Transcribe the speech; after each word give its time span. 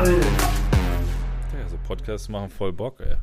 Ball. 0.00 0.18
Ja, 1.52 1.68
so 1.68 1.76
Podcasts 1.86 2.28
machen 2.30 2.48
voll 2.48 2.72
Bock, 2.72 3.00
ey. 3.00 3.16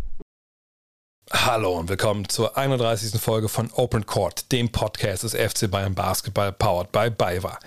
Hallo 1.31 1.71
und 1.75 1.89
willkommen 1.89 2.29
zur 2.29 2.55
31. 2.55 3.19
Folge 3.19 3.49
von 3.49 3.71
Open 3.73 4.05
Court, 4.05 4.51
dem 4.51 4.71
Podcast 4.71 5.23
des 5.23 5.33
FC 5.33 5.71
Bayern 5.71 5.95
Basketball 5.95 6.51
powered 6.51 6.91
by 6.91 7.09
BayWa. 7.09 7.57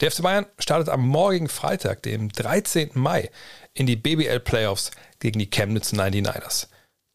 Der 0.00 0.10
FC 0.10 0.22
Bayern 0.22 0.46
startet 0.58 0.88
am 0.88 1.06
morgigen 1.06 1.48
Freitag, 1.48 2.02
dem 2.02 2.30
13. 2.30 2.92
Mai, 2.94 3.30
in 3.74 3.84
die 3.84 3.96
BBL 3.96 4.40
Playoffs 4.40 4.90
gegen 5.18 5.38
die 5.38 5.50
Chemnitz 5.50 5.92
99ers. 5.92 6.68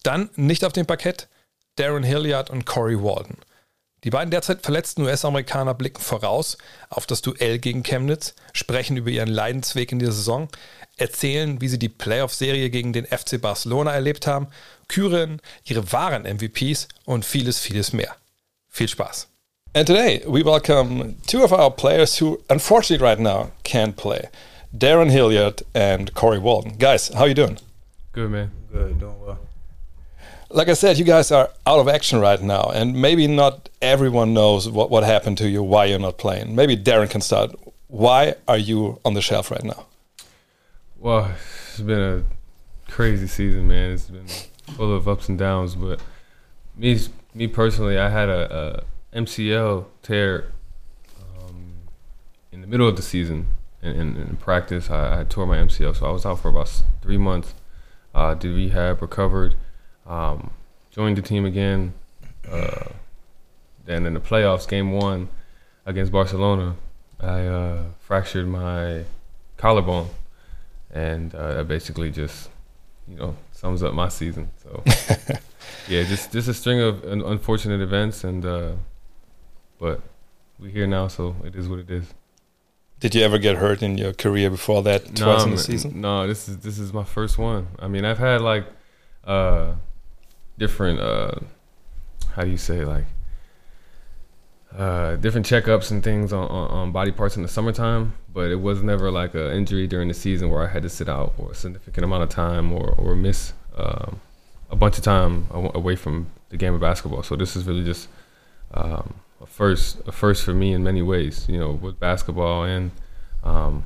Dann 0.04 0.30
nicht 0.36 0.64
auf 0.64 0.72
dem 0.72 0.86
Parkett 0.86 1.28
Darren 1.74 2.04
Hilliard 2.04 2.50
und 2.50 2.66
Corey 2.66 3.02
Walden. 3.02 3.38
Die 4.04 4.10
beiden 4.10 4.32
derzeit 4.32 4.62
verletzten 4.62 5.02
US-Amerikaner 5.02 5.74
blicken 5.74 6.02
voraus 6.02 6.58
auf 6.88 7.06
das 7.06 7.22
Duell 7.22 7.60
gegen 7.60 7.84
Chemnitz, 7.84 8.34
sprechen 8.52 8.96
über 8.96 9.10
ihren 9.10 9.28
Leidensweg 9.28 9.92
in 9.92 10.00
dieser 10.00 10.12
Saison, 10.12 10.48
erzählen, 10.96 11.60
wie 11.60 11.68
sie 11.68 11.78
die 11.78 11.88
Playoff-Serie 11.88 12.70
gegen 12.70 12.92
den 12.92 13.06
FC 13.06 13.40
Barcelona 13.40 13.92
erlebt 13.92 14.26
haben, 14.26 14.48
küren 14.88 15.40
ihre 15.64 15.92
wahren 15.92 16.22
MVPs 16.22 16.88
und 17.04 17.24
vieles, 17.24 17.58
vieles 17.58 17.92
mehr. 17.92 18.14
Viel 18.68 18.88
Spaß. 18.88 19.28
And 19.74 19.86
today 19.86 20.22
we 20.26 20.44
welcome 20.44 21.16
two 21.26 21.42
of 21.42 21.52
our 21.52 21.70
players 21.70 22.20
who 22.20 22.38
unfortunately 22.48 23.04
right 23.04 23.18
now 23.18 23.50
can't 23.64 23.96
play. 23.96 24.28
Darren 24.72 25.10
Hilliard 25.10 25.64
and 25.74 26.12
Corey 26.14 26.38
Walden. 26.38 26.76
Guys, 26.78 27.10
how 27.14 27.24
you 27.26 27.34
doing? 27.34 27.58
Good 28.12 28.30
man. 28.30 28.50
Good, 28.70 28.98
doing 28.98 29.20
well. 29.20 29.38
like 30.52 30.68
I 30.68 30.74
said, 30.74 30.98
you 30.98 31.04
guys 31.04 31.30
are 31.30 31.50
out 31.66 31.78
of 31.80 31.88
action 31.88 32.20
right 32.20 32.40
now, 32.40 32.70
and 32.74 32.94
maybe 32.94 33.26
not 33.26 33.68
everyone 33.80 34.34
knows 34.34 34.68
what, 34.68 34.90
what 34.90 35.04
happened 35.04 35.38
to 35.38 35.48
you, 35.48 35.62
why 35.62 35.86
you're 35.86 35.98
not 35.98 36.18
playing. 36.18 36.54
Maybe 36.54 36.76
Darren 36.76 37.10
can 37.10 37.20
start. 37.20 37.54
Why 37.88 38.34
are 38.46 38.58
you 38.58 39.00
on 39.04 39.14
the 39.14 39.22
shelf 39.22 39.50
right 39.50 39.64
now? 39.64 39.86
Well, 41.02 41.32
it's 41.66 41.80
been 41.80 41.98
a 41.98 42.88
crazy 42.88 43.26
season, 43.26 43.66
man. 43.66 43.90
It's 43.90 44.08
been 44.08 44.28
full 44.76 44.94
of 44.94 45.08
ups 45.08 45.28
and 45.28 45.36
downs. 45.36 45.74
But 45.74 46.00
me, 46.76 46.96
me 47.34 47.48
personally, 47.48 47.98
I 47.98 48.08
had 48.08 48.28
a, 48.28 48.84
a 49.12 49.18
MCL 49.18 49.86
tear 50.02 50.52
um, 51.18 51.72
in 52.52 52.60
the 52.60 52.68
middle 52.68 52.86
of 52.86 52.94
the 52.94 53.02
season. 53.02 53.48
In, 53.82 53.90
in, 53.90 54.16
in 54.16 54.36
practice, 54.36 54.90
I, 54.90 55.22
I, 55.22 55.24
tore 55.24 55.44
my 55.44 55.56
MCL, 55.56 55.96
so 55.96 56.06
I 56.06 56.12
was 56.12 56.24
out 56.24 56.38
for 56.38 56.50
about 56.50 56.70
three 57.02 57.18
months. 57.18 57.52
Uh, 58.14 58.34
did 58.34 58.54
rehab, 58.54 59.02
recovered, 59.02 59.56
um, 60.06 60.52
joined 60.92 61.18
the 61.18 61.22
team 61.22 61.44
again. 61.44 61.94
Uh, 62.48 62.90
then 63.86 64.06
in 64.06 64.14
the 64.14 64.20
playoffs, 64.20 64.68
game 64.68 64.92
one 64.92 65.30
against 65.84 66.12
Barcelona, 66.12 66.76
I 67.18 67.40
uh, 67.40 67.82
fractured 67.98 68.46
my 68.46 69.02
collarbone, 69.56 70.08
and 70.92 71.34
uh, 71.34 71.54
that 71.54 71.68
basically 71.68 72.10
just, 72.10 72.50
you 73.08 73.16
know, 73.16 73.36
sums 73.52 73.82
up 73.82 73.94
my 73.94 74.08
season. 74.08 74.50
So, 74.62 74.82
yeah, 75.88 76.02
just 76.04 76.32
just 76.32 76.48
a 76.48 76.54
string 76.54 76.80
of 76.80 77.04
unfortunate 77.04 77.80
events, 77.80 78.24
and 78.24 78.44
uh, 78.44 78.72
but 79.78 80.00
we're 80.58 80.70
here 80.70 80.86
now, 80.86 81.08
so 81.08 81.36
it 81.44 81.54
is 81.54 81.68
what 81.68 81.78
it 81.78 81.90
is. 81.90 82.12
Did 83.00 83.16
you 83.16 83.22
ever 83.22 83.38
get 83.38 83.56
hurt 83.56 83.82
in 83.82 83.98
your 83.98 84.12
career 84.12 84.48
before 84.48 84.82
that? 84.84 85.06
Twice 85.16 85.40
no, 85.40 85.44
in 85.44 85.50
the 85.50 85.58
season? 85.58 86.00
No, 86.00 86.26
this 86.26 86.48
is 86.48 86.58
this 86.58 86.78
is 86.78 86.92
my 86.92 87.04
first 87.04 87.36
one. 87.36 87.66
I 87.80 87.88
mean, 87.88 88.04
I've 88.04 88.18
had 88.18 88.40
like 88.40 88.66
uh, 89.24 89.72
different 90.58 91.00
uh, 91.00 91.32
how 92.34 92.42
do 92.42 92.50
you 92.50 92.56
say 92.56 92.84
like 92.84 93.06
uh, 94.76 95.16
different 95.16 95.46
checkups 95.46 95.90
and 95.90 96.02
things 96.02 96.32
on, 96.32 96.48
on, 96.48 96.70
on, 96.70 96.92
body 96.92 97.12
parts 97.12 97.36
in 97.36 97.42
the 97.42 97.48
summertime, 97.48 98.14
but 98.32 98.50
it 98.50 98.60
was 98.60 98.82
never 98.82 99.10
like 99.10 99.34
an 99.34 99.52
injury 99.52 99.86
during 99.86 100.08
the 100.08 100.14
season 100.14 100.48
where 100.48 100.62
I 100.62 100.68
had 100.68 100.82
to 100.82 100.88
sit 100.88 101.08
out 101.08 101.36
for 101.36 101.50
a 101.50 101.54
significant 101.54 102.04
amount 102.04 102.22
of 102.22 102.30
time 102.30 102.72
or, 102.72 102.92
or 102.92 103.14
miss 103.14 103.52
um, 103.76 104.20
a 104.70 104.76
bunch 104.76 104.96
of 104.96 105.04
time 105.04 105.46
away 105.52 105.94
from 105.94 106.30
the 106.48 106.56
game 106.56 106.72
of 106.72 106.80
basketball. 106.80 107.22
So 107.22 107.36
this 107.36 107.54
is 107.54 107.64
really 107.64 107.84
just 107.84 108.08
um, 108.72 109.14
a 109.42 109.46
first, 109.46 110.00
a 110.06 110.12
first 110.12 110.42
for 110.42 110.54
me 110.54 110.72
in 110.72 110.82
many 110.82 111.02
ways, 111.02 111.46
you 111.48 111.58
know, 111.58 111.72
with 111.72 112.00
basketball 112.00 112.64
and 112.64 112.92
um, 113.44 113.84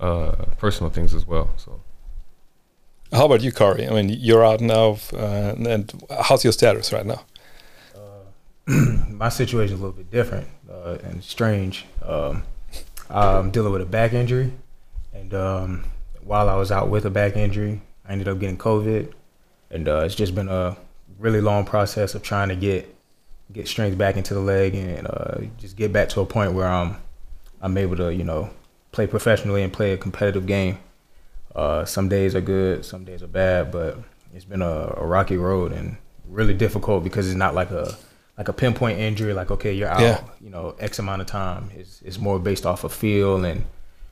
uh, 0.00 0.32
personal 0.58 0.90
things 0.90 1.14
as 1.14 1.26
well. 1.26 1.50
So. 1.56 1.80
How 3.10 3.26
about 3.26 3.42
you, 3.42 3.52
Corey? 3.52 3.86
I 3.86 3.90
mean, 3.90 4.08
you're 4.10 4.44
out 4.44 4.60
now, 4.60 4.98
uh, 5.12 5.54
and 5.56 5.90
how's 6.24 6.44
your 6.44 6.52
status 6.52 6.92
right 6.92 7.06
now? 7.06 7.24
My 9.10 9.28
situation 9.28 9.74
is 9.74 9.80
a 9.80 9.82
little 9.82 9.96
bit 9.96 10.10
different 10.10 10.48
uh, 10.70 10.98
and 11.04 11.22
strange. 11.22 11.84
Um, 12.02 12.44
I'm 13.10 13.50
dealing 13.50 13.72
with 13.72 13.82
a 13.82 13.86
back 13.86 14.12
injury, 14.12 14.52
and 15.12 15.34
um, 15.34 15.84
while 16.22 16.48
I 16.48 16.56
was 16.56 16.72
out 16.72 16.88
with 16.88 17.04
a 17.04 17.10
back 17.10 17.36
injury, 17.36 17.82
I 18.08 18.12
ended 18.12 18.28
up 18.28 18.38
getting 18.38 18.56
COVID, 18.56 19.12
and 19.70 19.88
uh, 19.88 20.00
it's 20.00 20.14
just 20.14 20.34
been 20.34 20.48
a 20.48 20.76
really 21.18 21.40
long 21.40 21.64
process 21.64 22.14
of 22.14 22.22
trying 22.22 22.48
to 22.48 22.56
get 22.56 22.90
get 23.52 23.68
strength 23.68 23.96
back 23.98 24.16
into 24.16 24.34
the 24.34 24.40
leg 24.40 24.74
and 24.74 25.06
uh, 25.06 25.36
just 25.58 25.76
get 25.76 25.92
back 25.92 26.08
to 26.08 26.20
a 26.20 26.26
point 26.26 26.54
where 26.54 26.66
I'm 26.66 26.96
I'm 27.60 27.76
able 27.76 27.96
to 27.96 28.14
you 28.14 28.24
know 28.24 28.50
play 28.92 29.06
professionally 29.06 29.62
and 29.62 29.72
play 29.72 29.92
a 29.92 29.96
competitive 29.98 30.46
game. 30.46 30.78
Uh, 31.54 31.84
some 31.84 32.08
days 32.08 32.34
are 32.34 32.40
good, 32.40 32.84
some 32.84 33.04
days 33.04 33.22
are 33.22 33.28
bad, 33.28 33.70
but 33.70 33.98
it's 34.34 34.44
been 34.44 34.62
a, 34.62 34.94
a, 34.96 35.06
rocky 35.06 35.36
road 35.36 35.70
and 35.70 35.96
really 36.28 36.54
difficult 36.54 37.04
because 37.04 37.28
it's 37.28 37.36
not 37.36 37.54
like 37.54 37.70
a 37.70 37.96
like 38.36 38.48
a 38.48 38.52
pinpoint 38.52 38.98
injury. 38.98 39.32
Like 39.32 39.50
okay, 39.50 39.72
you're 39.72 39.88
out, 39.88 40.00
yeah. 40.00 40.20
you 40.40 40.50
know, 40.50 40.74
X 40.78 40.98
amount 40.98 41.22
of 41.22 41.26
time. 41.26 41.70
It's 41.74 42.02
it's 42.02 42.18
more 42.18 42.38
based 42.38 42.66
off 42.66 42.84
of 42.84 42.92
feel 42.92 43.44
and 43.44 43.64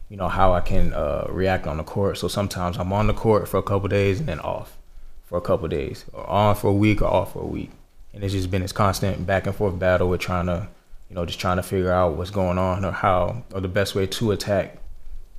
you 0.09 0.17
know 0.17 0.29
how 0.29 0.53
I 0.53 0.61
can 0.61 0.93
uh, 0.93 1.27
react 1.29 1.67
on 1.67 1.79
the 1.79 1.85
court. 1.85 2.19
So 2.19 2.29
sometimes 2.29 2.77
I'm 2.77 2.93
on 2.93 3.07
the 3.07 3.15
court 3.15 3.49
for 3.49 3.59
a 3.59 3.63
couple 3.63 3.89
days 3.89 4.21
and 4.21 4.29
then 4.29 4.41
off 4.41 4.77
for 5.25 5.39
a 5.39 5.41
couple 5.41 5.67
days, 5.69 6.05
or 6.13 6.29
on 6.29 6.55
for 6.55 6.69
a 6.69 6.75
week 6.75 7.01
or 7.01 7.09
off 7.09 7.33
for 7.33 7.43
a 7.43 7.47
week, 7.47 7.71
and 8.13 8.23
it's 8.23 8.35
just 8.35 8.51
been 8.51 8.63
this 8.63 8.73
constant 8.73 9.27
back 9.27 9.47
and 9.47 9.57
forth 9.57 9.79
battle 9.79 10.09
with 10.09 10.21
trying 10.21 10.47
to 10.47 10.69
you 11.09 11.17
know 11.17 11.25
just 11.25 11.41
trying 11.41 11.57
to 11.57 11.63
figure 11.63 11.91
out 11.91 12.15
what's 12.15 12.31
going 12.31 12.59
on 12.59 12.85
or 12.85 12.93
how 12.93 13.43
or 13.53 13.61
the 13.61 13.69
best 13.69 13.95
way 13.95 14.07
to 14.07 14.33
attack 14.33 14.77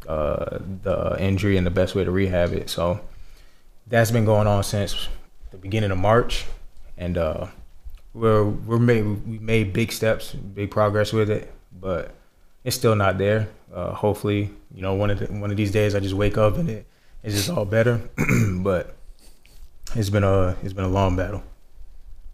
uh, 0.07 0.57
the 0.81 1.16
injury 1.19 1.55
and 1.55 1.66
the 1.66 1.72
best 1.72 1.95
way 1.95 2.03
to 2.03 2.11
rehab 2.11 2.51
it. 2.53 2.69
So 2.69 2.99
that's 3.88 4.11
been 4.11 4.25
going 4.25 4.47
on 4.47 4.63
since 4.63 5.07
the 5.51 5.57
beginning 5.57 5.91
of 5.91 5.97
March, 5.97 6.45
and 6.97 7.17
uh, 7.17 7.47
we're 8.13 8.44
we're 8.44 8.79
made 8.79 9.03
we 9.28 9.40
made 9.40 9.74
big 9.74 9.91
steps, 9.91 10.34
big 10.34 10.72
progress 10.72 11.12
with 11.13 11.29
it, 11.29 11.51
but 11.79 12.12
it's 12.63 12.75
still 12.75 12.96
not 12.96 13.18
there. 13.18 13.47
Uh, 13.74 13.94
hopefully, 13.94 14.51
you 14.74 14.81
know, 14.81 14.94
one 14.94 15.09
of 15.09 15.19
the, 15.19 15.25
one 15.25 15.50
of 15.50 15.57
these 15.57 15.72
days 15.72 15.96
I 15.96 16.00
just 16.00 16.13
wake 16.13 16.38
up 16.38 16.57
and 16.57 16.69
it 16.69 16.85
it's 17.23 17.35
just 17.35 17.50
all 17.50 17.66
better. 17.66 18.02
but 18.57 18.96
it's 19.96 20.09
been 20.09 20.23
a 20.23 20.56
it's 20.63 20.73
been 20.73 20.85
a 20.85 20.90
long 20.90 21.16
battle. 21.16 21.44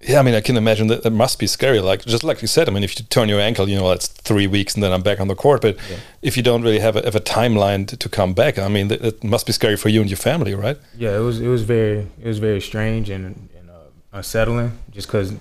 Yeah, 0.01 0.19
I 0.19 0.21
mean, 0.21 0.33
I 0.33 0.39
can 0.39 0.55
imagine 0.55 0.87
that 0.87 1.03
that 1.03 1.11
must 1.11 1.39
be 1.39 1.47
scary. 1.47 1.81
Like 1.81 2.05
just 2.05 2.23
like 2.23 2.41
you 2.41 2.47
said, 2.47 2.69
I 2.69 2.71
mean, 2.71 2.83
if 2.83 2.97
you 2.97 3.05
turn 3.05 3.27
your 3.27 3.41
ankle, 3.41 3.67
you 3.67 3.75
know, 3.75 3.91
it's 3.91 4.07
three 4.07 4.47
weeks 4.47 4.73
and 4.73 4.81
then 4.81 4.93
I'm 4.93 5.01
back 5.01 5.19
on 5.19 5.27
the 5.27 5.35
court. 5.35 5.61
But 5.61 5.75
yeah. 5.89 5.97
if 6.21 6.37
you 6.37 6.43
don't 6.43 6.61
really 6.61 6.79
have 6.79 6.95
a, 6.95 7.03
have 7.03 7.15
a 7.15 7.19
timeline 7.19 7.85
to, 7.87 7.97
to, 7.97 8.07
come 8.07 8.33
back, 8.33 8.57
I 8.57 8.69
mean, 8.69 8.91
it 8.91 9.21
must 9.25 9.45
be 9.45 9.51
scary 9.51 9.75
for 9.75 9.89
you 9.89 9.99
and 9.99 10.09
your 10.09 10.17
family, 10.17 10.55
right? 10.55 10.77
Yeah, 10.97 11.17
it 11.17 11.19
was 11.19 11.41
it 11.41 11.47
was 11.47 11.63
very 11.63 12.07
it 12.21 12.27
was 12.27 12.39
very 12.39 12.61
strange 12.61 13.09
and, 13.09 13.25
and 13.57 13.69
uh, 13.69 13.73
unsettling, 14.13 14.71
just 14.91 15.07
because 15.07 15.33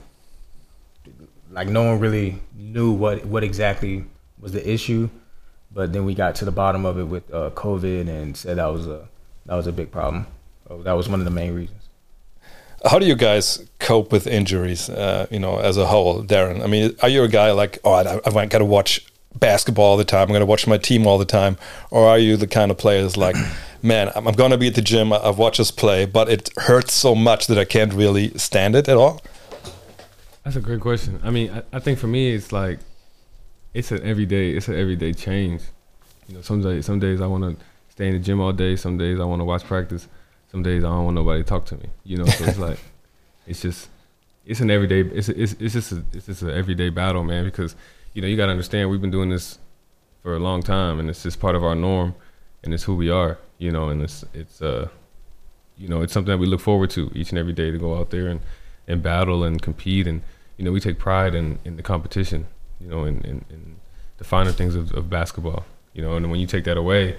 like 1.58 1.68
no 1.68 1.82
one 1.82 1.98
really 1.98 2.40
knew 2.56 2.92
what 2.92 3.24
what 3.26 3.42
exactly 3.42 4.04
was 4.40 4.52
the 4.52 4.70
issue. 4.70 5.10
But 5.72 5.92
then 5.92 6.04
we 6.04 6.14
got 6.14 6.36
to 6.36 6.44
the 6.44 6.52
bottom 6.52 6.86
of 6.86 6.98
it 6.98 7.04
with 7.04 7.34
uh, 7.34 7.50
COVID 7.50 8.08
and 8.08 8.36
said 8.36 8.58
that 8.58 8.66
was 8.66 8.86
a 8.86 9.08
that 9.46 9.56
was 9.56 9.66
a 9.66 9.72
big 9.72 9.90
problem. 9.90 10.28
So 10.68 10.82
that 10.84 10.92
was 10.92 11.08
one 11.08 11.18
of 11.18 11.24
the 11.24 11.32
main 11.32 11.54
reasons. 11.54 11.88
How 12.88 13.00
do 13.00 13.06
you 13.06 13.16
guys 13.16 13.68
cope 13.80 14.12
with 14.12 14.28
injuries? 14.28 14.88
Uh, 14.88 15.26
you 15.32 15.40
know, 15.40 15.58
as 15.58 15.76
a 15.76 15.86
whole, 15.86 16.22
Darren. 16.22 16.62
I 16.62 16.68
mean, 16.68 16.94
are 17.02 17.08
you 17.08 17.24
a 17.24 17.28
guy 17.28 17.50
like, 17.50 17.80
oh, 17.82 17.92
I, 17.92 18.20
I 18.24 18.46
got 18.46 18.58
to 18.58 18.64
watch 18.64 19.04
basketball 19.34 19.84
all 19.84 19.96
the 19.96 20.04
time. 20.04 20.22
I'm 20.22 20.28
going 20.28 20.40
to 20.40 20.46
watch 20.46 20.68
my 20.68 20.78
team 20.78 21.04
all 21.04 21.18
the 21.18 21.24
time, 21.24 21.58
or 21.90 22.06
are 22.06 22.18
you 22.18 22.36
the 22.36 22.46
kind 22.46 22.70
of 22.70 22.78
player 22.78 23.02
that's 23.02 23.16
like, 23.16 23.34
man, 23.82 24.12
I'm, 24.14 24.28
I'm 24.28 24.34
going 24.34 24.52
to 24.52 24.58
be 24.58 24.68
at 24.68 24.76
the 24.76 24.82
gym. 24.82 25.12
I've 25.12 25.38
watched 25.38 25.58
us 25.58 25.72
play, 25.72 26.06
but 26.06 26.28
it 26.28 26.50
hurts 26.56 26.94
so 26.94 27.16
much 27.16 27.48
that 27.48 27.58
I 27.58 27.64
can't 27.64 27.92
really 27.92 28.30
stand 28.38 28.76
it 28.76 28.88
at 28.88 28.96
all. 28.96 29.20
That's 30.48 30.56
a 30.56 30.60
great 30.60 30.80
question. 30.80 31.20
I 31.22 31.28
mean, 31.28 31.50
I, 31.50 31.62
I 31.74 31.78
think 31.78 31.98
for 31.98 32.06
me, 32.06 32.34
it's 32.34 32.52
like, 32.52 32.78
it's 33.74 33.92
an 33.92 34.02
everyday, 34.02 34.52
it's 34.52 34.68
an 34.68 34.76
everyday 34.76 35.12
change. 35.12 35.60
You 36.26 36.36
know, 36.36 36.40
some 36.40 36.62
days, 36.62 36.86
some 36.86 36.98
days 36.98 37.20
I 37.20 37.26
want 37.26 37.44
to 37.44 37.64
stay 37.90 38.08
in 38.08 38.14
the 38.14 38.18
gym 38.18 38.40
all 38.40 38.52
day. 38.52 38.74
Some 38.74 38.96
days 38.96 39.20
I 39.20 39.24
want 39.24 39.40
to 39.40 39.44
watch 39.44 39.64
practice 39.64 40.08
some 40.50 40.62
days 40.62 40.84
I 40.84 40.88
don't 40.88 41.04
want 41.04 41.14
nobody 41.14 41.42
to 41.42 41.48
talk 41.48 41.66
to 41.66 41.76
me. 41.76 41.90
You 42.04 42.18
know, 42.18 42.26
so 42.26 42.44
it's 42.44 42.58
like 42.68 42.78
it's 43.46 43.60
just 43.60 43.88
it's 44.46 44.60
an 44.60 44.70
everyday 44.70 45.00
it's 45.00 45.28
it's 45.28 45.54
it's 45.60 45.74
just 45.74 45.92
a, 45.92 46.02
it's 46.12 46.26
just 46.26 46.42
an 46.42 46.50
everyday 46.50 46.90
battle, 46.90 47.24
man. 47.24 47.44
Because 47.44 47.76
you 48.14 48.22
know 48.22 48.28
you 48.28 48.36
got 48.36 48.46
to 48.46 48.52
understand 48.52 48.90
we've 48.90 49.00
been 49.00 49.10
doing 49.10 49.28
this 49.28 49.58
for 50.22 50.34
a 50.34 50.38
long 50.38 50.62
time, 50.62 50.98
and 50.98 51.08
it's 51.08 51.22
just 51.22 51.40
part 51.40 51.54
of 51.54 51.62
our 51.62 51.74
norm, 51.74 52.14
and 52.64 52.72
it's 52.72 52.84
who 52.84 52.96
we 52.96 53.10
are. 53.10 53.38
You 53.58 53.70
know, 53.70 53.88
and 53.88 54.02
it's 54.02 54.24
it's 54.32 54.62
uh 54.62 54.88
you 55.76 55.88
know 55.88 56.02
it's 56.02 56.12
something 56.12 56.30
that 56.30 56.38
we 56.38 56.46
look 56.46 56.60
forward 56.60 56.90
to 56.90 57.10
each 57.14 57.30
and 57.30 57.38
every 57.38 57.52
day 57.52 57.70
to 57.70 57.78
go 57.78 57.98
out 57.98 58.10
there 58.10 58.28
and 58.28 58.40
and 58.86 59.02
battle 59.02 59.44
and 59.44 59.60
compete, 59.60 60.06
and 60.06 60.22
you 60.58 60.64
know 60.64 60.72
we 60.72 60.80
take 60.80 60.98
pride 60.98 61.34
in 61.34 61.58
in 61.64 61.76
the 61.76 61.82
competition. 61.82 62.46
You 62.80 62.88
know, 62.88 63.04
in 63.04 63.22
in, 63.22 63.44
in 63.48 63.76
the 64.18 64.24
finer 64.24 64.52
things 64.52 64.74
of, 64.74 64.92
of 64.92 65.08
basketball. 65.08 65.64
You 65.94 66.02
know, 66.02 66.16
and 66.16 66.30
when 66.30 66.38
you 66.38 66.46
take 66.46 66.64
that 66.64 66.76
away, 66.76 67.16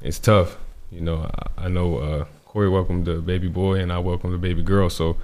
it's 0.00 0.18
tough 0.18 0.56
You 0.90 1.00
know, 1.00 1.28
I, 1.58 1.64
I 1.64 1.68
know 1.68 1.98
uh, 1.98 2.24
Corey 2.44 2.68
welcomed 2.68 3.04
the 3.06 3.16
baby 3.16 3.48
boy 3.48 3.80
and 3.80 3.92
I 3.92 3.98
welcomed 3.98 4.32
the 4.32 4.38
baby 4.38 4.62
girl, 4.62 4.88
so 4.88 5.16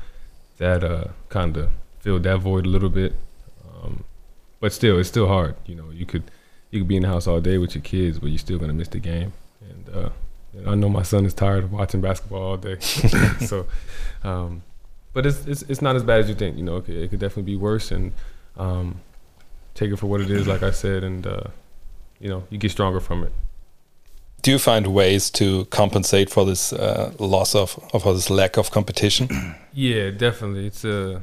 that 0.59 0.83
uh, 0.83 1.05
kind 1.29 1.57
of 1.57 1.71
filled 2.01 2.25
that 2.25 2.39
void 2.39 2.67
a 2.67 2.69
little 2.69 2.89
bit. 2.89 3.15
Um, 3.73 4.05
but 4.59 4.73
still, 4.73 4.99
it's 4.99 5.09
still 5.09 5.29
hard. 5.29 5.55
You 5.67 5.77
know, 5.77 5.91
you 5.91 6.07
could 6.07 6.25
you 6.71 6.81
could 6.81 6.89
be 6.89 6.97
in 6.97 7.03
the 7.03 7.09
house 7.09 7.27
all 7.27 7.41
day 7.41 7.59
with 7.59 7.75
your 7.75 7.83
kids, 7.83 8.19
but 8.19 8.31
you're 8.31 8.39
still 8.39 8.59
gonna 8.59 8.73
miss 8.75 8.89
the 8.89 8.99
game. 8.99 9.33
And 9.69 9.89
uh, 9.95 10.11
I 10.67 10.75
know 10.75 10.89
my 10.89 11.03
son 11.03 11.25
is 11.25 11.35
tired 11.35 11.65
of 11.65 11.73
watching 11.73 12.01
basketball 12.01 12.43
all 12.43 12.57
day. 12.57 12.79
so, 12.81 13.67
um, 14.25 14.63
but 15.13 15.27
it's, 15.27 15.47
it's 15.47 15.63
it's 15.63 15.83
not 15.83 15.97
as 15.97 16.03
bad 16.03 16.21
as 16.21 16.29
you 16.29 16.35
think. 16.35 16.57
You 16.57 16.63
know, 16.63 16.77
it 16.77 16.85
could, 16.85 16.97
it 16.97 17.11
could 17.11 17.21
definitely 17.21 17.53
be 17.53 17.57
worse, 17.57 17.91
and 17.91 18.13
um, 18.57 19.01
take 19.75 19.91
it 19.91 19.97
for 19.97 20.07
what 20.07 20.21
it 20.21 20.31
is, 20.31 20.47
like 20.47 20.63
I 20.63 20.71
said, 20.71 21.05
and 21.05 21.27
uh, 21.27 21.45
you 22.19 22.29
know, 22.29 22.45
you 22.51 22.59
get 22.59 22.71
stronger 22.71 23.01
from 23.01 23.25
it. 23.25 23.33
Do 24.43 24.51
you 24.51 24.59
find 24.59 24.87
ways 24.87 25.31
to 25.33 25.67
compensate 25.67 26.31
for 26.31 26.47
this 26.47 26.73
uh, 26.73 27.13
loss 27.19 27.55
of, 27.55 27.79
of 27.93 28.05
this 28.05 28.31
lack 28.31 28.57
of 28.57 28.71
competition? 28.71 29.29
Yeah, 29.73 30.11
definitely. 30.11 30.67
It's 30.67 30.85
a 30.85 31.23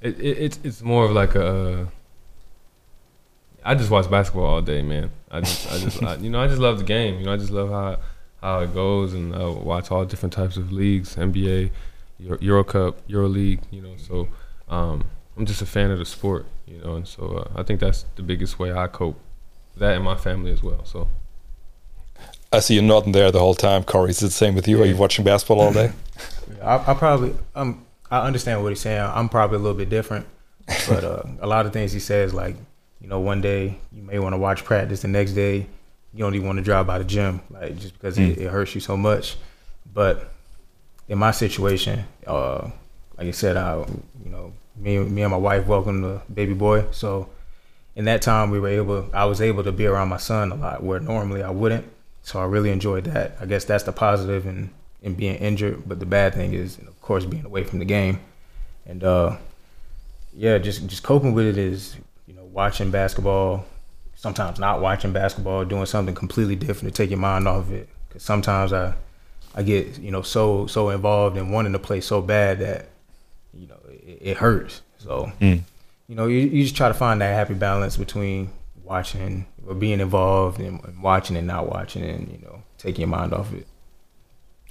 it, 0.00 0.20
it, 0.20 0.38
it's 0.38 0.58
it's 0.62 0.82
more 0.82 1.04
of 1.04 1.10
like 1.10 1.34
a. 1.34 1.88
I 3.64 3.74
just 3.74 3.90
watch 3.90 4.08
basketball 4.08 4.44
all 4.44 4.62
day, 4.62 4.82
man. 4.82 5.10
I 5.28 5.40
just 5.40 5.72
I 5.72 5.78
just 5.78 6.02
I, 6.02 6.14
you 6.16 6.30
know 6.30 6.40
I 6.40 6.46
just 6.46 6.60
love 6.60 6.78
the 6.78 6.84
game. 6.84 7.18
You 7.18 7.26
know 7.26 7.32
I 7.32 7.36
just 7.36 7.50
love 7.50 7.70
how 7.70 7.98
how 8.40 8.60
it 8.60 8.72
goes, 8.72 9.14
and 9.14 9.34
I 9.34 9.46
watch 9.46 9.90
all 9.90 10.04
different 10.04 10.32
types 10.32 10.56
of 10.56 10.70
leagues, 10.70 11.16
NBA, 11.16 11.70
Euro, 12.22 12.38
Euro 12.40 12.64
Cup, 12.64 12.98
Euro 13.06 13.28
League. 13.28 13.60
You 13.70 13.82
know, 13.82 13.94
so 13.96 14.28
um, 14.68 15.04
I'm 15.36 15.46
just 15.46 15.62
a 15.62 15.66
fan 15.66 15.90
of 15.90 15.98
the 15.98 16.04
sport. 16.04 16.46
You 16.66 16.78
know, 16.78 16.94
and 16.94 17.06
so 17.06 17.36
uh, 17.36 17.60
I 17.60 17.62
think 17.62 17.80
that's 17.80 18.04
the 18.16 18.22
biggest 18.22 18.58
way 18.58 18.72
I 18.72 18.86
cope. 18.86 19.18
That 19.76 19.96
and 19.96 20.04
my 20.04 20.16
family 20.16 20.52
as 20.52 20.62
well. 20.62 20.84
So. 20.84 21.08
I 22.52 22.60
see 22.60 22.74
you 22.74 22.82
nodding 22.82 23.12
there 23.12 23.30
the 23.30 23.38
whole 23.38 23.54
time, 23.54 23.82
Corey. 23.82 24.10
Is 24.10 24.22
it 24.22 24.26
the 24.26 24.32
same 24.32 24.54
with 24.54 24.68
you? 24.68 24.76
Yeah. 24.76 24.84
Are 24.84 24.86
you 24.86 24.96
watching 24.96 25.24
basketball 25.24 25.60
all 25.62 25.72
day? 25.72 25.90
I, 26.62 26.92
I 26.92 26.94
probably 26.94 27.34
um 27.54 27.86
I 28.10 28.26
understand 28.26 28.62
what 28.62 28.68
he's 28.68 28.80
saying. 28.80 29.00
I'm 29.00 29.30
probably 29.30 29.56
a 29.56 29.60
little 29.60 29.76
bit 29.76 29.88
different, 29.88 30.26
but 30.86 31.02
uh, 31.02 31.22
a 31.40 31.46
lot 31.46 31.64
of 31.64 31.72
things 31.72 31.92
he 31.92 31.98
says, 31.98 32.34
like 32.34 32.56
you 33.00 33.08
know, 33.08 33.20
one 33.20 33.40
day 33.40 33.78
you 33.90 34.02
may 34.02 34.18
want 34.18 34.34
to 34.34 34.36
watch 34.36 34.64
practice, 34.64 35.00
the 35.00 35.08
next 35.08 35.32
day 35.32 35.66
you 36.12 36.18
don't 36.18 36.34
even 36.34 36.46
want 36.46 36.58
to 36.58 36.62
drive 36.62 36.86
by 36.86 36.98
the 36.98 37.04
gym, 37.04 37.40
like 37.50 37.78
just 37.78 37.94
because 37.94 38.18
mm. 38.18 38.30
it, 38.30 38.38
it, 38.38 38.50
hurts 38.50 38.74
you 38.74 38.82
so 38.82 38.96
much. 38.96 39.36
But 39.92 40.30
in 41.12 41.18
my 41.18 41.30
situation, 41.30 42.06
uh, 42.26 42.70
like 43.18 43.28
I 43.28 43.32
said, 43.32 43.58
I 43.58 43.76
you 44.24 44.30
know 44.30 44.54
me 44.76 44.98
me 44.98 45.20
and 45.20 45.30
my 45.30 45.36
wife 45.36 45.66
welcomed 45.66 46.04
the 46.04 46.22
baby 46.32 46.54
boy, 46.54 46.86
so 46.90 47.28
in 47.94 48.06
that 48.06 48.22
time 48.22 48.50
we 48.50 48.58
were 48.58 48.68
able 48.68 49.10
I 49.12 49.26
was 49.26 49.42
able 49.42 49.62
to 49.64 49.72
be 49.72 49.84
around 49.84 50.08
my 50.08 50.16
son 50.16 50.52
a 50.52 50.54
lot 50.54 50.82
where 50.82 51.00
normally 51.00 51.42
I 51.42 51.50
wouldn't. 51.50 51.84
So 52.22 52.40
I 52.40 52.44
really 52.44 52.70
enjoyed 52.70 53.04
that. 53.04 53.36
I 53.38 53.44
guess 53.44 53.64
that's 53.66 53.84
the 53.84 53.92
positive 53.92 54.46
in 54.46 54.70
in 55.02 55.12
being 55.12 55.34
injured, 55.36 55.82
but 55.86 56.00
the 56.00 56.06
bad 56.06 56.32
thing 56.32 56.54
is, 56.54 56.78
of 56.78 56.98
course, 57.02 57.26
being 57.26 57.44
away 57.44 57.64
from 57.64 57.78
the 57.78 57.84
game. 57.84 58.18
And 58.86 59.04
uh, 59.04 59.36
yeah, 60.32 60.56
just 60.56 60.86
just 60.86 61.02
coping 61.02 61.34
with 61.34 61.46
it 61.46 61.58
is 61.58 61.94
you 62.26 62.32
know 62.32 62.44
watching 62.44 62.90
basketball, 62.90 63.66
sometimes 64.14 64.58
not 64.58 64.80
watching 64.80 65.12
basketball, 65.12 65.66
doing 65.66 65.84
something 65.84 66.14
completely 66.14 66.56
different 66.56 66.94
to 66.94 67.02
take 67.02 67.10
your 67.10 67.18
mind 67.18 67.46
off 67.46 67.66
of 67.66 67.72
it. 67.72 67.90
Because 68.08 68.22
sometimes 68.22 68.72
I 68.72 68.94
I 69.54 69.62
get 69.62 69.98
you 69.98 70.10
know 70.10 70.22
so 70.22 70.66
so 70.66 70.90
involved 70.90 71.36
in 71.36 71.50
wanting 71.50 71.72
to 71.72 71.78
play 71.78 72.00
so 72.00 72.22
bad 72.22 72.60
that 72.60 72.88
you 73.52 73.66
know 73.66 73.78
it, 73.88 74.18
it 74.20 74.36
hurts. 74.36 74.82
So 74.98 75.32
mm. 75.40 75.60
you 76.08 76.14
know 76.14 76.26
you, 76.26 76.40
you 76.40 76.62
just 76.62 76.76
try 76.76 76.88
to 76.88 76.94
find 76.94 77.20
that 77.20 77.34
happy 77.34 77.54
balance 77.54 77.96
between 77.96 78.50
watching 78.84 79.46
or 79.66 79.74
being 79.74 80.00
involved 80.00 80.60
and, 80.60 80.82
and 80.84 81.02
watching 81.02 81.36
and 81.36 81.46
not 81.46 81.68
watching 81.68 82.02
and 82.02 82.30
you 82.30 82.38
know 82.38 82.62
taking 82.78 83.02
your 83.02 83.08
mind 83.08 83.32
off 83.32 83.52
it. 83.52 83.66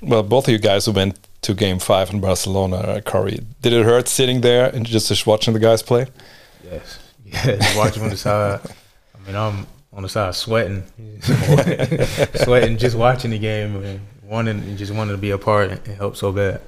Well, 0.01 0.23
both 0.23 0.47
of 0.47 0.51
you 0.51 0.59
guys 0.59 0.85
who 0.85 0.93
went 0.93 1.19
to 1.43 1.53
Game 1.53 1.77
Five 1.77 2.09
in 2.09 2.19
Barcelona, 2.19 2.77
uh, 2.77 3.01
Corey, 3.01 3.39
did 3.61 3.73
it 3.73 3.85
hurt 3.85 4.07
sitting 4.07 4.41
there 4.41 4.67
and 4.73 4.85
just, 4.85 5.09
just 5.09 5.27
watching 5.27 5.53
the 5.53 5.59
guys 5.59 5.83
play? 5.83 6.07
Yes, 6.63 6.99
yes, 7.25 7.77
watching 7.77 8.03
on 8.03 8.09
the 8.09 8.17
side. 8.17 8.61
I 9.15 9.27
mean, 9.27 9.35
I'm 9.35 9.67
on 9.93 10.01
the 10.03 10.09
side 10.09 10.33
sweating, 10.33 10.83
sweating 12.43 12.77
just 12.77 12.95
watching 12.95 13.31
the 13.31 13.39
game 13.39 13.75
and 13.75 14.01
wanting 14.31 14.59
and 14.59 14.77
just 14.77 14.93
wanted 14.93 15.11
to 15.11 15.17
be 15.17 15.29
a 15.29 15.37
part 15.37 15.69
and 15.69 15.85
help 15.97 16.15
so 16.15 16.31
bad. 16.31 16.61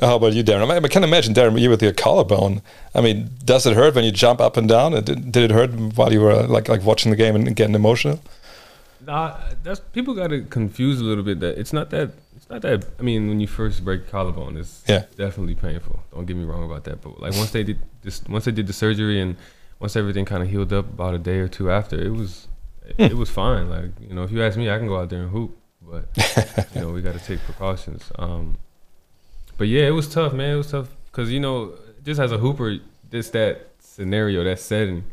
How 0.00 0.16
about 0.16 0.32
you, 0.32 0.42
Darren? 0.42 0.62
I, 0.62 0.74
mean, 0.74 0.84
I 0.84 0.88
can 0.88 1.04
imagine, 1.04 1.34
Darren, 1.34 1.58
you 1.60 1.68
with 1.68 1.82
your 1.82 1.92
collarbone. 1.92 2.62
I 2.94 3.02
mean, 3.02 3.30
does 3.44 3.66
it 3.66 3.74
hurt 3.74 3.94
when 3.94 4.04
you 4.04 4.10
jump 4.10 4.40
up 4.40 4.56
and 4.56 4.66
down? 4.68 4.92
Did, 4.92 5.30
did 5.30 5.44
it 5.44 5.50
hurt 5.50 5.70
while 5.96 6.12
you 6.12 6.20
were 6.20 6.46
like 6.46 6.68
like 6.68 6.82
watching 6.82 7.10
the 7.10 7.16
game 7.16 7.36
and 7.36 7.54
getting 7.54 7.74
emotional? 7.74 8.20
Nah, 9.06 9.36
that's 9.62 9.80
people 9.80 10.14
got 10.14 10.32
it 10.32 10.50
confused 10.50 11.00
a 11.00 11.04
little 11.04 11.24
bit. 11.24 11.40
That 11.40 11.58
it's 11.58 11.72
not 11.72 11.90
that 11.90 12.10
it's 12.36 12.48
not 12.48 12.62
that. 12.62 12.84
I 12.98 13.02
mean, 13.02 13.28
when 13.28 13.40
you 13.40 13.46
first 13.46 13.84
break 13.84 14.08
collarbone, 14.08 14.56
it's 14.56 14.82
yeah. 14.88 15.04
definitely 15.16 15.54
painful. 15.54 16.02
Don't 16.12 16.24
get 16.24 16.36
me 16.36 16.44
wrong 16.44 16.64
about 16.64 16.84
that. 16.84 17.02
But 17.02 17.20
like 17.20 17.34
once 17.34 17.50
they 17.50 17.64
did 17.64 17.78
this, 18.02 18.22
once 18.24 18.44
they 18.46 18.52
did 18.52 18.66
the 18.66 18.72
surgery 18.72 19.20
and 19.20 19.36
once 19.78 19.96
everything 19.96 20.24
kind 20.24 20.42
of 20.42 20.48
healed 20.48 20.72
up 20.72 20.86
about 20.86 21.14
a 21.14 21.18
day 21.18 21.38
or 21.38 21.48
two 21.48 21.70
after, 21.70 22.00
it 22.00 22.12
was 22.12 22.48
it, 22.86 22.96
hmm. 22.96 23.02
it 23.02 23.16
was 23.16 23.30
fine. 23.30 23.68
Like 23.68 23.90
you 24.00 24.14
know, 24.14 24.22
if 24.22 24.30
you 24.30 24.42
ask 24.42 24.56
me, 24.56 24.70
I 24.70 24.78
can 24.78 24.86
go 24.86 24.98
out 24.98 25.10
there 25.10 25.22
and 25.22 25.30
hoop, 25.30 25.56
but 25.92 26.66
you 26.74 26.80
know, 26.80 26.90
we 26.90 27.02
got 27.02 27.12
to 27.12 27.20
take 27.20 27.40
precautions. 27.40 28.10
Um, 28.18 28.56
but 29.58 29.68
yeah, 29.68 29.82
it 29.82 29.90
was 29.90 30.08
tough, 30.08 30.32
man. 30.32 30.54
It 30.54 30.56
was 30.56 30.70
tough 30.70 30.88
because 31.04 31.30
you 31.30 31.38
know, 31.38 31.74
just 32.02 32.18
as 32.18 32.32
a 32.32 32.38
hooper, 32.38 32.78
just 33.10 33.34
that 33.34 33.68
scenario, 33.78 34.42
that 34.44 34.58
setting, 34.58 35.04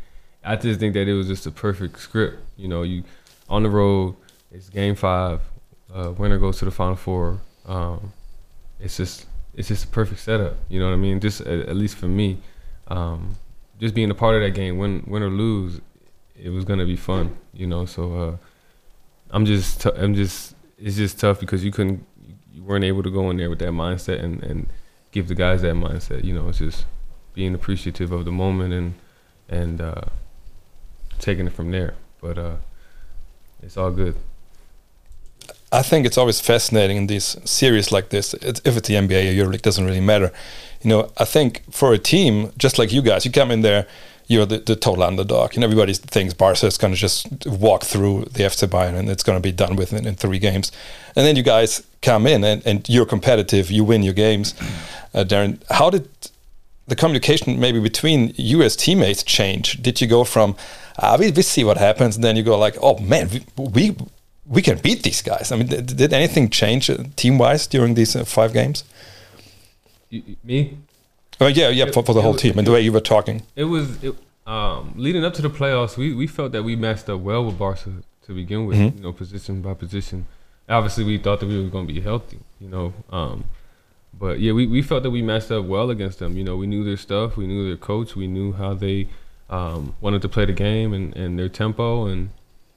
I 0.42 0.56
just 0.56 0.80
think 0.80 0.94
that 0.94 1.08
it 1.08 1.14
was 1.14 1.28
just 1.28 1.46
a 1.46 1.52
perfect 1.52 2.00
script. 2.00 2.38
You 2.56 2.70
know, 2.70 2.84
you 2.84 3.04
on 3.50 3.64
the 3.64 3.70
road, 3.70 4.16
it's 4.52 4.70
game 4.70 4.96
five, 4.96 5.42
uh, 5.94 6.14
winner 6.18 6.38
goes 6.38 6.58
to 6.60 6.66
the 6.66 6.72
final 6.72 6.96
four. 6.96 7.42
Um, 7.66 8.14
it's 8.80 8.96
just 8.96 9.26
it's 9.56 9.68
just 9.68 9.84
a 9.84 9.88
perfect 9.88 10.22
setup. 10.22 10.56
You 10.70 10.80
know 10.80 10.86
what 10.88 10.94
I 10.94 10.98
mean? 10.98 11.20
Just 11.20 11.42
at, 11.42 11.68
at 11.68 11.76
least 11.76 11.98
for 11.98 12.08
me, 12.08 12.38
um, 12.88 13.36
just 13.80 13.94
being 13.94 14.10
a 14.10 14.16
part 14.16 14.36
of 14.36 14.42
that 14.44 14.52
game, 14.52 14.78
win 14.78 15.04
win 15.08 15.24
or 15.24 15.30
lose, 15.30 15.82
it 16.42 16.52
was 16.52 16.64
gonna 16.64 16.86
be 16.86 16.96
fun. 16.96 17.38
You 17.54 17.68
know, 17.68 17.86
so 17.86 18.16
uh, 18.16 18.38
I'm 19.32 19.46
just 19.46 19.82
t- 19.82 19.92
I'm 19.98 20.16
just 20.16 20.56
it's 20.82 20.98
just 20.98 21.20
tough 21.20 21.40
because 21.40 21.64
you 21.64 21.72
couldn't 21.72 22.06
you 22.54 22.64
weren't 22.64 22.86
able 22.86 23.04
to 23.04 23.12
go 23.12 23.30
in 23.30 23.38
there 23.38 23.50
with 23.50 23.60
that 23.60 23.72
mindset 23.72 24.24
and, 24.24 24.44
and 24.44 24.68
give 25.12 25.28
the 25.28 25.36
guys 25.36 25.62
that 25.62 25.76
mindset. 25.76 26.24
You 26.24 26.34
know, 26.34 26.50
it's 26.50 26.60
just 26.60 26.86
being 27.34 27.54
appreciative 27.54 28.12
of 28.12 28.26
the 28.26 28.32
moment 28.32 28.74
and 28.74 28.94
and 29.48 29.82
uh, 29.82 30.02
taking 31.20 31.48
it 31.48 31.54
from 31.54 31.72
there. 31.72 31.96
But 32.22 32.38
uh, 32.38 32.56
it's 33.62 33.78
all 33.78 33.92
good. 33.92 34.16
I 35.72 35.84
think 35.84 36.06
it's 36.06 36.18
always 36.18 36.42
fascinating 36.42 36.98
in 36.98 37.08
these 37.08 37.38
series 37.48 37.92
like 37.92 38.10
this. 38.10 38.34
It's, 38.36 38.60
if 38.66 38.76
it's 38.76 38.88
the 38.88 38.96
NBA 38.96 39.30
or 39.30 39.46
EuroLeague, 39.46 39.62
doesn't 39.62 39.86
really 39.86 40.02
matter. 40.02 40.32
You 40.82 40.90
know, 40.90 41.12
I 41.18 41.26
think 41.26 41.64
for 41.72 41.94
a 41.94 42.00
team 42.00 42.52
just 42.58 42.80
like 42.80 42.92
you 42.92 43.02
guys, 43.04 43.24
you 43.26 43.32
come 43.32 43.52
in 43.52 43.62
there, 43.62 43.86
you're 44.30 44.46
the, 44.46 44.60
the 44.60 44.76
total 44.76 45.04
underdog, 45.04 45.56
and 45.56 45.64
everybody 45.64 45.94
thinks 45.94 46.34
Barca 46.34 46.68
is 46.68 46.78
going 46.78 46.94
to 46.94 47.00
just 47.00 47.28
walk 47.46 47.84
through 47.84 48.26
the 48.32 48.44
FC 48.44 48.68
Bayern 48.68 48.96
and 48.96 49.10
it's 49.10 49.24
going 49.24 49.38
to 49.38 49.42
be 49.42 49.52
done 49.52 49.76
with 49.76 49.92
in, 49.92 50.06
in 50.08 50.16
three 50.16 50.40
games. 50.40 50.72
And 51.16 51.26
then 51.26 51.36
you 51.36 51.44
guys 51.44 51.84
come 52.02 52.28
in 52.28 52.44
and, 52.44 52.66
and 52.66 52.88
you're 52.88 53.08
competitive, 53.08 53.72
you 53.72 53.84
win 53.84 54.04
your 54.04 54.14
games. 54.14 54.54
Uh, 55.14 55.26
Darren, 55.26 55.60
how 55.72 55.90
did 55.90 56.08
the 56.88 56.96
communication 56.96 57.60
maybe 57.60 57.80
between 57.80 58.34
you 58.36 58.62
as 58.62 58.76
teammates 58.76 59.24
change? 59.24 59.82
Did 59.82 60.00
you 60.00 60.08
go 60.08 60.24
from 60.24 60.56
uh, 61.02 61.18
we, 61.20 61.32
we 61.32 61.42
see 61.42 61.64
what 61.64 61.78
happens, 61.78 62.16
and 62.16 62.24
then 62.24 62.36
you 62.36 62.44
go 62.44 62.58
like, 62.58 62.76
oh 62.82 62.98
man, 63.00 63.30
we 63.30 63.46
we, 63.58 63.96
we 64.46 64.62
can 64.62 64.78
beat 64.80 65.04
these 65.04 65.22
guys. 65.22 65.52
I 65.52 65.56
mean, 65.56 65.68
did, 65.68 65.98
did 65.98 66.14
anything 66.14 66.50
change 66.50 66.90
uh, 66.90 66.98
team 67.16 67.38
wise 67.38 67.68
during 67.68 67.94
these 67.94 68.16
uh, 68.16 68.26
five 68.26 68.54
games? 68.54 68.84
You, 70.10 70.36
me? 70.44 70.78
Oh 71.40 71.48
yeah, 71.48 71.70
yeah, 71.70 71.86
it, 71.86 71.94
for, 71.94 72.04
for 72.04 72.14
the 72.14 72.22
whole 72.22 72.34
was, 72.34 72.42
team 72.42 72.58
and 72.58 72.68
the 72.68 72.72
way 72.72 72.82
you 72.82 72.92
were 72.92 73.00
talking. 73.00 73.44
It 73.56 73.66
was 73.66 74.04
it, 74.04 74.16
um, 74.46 74.94
leading 74.96 75.24
up 75.24 75.34
to 75.36 75.42
the 75.42 75.50
playoffs. 75.50 75.98
We 75.98 76.14
we 76.14 76.28
felt 76.28 76.52
that 76.52 76.64
we 76.64 76.76
matched 76.76 77.10
up 77.10 77.22
well 77.22 77.46
with 77.46 77.58
Barca 77.58 77.92
to 78.26 78.34
begin 78.34 78.66
with. 78.66 78.78
Mm 78.78 78.84
-hmm. 78.84 78.96
You 78.96 79.02
know, 79.02 79.14
position 79.14 79.62
by 79.62 79.74
position. 79.74 80.26
Obviously, 80.68 81.04
we 81.04 81.18
thought 81.18 81.40
that 81.40 81.50
we 81.50 81.56
were 81.56 81.70
going 81.70 81.88
to 81.88 81.94
be 81.94 82.02
healthy. 82.02 82.40
You 82.60 82.70
know, 82.70 82.94
um, 83.12 83.44
but 84.20 84.40
yeah, 84.40 84.54
we, 84.54 84.68
we 84.68 84.82
felt 84.82 85.04
that 85.04 85.12
we 85.12 85.22
matched 85.22 85.52
up 85.52 85.66
well 85.66 85.90
against 85.90 86.20
them. 86.20 86.38
You 86.38 86.44
know, 86.44 86.58
we 86.58 86.68
knew 86.68 86.84
their 86.84 86.98
stuff, 86.98 87.38
we 87.38 87.46
knew 87.46 87.64
their 87.66 87.78
coach, 87.78 88.16
we 88.16 88.28
knew 88.28 88.52
how 88.54 88.74
they 88.74 89.08
um, 89.50 89.96
wanted 90.02 90.22
to 90.22 90.30
play 90.30 90.46
the 90.46 90.54
game 90.54 90.94
and, 90.94 91.16
and 91.16 91.40
their 91.40 91.50
tempo. 91.50 92.06
And, 92.06 92.30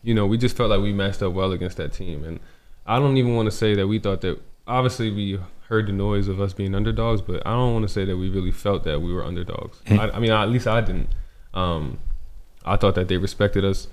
you 0.02 0.14
know, 0.14 0.26
we 0.26 0.38
just 0.38 0.56
felt 0.56 0.70
like 0.70 0.80
we 0.80 0.92
matched 0.92 1.22
up 1.22 1.32
well 1.32 1.52
against 1.52 1.76
that 1.78 1.92
team. 1.92 2.24
And 2.24 2.38
I 2.86 2.98
don't 2.98 3.16
even 3.16 3.34
want 3.34 3.46
to 3.46 3.50
say 3.50 3.74
that 3.74 3.88
we 3.88 3.98
thought 3.98 4.20
that, 4.20 4.38
obviously, 4.66 5.10
we 5.10 5.38
heard 5.68 5.86
the 5.86 5.92
noise 5.92 6.28
of 6.28 6.40
us 6.40 6.52
being 6.52 6.74
underdogs, 6.74 7.22
but 7.22 7.46
I 7.46 7.50
don't 7.50 7.72
want 7.72 7.86
to 7.86 7.92
say 7.92 8.04
that 8.04 8.16
we 8.16 8.28
really 8.28 8.50
felt 8.50 8.84
that 8.84 9.00
we 9.00 9.12
were 9.12 9.24
underdogs. 9.24 9.80
I, 9.88 10.10
I, 10.10 10.18
mean, 10.18 10.30
at 10.30 10.48
least 10.50 10.66
I 10.66 10.80
didn't. 10.80 11.08
Um, 11.54 11.98
I 12.64 12.76
thought 12.76 12.94
that 12.94 13.08
they 13.08 13.16
respected 13.16 13.64
us 13.64 13.88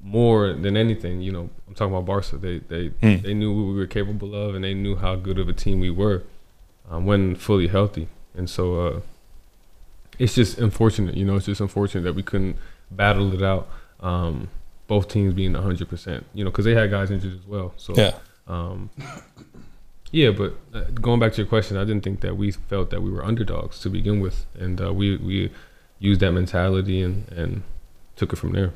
more 0.00 0.52
than 0.52 0.76
anything. 0.76 1.20
You 1.20 1.32
know, 1.32 1.50
I'm 1.68 1.74
talking 1.74 1.94
about 1.94 2.06
Barca. 2.06 2.36
They 2.36 2.58
they 2.58 2.88
mm. 2.90 3.22
they 3.22 3.34
knew 3.34 3.54
what 3.54 3.72
we 3.72 3.78
were 3.78 3.86
capable 3.86 4.34
of, 4.34 4.54
and 4.54 4.64
they 4.64 4.74
knew 4.74 4.96
how 4.96 5.14
good 5.14 5.38
of 5.38 5.48
a 5.48 5.52
team 5.52 5.80
we 5.80 5.90
were 5.90 6.22
um, 6.90 7.06
when 7.06 7.36
fully 7.36 7.68
healthy. 7.68 8.08
And 8.34 8.48
so, 8.48 8.86
uh, 8.86 9.00
it's 10.18 10.34
just 10.34 10.58
unfortunate, 10.58 11.16
you 11.16 11.24
know. 11.24 11.36
It's 11.36 11.46
just 11.46 11.60
unfortunate 11.60 12.02
that 12.02 12.14
we 12.14 12.22
couldn't 12.22 12.56
battle 12.90 13.32
it 13.34 13.42
out. 13.42 13.68
Um, 14.00 14.48
both 14.88 15.08
teams 15.08 15.34
being 15.34 15.52
100 15.52 15.88
percent. 15.88 16.26
You 16.34 16.44
know, 16.44 16.50
because 16.50 16.64
they 16.64 16.74
had 16.74 16.90
guys 16.90 17.10
injured 17.10 17.34
as 17.34 17.46
well. 17.46 17.72
So 17.76 17.94
Yeah. 17.96 18.14
Yeah, 20.12 20.30
but 20.30 20.54
uh, 20.74 20.84
going 20.94 21.18
back 21.18 21.32
to 21.32 21.38
your 21.38 21.48
question, 21.48 21.76
I 21.78 21.84
didn't 21.84 22.04
think 22.04 22.20
that 22.20 22.36
we 22.36 22.52
felt 22.52 22.90
that 22.90 23.02
we 23.02 23.10
were 23.10 23.24
underdogs 23.24 23.80
to 23.80 23.90
begin 23.90 24.20
with, 24.20 24.44
and 24.58 24.80
uh, 24.80 24.92
we 24.92 25.16
we 25.16 25.50
used 25.98 26.20
that 26.20 26.32
mentality 26.32 27.02
and 27.02 27.26
and 27.32 27.62
took 28.16 28.32
it 28.32 28.36
from 28.36 28.52
there. 28.52 28.72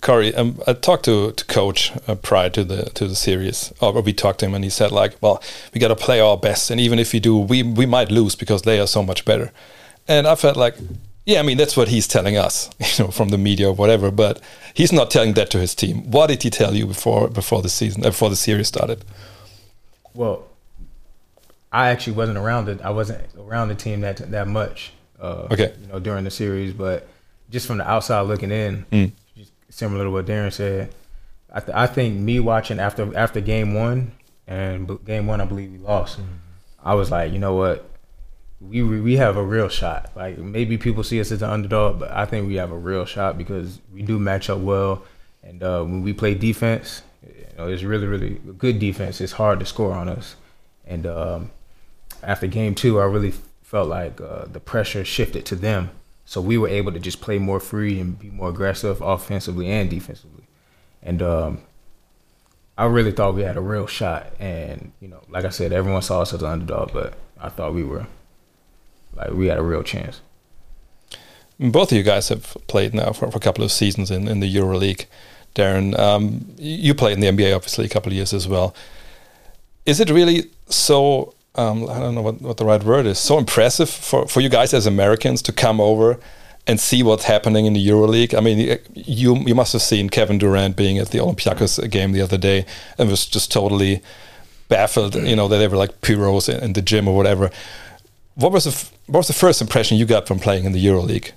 Corey, 0.00 0.34
um, 0.34 0.60
I 0.66 0.72
talked 0.72 1.04
to 1.04 1.32
to 1.32 1.44
coach 1.44 1.92
uh, 2.08 2.16
prior 2.16 2.50
to 2.50 2.64
the 2.64 2.90
to 2.94 3.06
the 3.06 3.14
series, 3.14 3.72
or 3.80 4.00
we 4.02 4.12
talked 4.12 4.40
to 4.40 4.46
him, 4.46 4.54
and 4.54 4.64
he 4.64 4.70
said 4.70 4.90
like, 4.90 5.16
"Well, 5.20 5.40
we 5.72 5.80
got 5.80 5.88
to 5.88 5.96
play 5.96 6.20
our 6.20 6.36
best, 6.36 6.70
and 6.70 6.80
even 6.80 6.98
if 6.98 7.12
we 7.12 7.20
do, 7.20 7.38
we 7.38 7.62
we 7.62 7.86
might 7.86 8.10
lose 8.10 8.34
because 8.34 8.62
they 8.62 8.80
are 8.80 8.86
so 8.86 9.02
much 9.02 9.24
better." 9.24 9.52
And 10.08 10.26
I 10.26 10.34
felt 10.36 10.56
like, 10.56 10.74
yeah, 11.24 11.38
I 11.38 11.42
mean 11.42 11.58
that's 11.58 11.76
what 11.76 11.88
he's 11.88 12.08
telling 12.08 12.36
us, 12.36 12.70
you 12.80 13.04
know, 13.04 13.10
from 13.10 13.28
the 13.28 13.38
media 13.38 13.68
or 13.68 13.74
whatever. 13.74 14.10
But 14.10 14.40
he's 14.74 14.92
not 14.92 15.10
telling 15.10 15.34
that 15.34 15.50
to 15.50 15.58
his 15.58 15.74
team. 15.74 16.10
What 16.10 16.28
did 16.28 16.42
he 16.42 16.50
tell 16.50 16.74
you 16.74 16.86
before 16.86 17.28
before 17.28 17.62
the 17.62 17.68
season, 17.68 18.04
uh, 18.04 18.10
before 18.10 18.30
the 18.30 18.36
series 18.36 18.68
started? 18.68 19.04
Well, 20.18 20.46
I 21.70 21.90
actually 21.90 22.14
wasn't 22.14 22.38
around 22.38 22.68
it. 22.68 22.80
I 22.82 22.90
wasn't 22.90 23.20
around 23.38 23.68
the 23.68 23.76
team 23.76 24.00
that 24.00 24.16
that 24.32 24.48
much. 24.48 24.92
Uh, 25.20 25.46
Okay. 25.52 25.72
You 25.80 25.86
know, 25.86 26.00
during 26.00 26.24
the 26.24 26.30
series, 26.30 26.72
but 26.72 27.06
just 27.50 27.68
from 27.68 27.78
the 27.78 27.88
outside 27.88 28.22
looking 28.22 28.50
in, 28.50 28.84
Mm. 28.90 29.12
just 29.36 29.52
similar 29.70 30.04
to 30.04 30.10
what 30.10 30.26
Darren 30.26 30.52
said, 30.52 30.90
I, 31.52 31.60
th- 31.60 31.72
I 31.76 31.86
think 31.86 32.16
me 32.18 32.40
watching 32.40 32.80
after 32.80 33.16
after 33.16 33.40
game 33.40 33.74
one 33.74 34.10
and 34.48 34.88
b- 34.88 34.98
game 35.06 35.28
one, 35.28 35.40
I 35.40 35.44
believe 35.44 35.70
we 35.70 35.78
lost. 35.78 36.18
I 36.82 36.94
was 36.94 37.12
like, 37.12 37.32
you 37.32 37.38
know 37.38 37.54
what, 37.54 37.88
we 38.60 38.82
we 38.82 39.00
we 39.00 39.16
have 39.18 39.36
a 39.36 39.44
real 39.44 39.68
shot. 39.68 40.10
Like 40.16 40.36
maybe 40.38 40.78
people 40.78 41.04
see 41.04 41.20
us 41.20 41.30
as 41.30 41.42
an 41.42 41.50
underdog, 41.50 42.00
but 42.00 42.10
I 42.10 42.24
think 42.26 42.48
we 42.48 42.56
have 42.56 42.72
a 42.72 42.76
real 42.90 43.04
shot 43.04 43.38
because 43.38 43.78
we 43.94 44.02
do 44.02 44.18
match 44.18 44.50
up 44.50 44.58
well, 44.58 45.04
and 45.44 45.62
uh, 45.62 45.82
when 45.84 46.02
we 46.02 46.12
play 46.12 46.34
defense, 46.34 47.02
know, 47.58 47.68
it's 47.68 47.82
really 47.82 48.06
really 48.06 48.40
good 48.56 48.78
defense. 48.78 49.20
It's 49.20 49.32
hard 49.32 49.60
to 49.60 49.66
score 49.66 49.92
on 49.92 50.08
us, 50.08 50.36
and 50.86 51.06
um, 51.06 51.50
after 52.22 52.46
game 52.46 52.74
two, 52.74 53.00
I 53.00 53.04
really 53.04 53.32
felt 53.62 53.88
like 53.88 54.20
uh, 54.20 54.46
the 54.46 54.60
pressure 54.60 55.04
shifted 55.04 55.44
to 55.46 55.56
them, 55.56 55.90
so 56.24 56.40
we 56.40 56.56
were 56.56 56.68
able 56.68 56.92
to 56.92 56.98
just 56.98 57.20
play 57.20 57.38
more 57.38 57.60
free 57.60 58.00
and 58.00 58.18
be 58.18 58.30
more 58.30 58.48
aggressive 58.48 59.00
offensively 59.00 59.70
and 59.70 59.90
defensively, 59.90 60.44
and 61.02 61.20
um, 61.22 61.62
I 62.78 62.84
really 62.84 63.10
thought 63.10 63.34
we 63.34 63.42
had 63.42 63.56
a 63.56 63.60
real 63.60 63.88
shot. 63.88 64.32
And 64.38 64.92
you 65.00 65.08
know, 65.08 65.20
like 65.28 65.44
I 65.44 65.50
said, 65.50 65.72
everyone 65.72 66.00
saw 66.02 66.22
us 66.22 66.32
as 66.32 66.42
an 66.42 66.48
underdog, 66.48 66.92
but 66.92 67.14
I 67.40 67.48
thought 67.48 67.74
we 67.74 67.82
were 67.82 68.06
like 69.14 69.32
we 69.32 69.46
had 69.46 69.58
a 69.58 69.62
real 69.62 69.82
chance. 69.82 70.20
Both 71.58 71.90
of 71.90 71.98
you 71.98 72.04
guys 72.04 72.28
have 72.28 72.56
played 72.68 72.94
now 72.94 73.10
for, 73.12 73.32
for 73.32 73.38
a 73.38 73.40
couple 73.40 73.64
of 73.64 73.72
seasons 73.72 74.12
in, 74.12 74.28
in 74.28 74.38
the 74.38 74.54
EuroLeague. 74.54 75.06
Darren, 75.58 75.98
um, 75.98 76.54
you 76.56 76.94
played 76.94 77.18
in 77.18 77.20
the 77.20 77.26
NBA 77.26 77.54
obviously 77.54 77.84
a 77.84 77.88
couple 77.88 78.10
of 78.12 78.16
years 78.16 78.32
as 78.32 78.46
well. 78.46 78.74
Is 79.84 80.00
it 80.00 80.10
really 80.10 80.50
so? 80.68 81.34
Um, 81.54 81.90
I 81.90 81.98
don't 81.98 82.14
know 82.14 82.22
what, 82.22 82.40
what 82.40 82.56
the 82.56 82.64
right 82.64 82.82
word 82.82 83.06
is. 83.06 83.18
So 83.18 83.36
impressive 83.36 83.90
for, 83.90 84.28
for 84.28 84.40
you 84.40 84.48
guys 84.48 84.72
as 84.72 84.86
Americans 84.86 85.42
to 85.42 85.52
come 85.52 85.80
over 85.80 86.20
and 86.68 86.78
see 86.78 87.02
what's 87.02 87.24
happening 87.24 87.66
in 87.66 87.72
the 87.72 87.84
EuroLeague. 87.84 88.36
I 88.36 88.40
mean, 88.40 88.78
you 88.94 89.36
you 89.36 89.54
must 89.54 89.72
have 89.72 89.82
seen 89.82 90.10
Kevin 90.10 90.38
Durant 90.38 90.76
being 90.76 90.98
at 90.98 91.08
the 91.08 91.18
Olympiacos 91.18 91.90
game 91.90 92.12
the 92.12 92.20
other 92.20 92.38
day 92.38 92.66
and 92.98 93.08
was 93.08 93.26
just 93.26 93.50
totally 93.50 94.02
baffled. 94.68 95.14
You 95.14 95.34
know 95.34 95.48
that 95.48 95.58
they 95.58 95.66
were 95.66 95.78
like 95.78 96.00
pyros 96.02 96.48
in, 96.48 96.62
in 96.62 96.72
the 96.74 96.82
gym 96.82 97.08
or 97.08 97.16
whatever. 97.16 97.50
What 98.34 98.52
was 98.52 98.64
the 98.64 98.90
what 99.06 99.20
was 99.20 99.28
the 99.28 99.32
first 99.32 99.60
impression 99.60 99.96
you 99.96 100.04
got 100.04 100.28
from 100.28 100.38
playing 100.38 100.64
in 100.64 100.72
the 100.72 100.84
EuroLeague? 100.84 101.32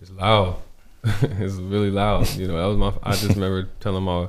It's 0.00 0.10
loud. 0.12 0.56
it's 1.22 1.54
really 1.56 1.90
loud. 1.90 2.28
You 2.36 2.48
know, 2.48 2.58
that 2.58 2.66
was 2.66 2.76
my. 2.76 2.92
I 3.02 3.12
just 3.12 3.28
remember 3.34 3.68
telling 3.80 4.04
my, 4.04 4.28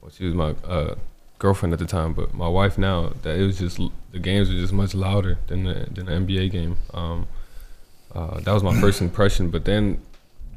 well, 0.00 0.10
she 0.10 0.24
was 0.24 0.34
my 0.34 0.54
uh, 0.64 0.96
girlfriend 1.38 1.72
at 1.72 1.78
the 1.78 1.86
time, 1.86 2.12
but 2.12 2.34
my 2.34 2.48
wife 2.48 2.76
now 2.78 3.12
that 3.22 3.38
it 3.38 3.46
was 3.46 3.58
just 3.58 3.80
the 4.10 4.18
games 4.18 4.48
were 4.48 4.56
just 4.56 4.72
much 4.72 4.94
louder 4.94 5.38
than 5.46 5.64
the 5.64 5.86
than 5.90 6.06
the 6.06 6.12
NBA 6.12 6.50
game. 6.50 6.76
Um, 6.92 7.28
uh, 8.14 8.40
that 8.40 8.52
was 8.52 8.62
my 8.62 8.78
first 8.80 9.00
impression. 9.06 9.50
But 9.50 9.64
then 9.64 10.00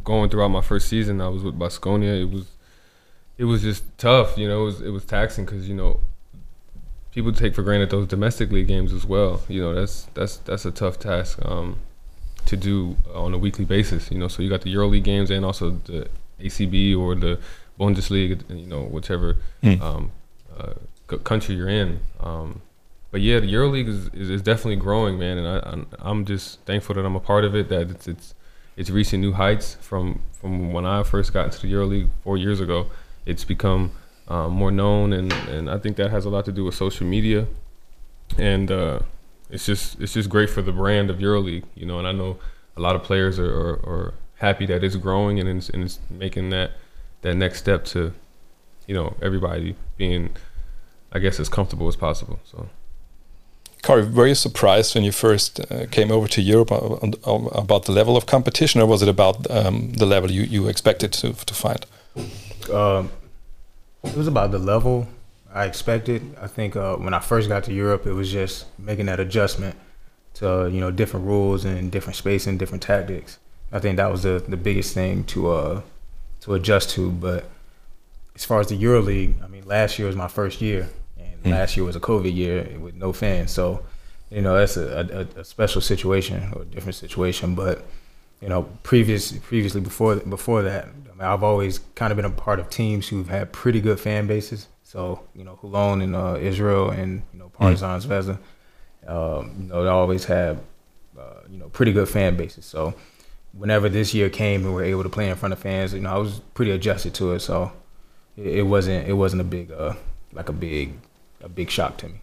going 0.03 0.29
throughout 0.29 0.49
my 0.49 0.61
first 0.61 0.89
season, 0.89 1.21
I 1.21 1.27
was 1.27 1.43
with 1.43 1.57
Basconia. 1.57 2.21
It 2.21 2.29
was 2.33 2.51
it 3.37 3.45
was 3.45 3.61
just 3.61 3.83
tough. 3.97 4.37
You 4.37 4.47
know, 4.47 4.61
it 4.61 4.65
was 4.65 4.81
it 4.81 4.89
was 4.89 5.05
taxing 5.05 5.45
because 5.45 5.69
you 5.69 5.75
know 5.75 5.99
people 7.11 7.31
take 7.31 7.55
for 7.55 7.63
granted 7.63 7.89
those 7.89 8.07
domestic 8.07 8.51
league 8.51 8.67
games 8.67 8.93
as 8.93 9.05
well. 9.05 9.41
You 9.47 9.61
know, 9.61 9.75
that's 9.75 10.03
that's 10.13 10.37
that's 10.37 10.65
a 10.65 10.71
tough 10.71 10.99
task. 10.99 11.39
Um, 11.43 11.77
to 12.45 12.57
do 12.57 12.95
on 13.13 13.33
a 13.33 13.37
weekly 13.37 13.65
basis. 13.65 14.09
You 14.11 14.17
know, 14.19 14.27
so 14.27 14.41
you 14.43 14.49
got 14.49 14.61
the 14.61 14.73
EuroLeague 14.73 15.03
games 15.03 15.29
and 15.31 15.45
also 15.45 15.71
the 15.85 16.07
ACB 16.39 16.97
or 16.97 17.15
the 17.15 17.39
Bundesliga. 17.79 18.41
You 18.49 18.67
know, 18.67 18.83
whichever 18.83 19.37
Mm. 19.63 19.81
um, 19.81 20.11
uh, 20.57 20.73
country 21.23 21.55
you're 21.55 21.69
in. 21.69 21.99
Um, 22.19 22.61
but 23.11 23.21
yeah, 23.21 23.39
the 23.39 23.47
EuroLeague 23.53 23.87
is, 23.87 24.07
is, 24.13 24.29
is 24.29 24.41
definitely 24.41 24.75
growing, 24.77 25.17
man, 25.17 25.37
and 25.37 25.47
I, 25.47 25.59
I'm, 25.71 25.87
I'm 25.99 26.25
just 26.25 26.59
thankful 26.61 26.95
that 26.95 27.05
I'm 27.05 27.15
a 27.15 27.19
part 27.19 27.45
of 27.45 27.55
it. 27.55 27.69
That 27.69 27.89
it's 27.91 28.07
it's 28.07 28.33
it's 28.77 28.89
reaching 28.89 29.21
new 29.21 29.31
heights 29.33 29.75
from 29.81 30.21
from 30.41 30.73
when 30.73 30.85
I 30.85 31.03
first 31.03 31.31
got 31.33 31.45
into 31.45 31.61
the 31.61 31.71
EuroLeague 31.71 32.09
four 32.23 32.37
years 32.37 32.59
ago. 32.59 32.87
It's 33.25 33.43
become 33.45 33.91
um, 34.27 34.51
more 34.51 34.71
known, 34.71 35.13
and, 35.13 35.31
and 35.49 35.69
I 35.69 35.77
think 35.77 35.97
that 35.97 36.11
has 36.11 36.25
a 36.25 36.29
lot 36.29 36.45
to 36.45 36.51
do 36.51 36.63
with 36.65 36.75
social 36.75 37.07
media, 37.07 37.47
and 38.37 38.69
uh, 38.71 38.99
it's 39.49 39.65
just 39.65 39.99
it's 40.01 40.13
just 40.13 40.29
great 40.29 40.49
for 40.49 40.61
the 40.61 40.71
brand 40.71 41.09
of 41.09 41.17
EuroLeague, 41.17 41.65
you 41.75 41.85
know. 41.85 41.99
And 41.99 42.07
I 42.07 42.11
know 42.11 42.37
a 42.77 42.81
lot 42.81 42.95
of 42.95 43.03
players 43.03 43.39
are, 43.39 43.53
are, 43.53 43.73
are 43.85 44.13
happy 44.35 44.65
that 44.65 44.83
it's 44.83 44.95
growing 44.95 45.39
and 45.39 45.47
it's, 45.47 45.69
and 45.69 45.83
it's 45.83 45.99
making 46.09 46.49
that 46.49 46.71
that 47.21 47.35
next 47.35 47.59
step 47.59 47.85
to, 47.85 48.13
you 48.87 48.93
know, 48.93 49.15
everybody 49.21 49.75
being, 49.97 50.35
I 51.11 51.19
guess, 51.19 51.39
as 51.39 51.49
comfortable 51.49 51.87
as 51.87 51.95
possible. 51.95 52.39
So. 52.43 52.69
Corey, 53.81 54.03
were 54.05 54.27
you 54.27 54.35
surprised 54.35 54.95
when 54.95 55.03
you 55.03 55.11
first 55.11 55.59
uh, 55.71 55.85
came 55.91 56.11
over 56.11 56.27
to 56.27 56.41
Europe 56.41 56.71
uh, 56.71 56.77
on- 57.03 57.13
on- 57.23 57.49
about 57.53 57.85
the 57.85 57.91
level 57.91 58.17
of 58.17 58.25
competition, 58.25 58.81
or 58.81 58.87
was 58.87 59.01
it 59.03 59.07
about 59.07 59.49
um, 59.51 59.93
the 59.93 60.05
level 60.07 60.31
you, 60.31 60.41
you 60.41 60.67
expected 60.67 61.13
to 61.13 61.33
to 61.33 61.53
find? 61.53 61.85
Um, 62.73 63.11
it 64.03 64.15
was 64.15 64.27
about 64.27 64.51
the 64.51 64.59
level 64.59 65.07
I 65.55 65.65
expected. 65.65 66.35
I 66.39 66.47
think 66.47 66.75
uh, 66.75 66.97
when 66.97 67.13
I 67.13 67.19
first 67.19 67.47
got 67.49 67.63
to 67.63 67.73
Europe, 67.73 68.05
it 68.05 68.13
was 68.13 68.31
just 68.31 68.65
making 68.77 69.05
that 69.07 69.19
adjustment 69.19 69.75
to 70.35 70.69
you 70.71 70.81
know 70.81 70.91
different 70.91 71.25
rules 71.25 71.63
and 71.65 71.91
different 71.91 72.17
space 72.17 72.45
and 72.45 72.59
different 72.59 72.83
tactics. 72.83 73.39
I 73.71 73.79
think 73.79 73.97
that 73.97 74.11
was 74.11 74.23
the, 74.23 74.43
the 74.47 74.57
biggest 74.57 74.93
thing 74.93 75.23
to 75.25 75.49
uh, 75.49 75.81
to 76.41 76.53
adjust 76.55 76.89
to. 76.91 77.09
But 77.09 77.49
as 78.35 78.43
far 78.45 78.59
as 78.59 78.67
the 78.67 78.77
EuroLeague, 78.77 79.41
I 79.43 79.47
mean, 79.47 79.65
last 79.65 79.97
year 79.97 80.07
was 80.07 80.15
my 80.15 80.27
first 80.27 80.61
year, 80.61 80.89
and 81.17 81.43
Mm. 81.45 81.51
last 81.51 81.77
year 81.77 81.85
was 81.85 81.95
a 81.95 81.99
COVID 82.01 82.35
year 82.35 82.67
with 82.79 82.95
no 82.95 83.13
fans. 83.13 83.51
So 83.51 83.81
you 84.29 84.41
know 84.41 84.57
that's 84.57 84.75
a, 84.77 85.27
a, 85.35 85.39
a 85.39 85.43
special 85.45 85.79
situation 85.81 86.51
or 86.53 86.63
a 86.63 86.65
different 86.65 86.95
situation. 86.95 87.55
But 87.55 87.85
you 88.41 88.49
know, 88.49 88.63
previous 88.83 89.31
previously 89.31 89.79
before 89.81 90.17
before 90.17 90.63
that, 90.63 90.83
I 90.85 91.11
mean, 91.17 91.21
I've 91.21 91.43
always 91.43 91.79
kind 91.95 92.11
of 92.11 92.17
been 92.17 92.25
a 92.25 92.29
part 92.29 92.59
of 92.59 92.69
teams 92.69 93.07
who've 93.07 93.29
had 93.29 93.53
pretty 93.53 93.79
good 93.79 93.99
fan 94.01 94.27
bases. 94.27 94.67
So 94.85 95.21
you 95.35 95.43
know, 95.43 95.57
Holon 95.61 96.03
in 96.03 96.13
uh, 96.13 96.35
Israel 96.35 96.91
and 96.91 97.23
you 97.33 97.39
know 97.39 97.49
Partizan 97.49 97.99
Zvezda, 97.99 98.37
um, 99.07 99.55
you 99.59 99.67
know, 99.67 99.83
they 99.83 99.89
always 99.89 100.25
have 100.25 100.59
uh, 101.19 101.41
you 101.49 101.57
know 101.57 101.69
pretty 101.69 101.91
good 101.91 102.07
fan 102.07 102.37
bases. 102.37 102.65
So 102.65 102.93
whenever 103.53 103.89
this 103.89 104.13
year 104.13 104.29
came 104.29 104.63
and 104.63 104.69
we 104.69 104.75
were 104.75 104.83
able 104.83 105.01
to 105.01 105.09
play 105.09 105.27
in 105.27 105.35
front 105.35 105.53
of 105.53 105.59
fans, 105.59 105.95
you 105.95 106.01
know, 106.01 106.11
I 106.11 106.17
was 106.17 106.39
pretty 106.53 106.69
adjusted 106.69 107.15
to 107.15 107.33
it. 107.33 107.39
So 107.39 107.71
it, 108.37 108.59
it 108.59 108.61
wasn't 108.61 109.07
it 109.07 109.13
wasn't 109.13 109.41
a 109.41 109.45
big 109.45 109.71
uh, 109.71 109.95
like 110.33 110.49
a 110.49 110.53
big 110.53 110.93
a 111.41 111.49
big 111.49 111.71
shock 111.71 111.97
to 111.97 112.09
me. 112.09 112.21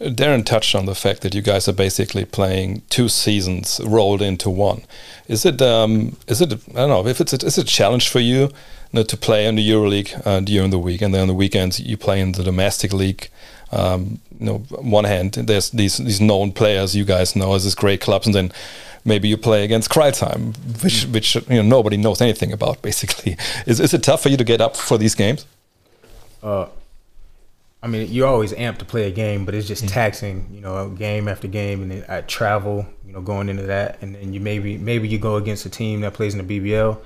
Darren 0.00 0.44
touched 0.44 0.74
on 0.74 0.86
the 0.86 0.94
fact 0.94 1.22
that 1.22 1.34
you 1.34 1.42
guys 1.42 1.68
are 1.68 1.72
basically 1.72 2.24
playing 2.24 2.82
two 2.88 3.08
seasons 3.08 3.80
rolled 3.84 4.22
into 4.22 4.48
one. 4.48 4.82
Is 5.26 5.44
it 5.44 5.60
um, 5.60 6.16
is 6.26 6.40
it 6.40 6.52
I 6.52 6.72
don't 6.72 6.88
know 6.88 7.06
if 7.06 7.20
it's 7.20 7.32
a, 7.32 7.44
is 7.44 7.58
it 7.58 7.64
a 7.64 7.66
challenge 7.66 8.08
for 8.08 8.20
you, 8.20 8.40
you 8.40 8.50
know, 8.92 9.02
to 9.02 9.16
play 9.16 9.46
in 9.46 9.56
the 9.56 9.68
EuroLeague 9.68 10.26
uh, 10.26 10.40
during 10.40 10.70
the 10.70 10.78
week 10.78 11.02
and 11.02 11.12
then 11.12 11.22
on 11.22 11.28
the 11.28 11.34
weekends 11.34 11.80
you 11.80 11.96
play 11.96 12.20
in 12.20 12.32
the 12.32 12.44
domestic 12.44 12.92
league. 12.92 13.28
Um, 13.70 14.20
you 14.38 14.46
know, 14.46 14.62
on 14.78 14.90
one 14.90 15.04
hand 15.04 15.32
there's 15.32 15.70
these 15.70 15.98
these 15.98 16.20
known 16.20 16.52
players 16.52 16.96
you 16.96 17.04
guys 17.04 17.36
know 17.36 17.54
as 17.54 17.64
these 17.64 17.74
great 17.74 18.00
clubs, 18.00 18.26
and 18.26 18.34
then 18.34 18.52
maybe 19.04 19.28
you 19.28 19.36
play 19.36 19.64
against 19.64 19.90
Crailsheim, 19.90 20.56
which 20.82 21.06
which 21.06 21.34
you 21.34 21.62
know 21.62 21.62
nobody 21.62 21.96
knows 21.96 22.20
anything 22.20 22.52
about. 22.52 22.82
Basically, 22.88 23.36
is 23.66 23.80
is 23.80 23.92
it 23.92 24.02
tough 24.02 24.22
for 24.22 24.28
you 24.28 24.36
to 24.36 24.44
get 24.44 24.60
up 24.60 24.76
for 24.76 24.96
these 24.98 25.14
games? 25.14 25.44
Uh, 26.42 26.66
I 27.82 27.86
mean, 27.86 28.10
you're 28.10 28.26
always 28.26 28.52
amped 28.52 28.78
to 28.78 28.84
play 28.84 29.06
a 29.06 29.10
game, 29.12 29.44
but 29.44 29.54
it's 29.54 29.68
just 29.68 29.86
taxing, 29.88 30.48
you 30.52 30.60
know, 30.60 30.88
game 30.90 31.28
after 31.28 31.46
game, 31.46 31.82
and 31.82 31.90
then 31.92 32.04
I 32.08 32.22
travel, 32.22 32.84
you 33.06 33.12
know, 33.12 33.20
going 33.20 33.48
into 33.48 33.62
that, 33.64 33.98
and 34.02 34.14
then 34.16 34.32
you 34.32 34.40
maybe 34.40 34.76
maybe 34.78 35.06
you 35.08 35.18
go 35.18 35.36
against 35.36 35.64
a 35.66 35.70
team 35.70 36.00
that 36.00 36.12
plays 36.14 36.34
in 36.34 36.44
the 36.44 36.60
BBL 36.60 36.98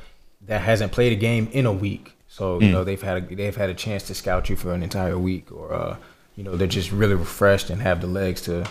that 0.46 0.62
hasn't 0.62 0.90
played 0.92 1.12
a 1.12 1.16
game 1.16 1.48
in 1.52 1.66
a 1.66 1.72
week, 1.72 2.14
so 2.26 2.58
you 2.58 2.68
Mm. 2.68 2.72
know 2.72 2.84
they've 2.84 3.02
had 3.02 3.16
a, 3.30 3.34
they've 3.34 3.54
had 3.56 3.68
a 3.70 3.74
chance 3.74 4.02
to 4.04 4.14
scout 4.14 4.48
you 4.48 4.56
for 4.56 4.72
an 4.72 4.82
entire 4.82 5.18
week, 5.18 5.52
or 5.52 5.74
uh, 5.74 5.96
you 6.36 6.42
know 6.44 6.56
they're 6.56 6.66
just 6.66 6.90
really 6.90 7.14
refreshed 7.14 7.68
and 7.68 7.82
have 7.82 8.00
the 8.00 8.06
legs 8.06 8.40
to, 8.42 8.64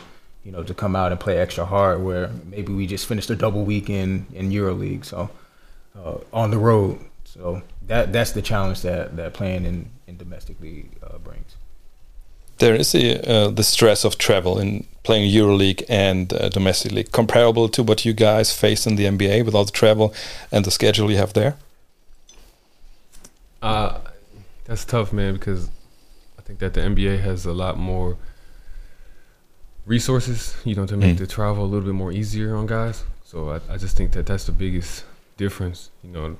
you 0.43 0.51
know, 0.51 0.63
to 0.63 0.73
come 0.73 0.95
out 0.95 1.11
and 1.11 1.19
play 1.21 1.37
extra 1.37 1.65
hard. 1.65 2.03
Where 2.03 2.31
maybe 2.49 2.73
we 2.73 2.87
just 2.87 3.05
finished 3.05 3.29
a 3.29 3.35
double 3.35 3.63
week 3.63 3.89
in 3.91 4.25
in 4.33 4.49
EuroLeague, 4.49 5.05
so 5.05 5.29
uh, 5.95 6.17
on 6.33 6.49
the 6.49 6.57
road. 6.57 6.99
So 7.25 7.61
that 7.87 8.11
that's 8.11 8.31
the 8.31 8.41
challenge 8.41 8.81
that 8.81 9.15
that 9.17 9.33
playing 9.35 9.65
in 9.65 9.91
in 10.07 10.17
domestic 10.17 10.59
league 10.59 10.89
uh, 11.03 11.19
brings. 11.19 11.55
There 12.61 12.75
is 12.75 12.91
the 12.91 13.05
uh, 13.33 13.49
the 13.49 13.63
stress 13.63 14.05
of 14.05 14.17
travel 14.17 14.59
in 14.59 14.85
playing 15.03 15.31
EuroLeague 15.33 15.83
and 15.89 16.31
uh, 16.31 16.49
domestic 16.49 16.91
league, 16.91 17.11
comparable 17.11 17.67
to 17.69 17.81
what 17.81 18.05
you 18.05 18.13
guys 18.13 18.53
face 18.53 18.85
in 18.85 18.97
the 18.97 19.05
NBA 19.05 19.43
with 19.45 19.55
all 19.55 19.65
the 19.65 19.71
travel 19.71 20.13
and 20.51 20.63
the 20.63 20.69
schedule 20.69 21.09
you 21.09 21.17
have 21.17 21.33
there. 21.33 21.53
Uh, 23.63 23.99
that's 24.65 24.85
tough, 24.85 25.11
man, 25.11 25.33
because 25.33 25.69
I 26.37 26.41
think 26.43 26.59
that 26.59 26.73
the 26.75 26.81
NBA 26.81 27.21
has 27.21 27.45
a 27.47 27.53
lot 27.53 27.79
more 27.79 28.17
resources, 29.85 30.55
you 30.63 30.75
know, 30.75 30.85
to 30.85 30.95
make 30.97 31.15
Mm. 31.15 31.19
the 31.19 31.27
travel 31.27 31.63
a 31.65 31.69
little 31.71 31.85
bit 31.89 31.95
more 31.95 32.11
easier 32.11 32.55
on 32.55 32.67
guys. 32.67 33.03
So 33.25 33.49
I, 33.49 33.73
I 33.73 33.77
just 33.77 33.97
think 33.97 34.11
that 34.11 34.25
that's 34.27 34.45
the 34.45 34.51
biggest 34.51 35.03
difference. 35.37 35.89
You 36.03 36.11
know, 36.11 36.37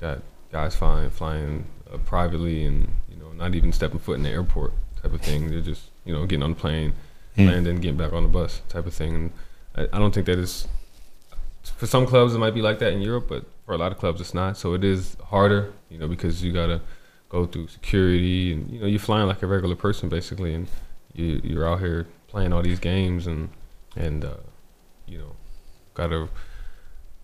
got 0.00 0.22
guys 0.50 0.74
flying 0.74 1.10
flying 1.10 1.66
uh, 1.92 1.98
privately 1.98 2.64
and 2.64 2.88
you 3.10 3.16
know 3.20 3.30
not 3.32 3.54
even 3.54 3.72
stepping 3.72 4.00
foot 4.00 4.16
in 4.16 4.22
the 4.24 4.30
airport 4.30 4.72
type 5.02 5.12
of 5.12 5.20
thing. 5.20 5.50
They're 5.50 5.60
just 5.60 5.84
you 6.04 6.12
know 6.14 6.26
getting 6.26 6.42
on 6.42 6.50
the 6.50 6.56
plane, 6.56 6.92
Mm. 7.36 7.46
landing, 7.46 7.76
getting 7.76 7.96
back 7.96 8.12
on 8.12 8.22
the 8.24 8.28
bus 8.28 8.60
type 8.68 8.86
of 8.86 8.92
thing. 8.92 9.14
And 9.14 9.32
I, 9.74 9.96
I 9.96 9.98
don't 9.98 10.12
think 10.14 10.26
that 10.26 10.38
is 10.38 10.68
for 11.76 11.86
some 11.86 12.06
clubs 12.06 12.34
it 12.34 12.38
might 12.38 12.54
be 12.54 12.60
like 12.62 12.78
that 12.80 12.92
in 12.92 13.00
Europe, 13.00 13.26
but 13.28 13.44
for 13.64 13.72
a 13.74 13.78
lot 13.78 13.90
of 13.92 13.98
clubs 13.98 14.20
it's 14.20 14.34
not. 14.34 14.56
So 14.58 14.74
it 14.74 14.84
is 14.84 15.16
harder, 15.26 15.72
you 15.88 15.96
know, 15.98 16.08
because 16.08 16.42
you 16.44 16.52
gotta 16.52 16.80
go 17.30 17.46
through 17.46 17.68
security 17.68 18.52
and 18.52 18.70
you 18.70 18.80
know 18.80 18.86
you're 18.86 18.98
flying 19.00 19.26
like 19.28 19.42
a 19.42 19.46
regular 19.46 19.76
person 19.76 20.08
basically, 20.10 20.52
and 20.54 20.68
you 21.14 21.40
you're 21.42 21.66
out 21.66 21.80
here 21.80 22.06
playing 22.28 22.52
all 22.52 22.62
these 22.62 22.78
games 22.80 23.26
and 23.26 23.48
and 23.96 24.24
uh, 24.24 24.34
you 25.06 25.18
know 25.18 25.32
gotta 25.94 26.28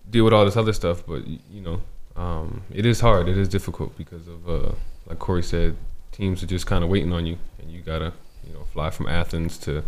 deal 0.09 0.23
with 0.23 0.33
all 0.33 0.45
this 0.45 0.57
other 0.57 0.73
stuff. 0.73 1.03
But 1.05 1.27
you 1.27 1.61
know 1.61 1.81
um, 2.15 2.63
it 2.71 2.85
is 2.85 2.99
hard. 2.99 3.29
It 3.29 3.37
is 3.37 3.47
difficult 3.47 3.95
because 3.97 4.27
of 4.27 4.49
uh, 4.49 4.71
like 5.05 5.19
Corey 5.19 5.43
said, 5.43 5.75
teams 6.11 6.43
are 6.43 6.47
just 6.47 6.65
kind 6.65 6.83
of 6.83 6.89
waiting 6.89 7.13
on 7.13 7.25
you, 7.25 7.37
and 7.59 7.71
you 7.71 7.81
gotta 7.81 8.13
you 8.47 8.53
know 8.53 8.63
fly 8.73 8.89
from 8.89 9.07
Athens 9.07 9.57
to 9.59 9.83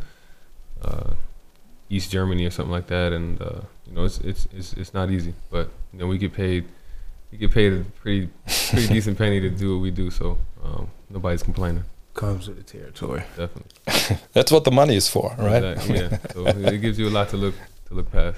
uh, 0.83 1.11
East 1.89 2.11
Germany 2.11 2.45
or 2.45 2.51
something 2.51 2.71
like 2.71 2.87
that, 2.87 3.11
and 3.13 3.41
uh, 3.41 3.61
you 3.87 3.93
know 3.93 4.05
it's 4.05 4.19
it's 4.19 4.47
it's 4.55 4.73
it's 4.73 4.93
not 4.93 5.11
easy. 5.11 5.33
But 5.49 5.69
you 5.93 5.99
know 5.99 6.07
we 6.07 6.17
get 6.17 6.33
paid. 6.33 6.65
We 7.31 7.37
get 7.37 7.51
paid 7.51 7.73
a 7.73 7.83
pretty 8.01 8.29
pretty 8.69 8.87
decent 8.93 9.17
penny 9.17 9.39
to 9.39 9.49
do 9.49 9.75
what 9.75 9.81
we 9.81 9.91
do, 9.91 10.11
so 10.11 10.37
um, 10.63 10.89
nobody's 11.09 11.43
complaining. 11.43 11.85
Comes 12.13 12.49
with 12.49 12.57
the 12.57 12.63
territory. 12.63 13.23
Definitely, 13.37 14.17
That's 14.33 14.51
what 14.51 14.65
the 14.65 14.71
money 14.71 14.95
is 14.95 15.07
for, 15.07 15.33
right? 15.37 15.63
Exactly, 15.63 15.97
yeah. 15.97 16.17
So 16.33 16.45
it 16.45 16.81
gives 16.81 16.99
you 16.99 17.07
a 17.07 17.09
lot 17.09 17.29
to 17.29 17.37
look 17.37 17.55
to 17.87 17.93
look 17.93 18.11
past. 18.11 18.37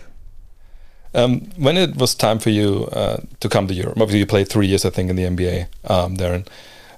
Um, 1.16 1.42
when 1.58 1.78
it 1.78 1.96
was 1.96 2.16
time 2.16 2.40
for 2.40 2.50
you 2.50 2.86
uh, 2.92 3.18
to 3.40 3.50
come 3.50 3.68
to 3.68 3.74
Europe, 3.74 3.98
obviously 3.98 4.20
you 4.20 4.25
played 4.25 4.50
three 4.50 4.66
years, 4.66 4.84
I 4.84 4.90
think, 4.90 5.12
in 5.12 5.16
the 5.16 5.24
NBA, 5.24 5.68
um, 5.90 6.18
Darren. 6.18 6.48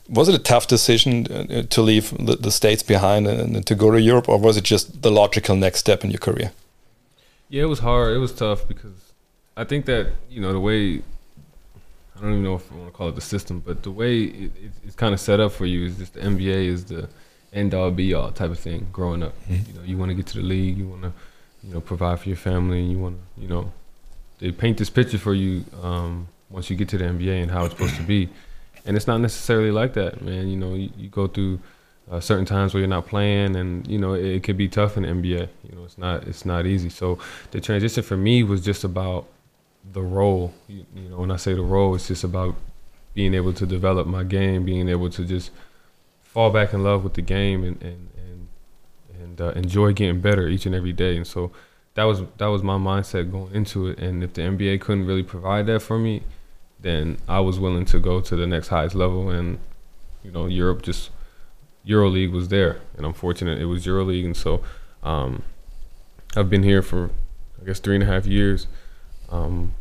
Was 0.08 0.30
it 0.30 0.36
a 0.36 0.40
tough 0.40 0.68
decision 0.68 1.26
uh, 1.32 1.64
to 1.70 1.82
leave 1.82 2.12
the, 2.24 2.36
the 2.36 2.52
states 2.52 2.84
behind 2.84 3.28
and 3.28 3.66
to 3.66 3.76
go 3.76 3.90
to 3.92 4.00
Europe, 4.00 4.30
or 4.30 4.38
was 4.38 4.56
it 4.58 4.64
just 4.64 5.02
the 5.02 5.10
logical 5.12 5.56
next 5.56 5.80
step 5.80 6.04
in 6.04 6.12
your 6.12 6.20
career? 6.20 6.52
Yeah, 7.50 7.64
it 7.64 7.70
was 7.70 7.80
hard. 7.80 8.16
It 8.16 8.20
was 8.20 8.32
tough 8.32 8.68
because 8.68 9.14
I 9.58 9.64
think 9.64 9.86
that 9.86 10.12
you 10.30 10.42
know 10.42 10.54
the 10.54 10.60
way 10.60 11.02
I 12.16 12.22
don't 12.22 12.32
even 12.32 12.44
know 12.44 12.56
if 12.56 12.72
I 12.72 12.76
want 12.76 12.88
to 12.88 12.98
call 12.98 13.10
it 13.10 13.16
the 13.16 13.22
system, 13.22 13.60
but 13.60 13.84
the 13.84 13.92
way 13.92 14.24
it, 14.24 14.52
it, 14.64 14.72
it's 14.86 14.96
kind 14.96 15.14
of 15.14 15.20
set 15.20 15.40
up 15.40 15.52
for 15.52 15.66
you 15.66 15.86
is 15.86 15.98
just 15.98 16.14
the 16.14 16.22
NBA 16.22 16.68
is 16.68 16.86
the 16.86 17.10
end 17.52 17.74
all 17.74 17.92
be 17.92 18.14
all 18.14 18.32
type 18.32 18.52
of 18.52 18.60
thing. 18.60 18.88
Growing 18.92 19.24
up, 19.24 19.34
Mhm. 19.50 19.68
you 19.68 19.74
know, 19.74 19.84
you 19.84 19.98
want 19.98 20.10
to 20.10 20.16
get 20.16 20.28
to 20.28 20.38
the 20.38 20.44
league, 20.44 20.78
you 20.78 20.88
want 20.88 21.02
to 21.04 21.12
you 21.64 21.74
know 21.74 21.82
provide 21.82 22.20
for 22.20 22.30
your 22.30 22.38
family, 22.38 22.80
and 22.80 22.92
you 22.92 23.00
want 23.00 23.18
to 23.18 23.42
you 23.42 23.48
know 23.48 23.72
they 24.40 24.52
paint 24.52 24.78
this 24.78 24.90
picture 24.90 25.18
for 25.18 25.34
you 25.34 25.66
um, 25.82 26.28
once 26.50 26.70
you 26.70 26.76
get 26.76 26.90
to 26.90 26.98
the 26.98 27.06
NBA 27.06 27.42
and 27.42 27.50
how 27.52 27.66
it's 27.66 27.74
supposed 27.74 27.96
to 27.96 28.04
be, 28.04 28.30
and 28.86 28.96
it's 28.96 29.08
not 29.08 29.20
necessarily 29.20 29.72
like 29.72 29.94
that, 29.94 30.22
man. 30.22 30.48
You 30.48 30.58
know, 30.58 30.74
you, 30.74 30.90
you 30.98 31.10
go 31.10 31.28
through 31.28 31.60
uh, 32.10 32.20
certain 32.20 32.46
times 32.46 32.74
where 32.74 32.82
you're 32.82 32.88
not 32.88 33.08
playing, 33.08 33.56
and 33.56 33.86
you 33.88 33.98
know 33.98 34.14
it, 34.14 34.26
it 34.26 34.44
could 34.44 34.58
be 34.58 34.68
tough 34.68 34.98
in 34.98 35.04
the 35.04 35.10
NBA. 35.10 35.50
You 35.64 35.76
know, 35.76 35.84
it's 35.86 35.98
not 35.98 36.28
it's 36.28 36.46
not 36.46 36.66
easy. 36.66 36.90
So 36.90 37.20
the 37.52 37.60
transition 37.60 38.04
for 38.04 38.18
me 38.18 38.44
was 38.44 38.64
just 38.64 38.84
about 38.84 39.26
the 39.92 40.02
role. 40.02 40.54
You, 40.68 40.86
you 40.96 41.10
know, 41.10 41.18
when 41.18 41.32
I 41.32 41.38
say 41.38 41.54
the 41.54 41.62
role, 41.62 41.96
it's 41.96 42.08
just 42.08 42.24
about 42.24 42.56
being 43.14 43.34
able 43.34 43.54
to 43.54 43.66
develop 43.66 44.08
my 44.08 44.24
game, 44.24 44.66
being 44.66 44.90
able 44.90 45.10
to 45.10 45.26
just 45.26 45.52
fall 46.22 46.52
back 46.52 46.74
in 46.74 46.84
love 46.84 47.04
with 47.04 47.16
the 47.16 47.22
game, 47.22 47.64
and 47.64 47.82
and 47.82 48.10
and, 48.18 48.48
and 49.20 49.42
uh, 49.42 49.52
enjoy 49.52 49.94
getting 49.94 50.22
better 50.22 50.48
each 50.48 50.66
and 50.66 50.76
every 50.76 50.94
day. 50.94 51.18
And 51.18 51.26
so 51.26 51.52
that 51.96 52.04
was 52.04 52.22
that 52.38 52.48
was 52.48 52.62
my 52.62 52.78
mindset 52.78 53.32
going 53.32 53.54
into 53.54 53.88
it. 53.88 53.98
And 53.98 54.24
if 54.24 54.34
the 54.34 54.42
NBA 54.44 54.82
couldn't 54.82 55.08
really 55.08 55.24
provide 55.24 55.66
that 55.68 55.82
for 55.82 55.98
me, 55.98 56.22
then 56.80 57.18
I 57.28 57.40
was 57.40 57.60
willing 57.60 57.86
to 57.86 58.00
go 58.00 58.22
to 58.22 58.36
the 58.36 58.46
next 58.48 58.68
highest 58.70 58.96
level. 58.96 59.30
And 59.30 59.60
you 60.24 60.32
know, 60.32 60.46
Europe 60.48 60.82
just 60.82 61.10
EuroLeague 61.88 62.32
was 62.32 62.48
there, 62.48 62.80
and 62.98 63.06
I'm 63.06 63.14
fortunate 63.14 63.60
it 63.60 63.66
was 63.66 63.86
EuroLeague, 63.86 64.26
and 64.26 64.36
so 64.38 64.62
um, 65.04 65.44
I've 66.36 66.50
been 66.50 66.64
here 66.64 66.82
for 66.82 67.10
I 67.62 67.66
guess 67.66 67.80
three 67.80 67.96
and 67.96 68.04
a 68.04 68.08
half 68.08 68.26
years, 68.26 68.68
um, 69.30 69.74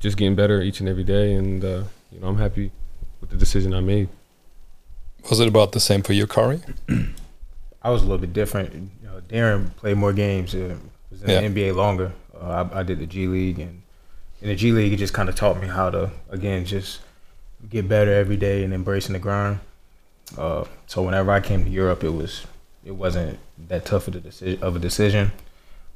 just 0.00 0.16
getting 0.16 0.34
better 0.36 0.62
each 0.62 0.80
and 0.80 0.88
every 0.88 1.04
day, 1.04 1.34
and 1.34 1.64
uh, 1.64 1.82
you 2.12 2.20
know 2.20 2.28
I'm 2.28 2.38
happy 2.38 2.70
with 3.20 3.30
the 3.30 3.36
decision 3.36 3.74
I 3.74 3.80
made. 3.80 4.08
Was 5.28 5.40
it 5.40 5.48
about 5.48 5.72
the 5.72 5.80
same 5.80 6.02
for 6.02 6.12
you, 6.12 6.26
Corey? 6.26 6.60
I 7.82 7.90
was 7.90 8.02
a 8.02 8.04
little 8.04 8.18
bit 8.18 8.32
different. 8.32 8.72
You 8.74 9.08
know, 9.08 9.20
Darren 9.28 9.74
played 9.76 9.96
more 9.96 10.12
games. 10.12 10.54
Uh, 10.54 10.76
was 11.10 11.22
in 11.22 11.30
Yeah. 11.30 11.40
the 11.40 11.46
NBA 11.48 11.74
longer. 11.74 12.12
Uh, 12.38 12.66
I, 12.72 12.80
I 12.80 12.82
did 12.82 12.98
the 13.00 13.06
G 13.06 13.26
League, 13.26 13.58
and 13.58 13.82
in 14.40 14.48
the 14.48 14.54
G 14.54 14.72
League, 14.72 14.92
it 14.92 14.96
just 14.96 15.14
kind 15.14 15.28
of 15.28 15.34
taught 15.34 15.60
me 15.60 15.68
how 15.68 15.90
to 15.90 16.10
again 16.30 16.64
just 16.64 17.00
get 17.68 17.88
better 17.88 18.12
every 18.12 18.36
day 18.36 18.64
and 18.64 18.74
embracing 18.74 19.14
the 19.14 19.18
grind. 19.18 19.60
Uh, 20.36 20.64
so 20.86 21.02
whenever 21.02 21.30
I 21.30 21.40
came 21.40 21.64
to 21.64 21.70
Europe, 21.70 22.04
it 22.04 22.10
was 22.10 22.46
it 22.84 22.92
wasn't 22.92 23.38
that 23.68 23.84
tough 23.84 24.08
of 24.08 24.16
a 24.16 24.20
decision 24.20 24.62
of 24.62 24.76
a 24.76 24.78
decision, 24.78 25.32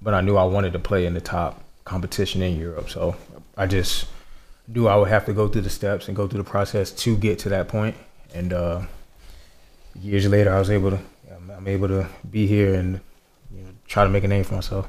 but 0.01 0.14
I 0.14 0.20
knew 0.20 0.37
I 0.37 0.44
wanted 0.44 0.72
to 0.72 0.79
play 0.79 1.07
in 1.07 1.14
the 1.14 1.20
top 1.20 1.62
competition 1.85 2.42
in 2.42 2.59
Europe. 2.59 2.90
So 2.90 3.16
I 3.57 3.66
just 3.66 4.07
knew 4.66 4.87
I 4.87 4.96
would 4.96 5.09
have 5.09 5.24
to 5.27 5.33
go 5.33 5.48
through 5.48 5.62
the 5.62 5.70
steps 5.70 6.09
and 6.09 6.16
go 6.16 6.29
through 6.29 6.42
the 6.42 6.51
process 6.51 6.90
to 6.90 7.16
get 7.16 7.38
to 7.40 7.48
that 7.48 7.68
point. 7.68 7.96
And 8.35 8.53
uh, 8.53 8.83
years 10.01 10.29
later, 10.29 10.55
I 10.55 10.59
was 10.59 10.70
able 10.70 10.90
to 10.90 11.01
I'm 11.59 11.66
able 11.66 11.88
to 11.88 12.09
be 12.31 12.46
here 12.46 12.74
and 12.74 13.01
you 13.53 13.62
know 13.62 13.70
try 13.87 14.05
to 14.05 14.11
make 14.11 14.24
a 14.24 14.29
name 14.29 14.44
for 14.44 14.55
myself. 14.55 14.88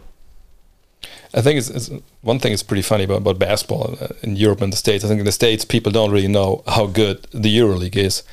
I 1.33 1.41
think 1.41 1.57
it's, 1.59 1.69
it's 1.69 1.89
one 2.21 2.39
thing 2.39 2.53
is 2.53 2.63
pretty 2.63 2.81
funny 2.81 3.03
about, 3.03 3.17
about 3.17 3.37
basketball 3.39 3.95
uh, 4.01 4.07
in 4.23 4.35
Europe 4.35 4.61
and 4.61 4.73
the 4.73 4.77
States. 4.77 5.03
I 5.03 5.07
think 5.07 5.19
in 5.19 5.25
the 5.25 5.31
States, 5.31 5.63
people 5.65 5.91
don't 5.91 6.11
really 6.11 6.27
know 6.27 6.63
how 6.67 6.87
good 6.87 7.27
the 7.31 7.55
EuroLeague 7.55 7.95
is. 7.95 8.23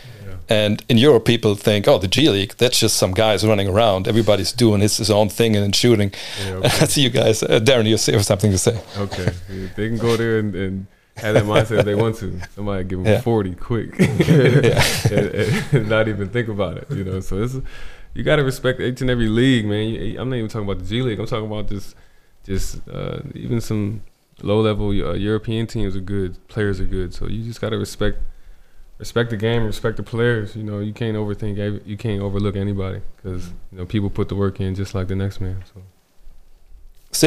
And 0.48 0.80
in 0.88 0.96
Europe, 0.96 1.24
people 1.24 1.56
think, 1.56 1.88
oh, 1.88 1.98
the 1.98 2.06
G 2.06 2.30
League, 2.30 2.54
that's 2.56 2.78
just 2.78 2.96
some 2.96 3.12
guys 3.12 3.44
running 3.44 3.66
around. 3.68 4.06
Everybody's 4.06 4.52
doing 4.52 4.80
his, 4.80 4.96
his 4.98 5.10
own 5.10 5.28
thing 5.28 5.56
and 5.56 5.74
shooting. 5.74 6.12
Yeah, 6.46 6.60
I 6.64 6.68
see 6.86 7.02
you 7.02 7.10
guys. 7.10 7.42
Uh, 7.42 7.58
Darren, 7.58 7.84
you 7.86 7.96
have 8.14 8.24
something 8.24 8.52
to 8.52 8.58
say. 8.58 8.80
Okay, 8.96 9.32
they 9.74 9.88
can 9.88 9.98
go 9.98 10.16
there 10.16 10.38
and, 10.38 10.54
and 10.54 10.86
have 11.16 11.34
that 11.34 11.44
mindset 11.44 11.80
if 11.80 11.84
they 11.84 11.96
want 11.96 12.14
to. 12.18 12.40
Somebody 12.54 12.84
give 12.84 13.02
them 13.02 13.12
Yeah. 13.12 13.22
forty 13.22 13.56
quick, 13.56 13.98
and, 14.00 15.74
and 15.74 15.88
not 15.88 16.06
even 16.06 16.28
think 16.28 16.48
about 16.48 16.76
it. 16.76 16.90
You 16.90 17.02
know, 17.02 17.18
so 17.20 17.42
it's 17.42 17.56
you 18.14 18.22
got 18.22 18.36
to 18.36 18.44
respect 18.44 18.78
each 18.80 19.00
and 19.00 19.10
every 19.10 19.28
league, 19.28 19.66
man. 19.66 20.16
I'm 20.16 20.30
not 20.30 20.36
even 20.36 20.48
talking 20.48 20.68
about 20.68 20.78
the 20.78 20.88
G 20.88 21.02
League. 21.02 21.18
I'm 21.18 21.26
talking 21.26 21.46
about 21.46 21.68
just 21.68 21.96
just 22.46 22.88
uh, 22.88 23.18
even 23.34 23.60
some 23.60 24.02
low 24.42 24.60
level 24.60 24.88
uh, 24.88 25.14
European 25.14 25.66
teams 25.66 25.96
are 25.96 26.00
good. 26.00 26.36
Players 26.48 26.80
are 26.80 26.86
good, 26.86 27.12
so 27.12 27.26
you 27.26 27.44
just 27.44 27.60
got 27.60 27.70
to 27.70 27.78
respect 27.78 28.18
respect 28.98 29.30
the 29.30 29.36
game, 29.36 29.64
respect 29.64 29.96
the 29.96 30.02
players. 30.02 30.56
You 30.56 30.62
know, 30.62 30.78
you 30.78 30.92
can't 30.92 31.16
overthink, 31.16 31.86
you 31.86 31.96
can't 31.96 32.22
overlook 32.22 32.56
anybody 32.56 33.00
because 33.16 33.48
you 33.72 33.78
know 33.78 33.86
people 33.86 34.10
put 34.10 34.28
the 34.28 34.36
work 34.36 34.60
in 34.60 34.74
just 34.74 34.94
like 34.94 35.08
the 35.08 35.16
next 35.16 35.40
man. 35.40 35.62
So. 35.74 35.82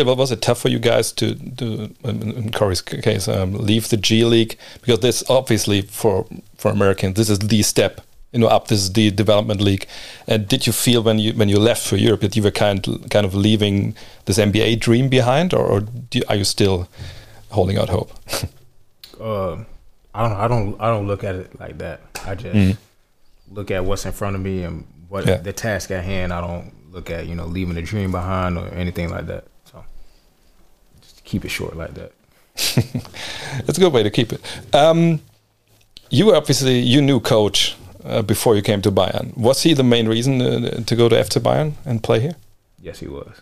But 0.04 0.18
was 0.18 0.32
it 0.32 0.42
tough 0.42 0.60
for 0.62 0.70
you 0.70 0.78
guys 0.78 1.12
to, 1.14 1.32
in 1.32 1.96
in 2.04 2.52
Corey's 2.52 2.82
case, 2.82 3.28
um, 3.28 3.54
leave 3.54 3.90
the 3.90 3.98
G 3.98 4.24
League? 4.24 4.58
Because 4.82 5.00
this 5.00 5.24
obviously 5.30 5.82
for 5.82 6.28
for 6.56 6.72
Americans, 6.72 7.16
this 7.16 7.30
is 7.30 7.40
the 7.40 7.64
step, 7.64 8.02
you 8.32 8.40
know, 8.40 8.48
up. 8.48 8.68
This 8.68 8.80
is 8.80 8.94
the 8.94 9.12
development 9.12 9.62
league. 9.62 9.88
And 10.28 10.48
did 10.48 10.68
you 10.68 10.74
feel 10.74 11.02
when 11.04 11.20
you 11.20 11.34
when 11.34 11.50
you 11.50 11.60
left 11.60 11.88
for 11.88 11.98
Europe 11.98 12.22
that 12.22 12.36
you 12.36 12.44
were 12.44 12.52
kind 12.52 12.84
kind 13.10 13.26
of 13.26 13.34
leaving 13.34 13.96
this 14.26 14.38
NBA 14.38 14.80
dream 14.80 15.10
behind, 15.10 15.54
or, 15.54 15.66
or 15.66 15.82
do, 15.82 16.22
are 16.30 16.36
you 16.36 16.44
still 16.46 16.88
holding 17.52 17.78
out 17.78 17.90
hope? 17.90 18.12
Uh, 19.20 19.66
I 20.16 20.22
don't 20.24 20.32
know. 20.32 20.38
I 20.40 20.48
don't. 20.48 20.82
I 20.82 20.88
don't 20.88 21.06
look 21.08 21.24
at 21.26 21.36
it 21.36 21.60
like 21.60 21.78
that. 21.80 22.00
I 22.26 22.36
just 22.36 22.56
Mhm. 22.56 22.78
look 23.52 23.70
at 23.70 23.84
what's 23.84 24.06
in 24.06 24.14
front 24.14 24.38
of 24.38 24.42
me 24.42 24.64
and 24.64 24.86
what 25.10 25.28
Yeah. 25.28 25.36
the 25.44 25.52
task 25.52 25.92
at 25.92 26.06
hand. 26.06 26.32
I 26.32 26.40
don't 26.40 26.72
look 26.94 27.10
at 27.10 27.28
you 27.28 27.36
know 27.36 27.46
leaving 27.46 27.76
a 27.76 27.82
dream 27.82 28.12
behind 28.12 28.58
or 28.58 28.70
anything 28.74 29.10
like 29.10 29.28
that. 29.28 29.44
So 29.70 29.84
just 31.02 31.22
keep 31.26 31.44
it 31.44 31.50
short 31.50 31.76
like 31.76 31.96
that. 31.96 32.14
That's 33.66 33.78
a 33.78 33.82
good 33.82 33.92
way 33.92 34.04
to 34.04 34.10
keep 34.10 34.32
it. 34.32 34.40
Um, 34.74 35.20
you 36.10 36.34
obviously 36.34 36.80
you 36.80 37.02
knew 37.02 37.20
coach 37.20 37.76
uh, 38.04 38.22
before 38.22 38.56
you 38.56 38.62
came 38.62 38.82
to 38.82 38.92
Bayern. 38.92 39.36
Was 39.38 39.64
he 39.64 39.74
the 39.74 39.84
main 39.84 40.08
reason 40.08 40.42
uh, 40.42 40.84
to 40.86 40.96
go 40.96 41.10
to 41.10 41.16
FC 41.16 41.42
Bayern 41.42 41.74
and 41.86 42.02
play 42.04 42.20
here? 42.20 42.36
Yes, 42.82 43.00
he 43.00 43.08
was. 43.08 43.42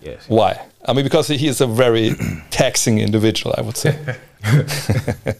Yes. 0.00 0.28
Why? 0.28 0.60
I 0.84 0.92
mean, 0.92 1.04
because 1.04 1.28
he 1.28 1.46
is 1.46 1.60
a 1.60 1.66
very 1.66 2.14
taxing 2.50 2.98
individual, 2.98 3.54
I 3.56 3.62
would 3.62 3.76
say. 3.76 4.16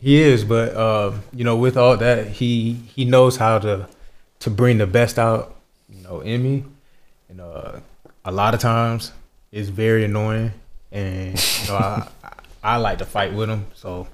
He 0.00 0.22
is, 0.22 0.44
but 0.44 0.74
uh, 0.74 1.12
you 1.32 1.42
know, 1.42 1.56
with 1.56 1.76
all 1.76 1.96
that, 1.96 2.28
he 2.28 2.74
he 2.94 3.04
knows 3.04 3.36
how 3.36 3.58
to 3.58 3.88
to 4.40 4.50
bring 4.50 4.78
the 4.78 4.86
best 4.86 5.18
out, 5.18 5.56
you 5.88 6.02
know, 6.02 6.20
in 6.20 6.42
me. 6.42 6.64
And 7.28 7.40
uh, 7.40 7.80
a 8.24 8.30
lot 8.30 8.54
of 8.54 8.60
times, 8.60 9.12
it's 9.50 9.68
very 9.68 10.04
annoying, 10.04 10.52
and 10.92 11.30
you 11.62 11.68
know, 11.68 11.74
I, 11.76 12.08
I 12.22 12.32
I 12.62 12.76
like 12.76 12.98
to 12.98 13.04
fight 13.04 13.34
with 13.34 13.50
him, 13.50 13.66
so 13.74 14.06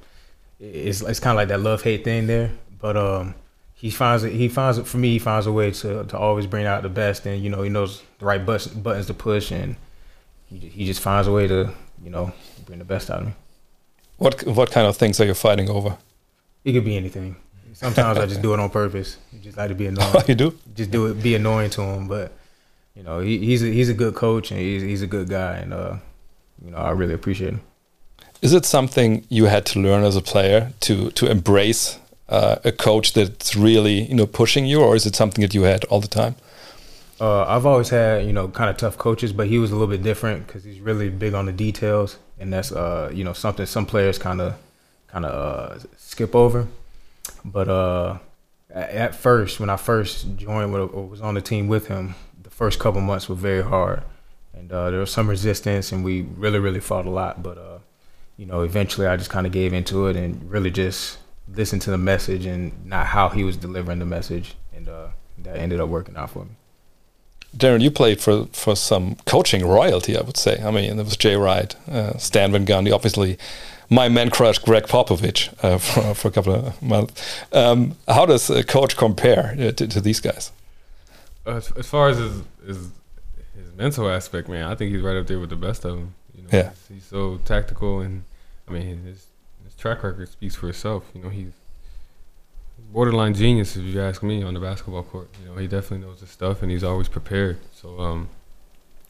it's 0.59 1.03
it's 1.03 1.21
kind 1.21 1.33
of 1.33 1.37
like 1.37 1.49
that 1.49 1.61
love 1.61 1.83
hate 1.83 2.03
thing 2.03 2.29
there. 2.29 2.51
But 2.85 2.99
um, 2.99 3.35
he 3.73 3.89
finds 3.89 4.25
it. 4.25 4.35
He 4.35 4.47
finds 4.47 4.77
it 4.77 4.87
for 4.87 4.99
me. 4.99 5.13
He 5.13 5.19
finds 5.19 5.47
a 5.47 5.53
way 5.53 5.71
to 5.71 6.05
to 6.05 6.19
always 6.19 6.47
bring 6.47 6.67
out 6.67 6.83
the 6.83 6.91
best, 6.91 7.25
and 7.25 7.43
you 7.43 7.49
know, 7.49 7.63
he 7.63 7.71
knows 7.71 8.03
the 8.19 8.27
right 8.27 8.45
buttons 8.45 8.75
buttons 8.75 9.07
to 9.07 9.15
push, 9.15 9.51
and 9.51 9.77
he 10.51 10.59
he 10.59 10.85
just 10.85 11.01
finds 11.01 11.27
a 11.27 11.33
way 11.33 11.47
to 11.47 11.73
you 12.05 12.11
know 12.11 12.35
bring 12.67 12.79
the 12.79 12.85
best 12.85 13.09
out 13.11 13.21
of 13.21 13.27
me. 13.29 13.33
What 14.19 14.47
what 14.47 14.71
kind 14.71 14.87
of 14.87 14.99
things 14.99 15.19
are 15.19 15.25
you 15.25 15.33
fighting 15.33 15.71
over? 15.71 15.97
It 16.63 16.75
could 16.75 16.85
be 16.85 16.95
anything. 16.95 17.37
Sometimes 17.73 18.19
I 18.19 18.27
just 18.27 18.43
do 18.43 18.53
it 18.53 18.61
on 18.61 18.69
purpose. 18.69 19.17
Just 19.41 19.57
like 19.57 19.71
to 19.71 19.75
be 19.75 19.87
annoying. 19.87 20.15
you 20.29 20.35
do? 20.35 20.59
just 20.77 20.91
do 20.91 21.07
it, 21.07 21.23
be 21.23 21.35
annoying 21.37 21.71
to 21.71 21.81
him. 21.81 22.07
But 22.07 22.33
you 22.95 23.03
know, 23.03 23.21
he, 23.21 23.39
he's 23.39 23.63
a, 23.63 23.69
he's 23.69 23.89
a 23.89 23.95
good 23.95 24.15
coach 24.15 24.51
and 24.51 24.61
he's 24.61 24.83
he's 24.83 25.01
a 25.01 25.07
good 25.07 25.31
guy, 25.31 25.55
and 25.57 25.73
uh, 25.73 25.97
you 26.63 26.71
know, 26.71 26.77
I 26.77 26.91
really 26.91 27.15
appreciate 27.15 27.55
him. 27.55 27.63
Is 28.43 28.53
it 28.53 28.67
something 28.67 29.25
you 29.31 29.47
had 29.47 29.65
to 29.73 29.81
learn 29.81 30.05
as 30.05 30.17
a 30.17 30.21
player 30.21 30.73
to 30.81 31.11
to 31.13 31.31
embrace 31.31 31.99
uh, 32.29 32.57
a 32.65 32.73
coach 32.73 33.13
that's 33.13 33.55
really 33.55 34.03
you 34.05 34.15
know 34.15 34.27
pushing 34.27 34.67
you, 34.67 34.81
or 34.81 34.97
is 34.97 35.07
it 35.07 35.15
something 35.15 35.43
that 35.43 35.55
you 35.55 35.63
had 35.63 35.85
all 35.85 36.01
the 36.01 36.09
time? 36.09 36.37
Uh, 37.21 37.45
I've 37.45 37.67
always 37.67 37.91
had 37.91 38.27
you 38.27 38.33
know 38.33 38.49
kind 38.49 38.71
of 38.71 38.77
tough 38.77 38.99
coaches, 38.99 39.33
but 39.33 39.47
he 39.47 39.59
was 39.59 39.71
a 39.71 39.75
little 39.75 39.89
bit 39.89 40.03
different 40.03 40.47
because 40.47 40.65
he's 40.65 40.81
really 40.81 41.11
big 41.11 41.35
on 41.35 41.47
the 41.47 41.53
details, 41.53 42.19
and 42.39 42.53
that's 42.53 42.73
uh, 42.73 43.11
you 43.13 43.25
know 43.25 43.33
something 43.33 43.67
some 43.67 43.87
players 43.87 44.19
kind 44.19 44.41
of 44.41 44.55
kind 45.09 45.25
of 45.25 45.33
uh, 45.33 45.87
skip 45.97 46.35
over. 46.35 46.67
But 47.45 47.69
uh, 47.69 48.19
at, 48.71 49.15
first, 49.15 49.61
when 49.61 49.71
I 49.71 49.77
first 49.77 50.37
joined 50.37 50.73
with, 50.73 50.83
or 50.93 51.07
was 51.07 51.21
on 51.21 51.35
the 51.35 51.41
team 51.41 51.69
with 51.69 51.87
him, 51.89 52.15
the 52.43 52.51
first 52.51 52.79
couple 52.79 53.01
months 53.01 53.29
were 53.29 53.35
very 53.35 53.63
hard, 53.63 54.03
and 54.53 54.73
uh, 54.73 54.91
there 54.91 55.01
was 55.01 55.11
some 55.11 55.29
resistance, 55.29 55.93
and 55.93 56.05
we 56.05 56.23
really 56.23 56.59
really 56.59 56.81
fought 56.81 57.07
a 57.07 57.11
lot. 57.11 57.43
But 57.43 57.83
you 58.37 58.47
know, 58.47 58.63
eventually, 58.63 59.07
I 59.07 59.17
just 59.17 59.31
kind 59.31 59.47
of 59.47 59.53
gave 59.53 59.73
into 59.73 60.07
it 60.07 60.17
and 60.17 60.51
really 60.51 60.71
just 60.71 61.19
listened 61.53 61.83
to 61.83 61.91
the 61.91 61.99
message 61.99 62.47
and 62.47 62.73
not 62.87 63.07
how 63.09 63.29
he 63.29 63.45
was 63.45 63.57
delivering 63.57 63.99
the 63.99 64.07
message, 64.07 64.55
and 64.75 64.89
uh, 64.89 65.09
that 65.39 65.57
ended 65.57 65.81
up 65.81 65.89
working 65.89 66.17
out 66.17 66.31
for 66.31 66.45
me. 66.45 66.53
Darren, 67.57 67.81
you 67.83 67.91
played 67.91 68.21
for 68.21 68.47
for 68.53 68.75
some 68.75 69.17
coaching 69.27 69.65
royalty, 69.67 70.17
I 70.17 70.23
would 70.23 70.37
say. 70.37 70.61
I 70.63 70.71
mean, 70.71 70.97
there 70.97 71.05
was 71.05 71.17
Jay 71.17 71.37
Wright, 71.37 71.75
uh, 71.89 72.17
Stan 72.19 72.51
Van 72.53 72.67
Gundy, 72.67 72.93
obviously. 72.93 73.39
My 73.91 74.09
man 74.09 74.31
crush, 74.31 74.59
Gregg 74.59 74.85
Popovich, 74.85 75.53
uh, 75.63 75.79
for, 75.79 76.15
for 76.15 76.29
a 76.29 76.31
couple 76.31 76.55
of 76.55 76.83
months. 76.83 77.23
Um, 77.53 77.97
how 78.09 78.25
does 78.27 78.49
a 78.51 78.65
coach 78.65 78.97
compare 78.97 79.55
uh, 79.59 79.73
to, 79.73 79.87
to 79.87 80.01
these 80.01 80.21
guys? 80.21 80.51
As, 81.47 81.71
as 81.73 81.87
far 81.87 82.09
as 82.09 82.17
his, 82.19 82.33
his 82.67 82.77
his 83.55 83.73
mental 83.77 84.09
aspect, 84.11 84.49
man, 84.49 84.65
I 84.65 84.75
think 84.75 84.93
he's 84.93 85.03
right 85.03 85.17
up 85.17 85.27
there 85.27 85.39
with 85.39 85.51
the 85.51 85.57
best 85.57 85.85
of 85.85 85.97
them. 85.97 86.15
You 86.35 86.43
know, 86.45 86.49
Yeah. 86.53 86.71
he's, 86.89 86.97
he's 86.97 87.05
so 87.05 87.39
tactical, 87.45 88.01
and 88.01 88.25
I 88.67 88.73
mean 88.73 89.03
his 89.05 89.27
his 89.75 89.81
track 89.81 90.03
record 90.03 90.29
speaks 90.29 90.55
for 90.55 90.69
itself. 90.69 91.05
You 91.15 91.23
know, 91.23 91.29
he's 91.29 91.53
borderline 92.93 93.35
genius, 93.35 93.77
if 93.77 93.85
you 93.85 94.01
ask 94.01 94.23
me, 94.23 94.43
on 94.43 94.55
the 94.55 94.61
basketball 94.61 95.03
court. 95.03 95.29
You 95.43 95.51
know, 95.51 95.57
he 95.57 95.67
definitely 95.67 96.07
knows 96.07 96.21
his 96.21 96.31
stuff, 96.31 96.63
and 96.63 96.71
he's 96.71 96.85
always 96.85 97.09
prepared. 97.09 97.59
So, 97.73 97.99
um, 97.99 98.29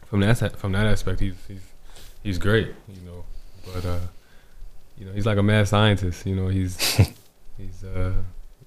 from 0.07 0.21
that 0.21 0.57
from 0.57 0.73
that 0.73 0.87
aspect, 0.87 1.21
he's 1.21 1.35
he's 1.47 1.63
he's 2.23 2.39
great. 2.39 2.75
You 2.89 3.01
know, 3.05 3.25
but 3.73 3.85
uh, 3.85 4.01
you 4.99 5.07
know, 5.07 5.13
he's 5.13 5.27
like 5.27 5.39
a 5.39 5.43
mad 5.43 5.69
scientist. 5.69 6.27
You 6.27 6.37
know, 6.37 6.49
he's 6.49 6.77
he's 7.59 7.85
uh 7.85 8.15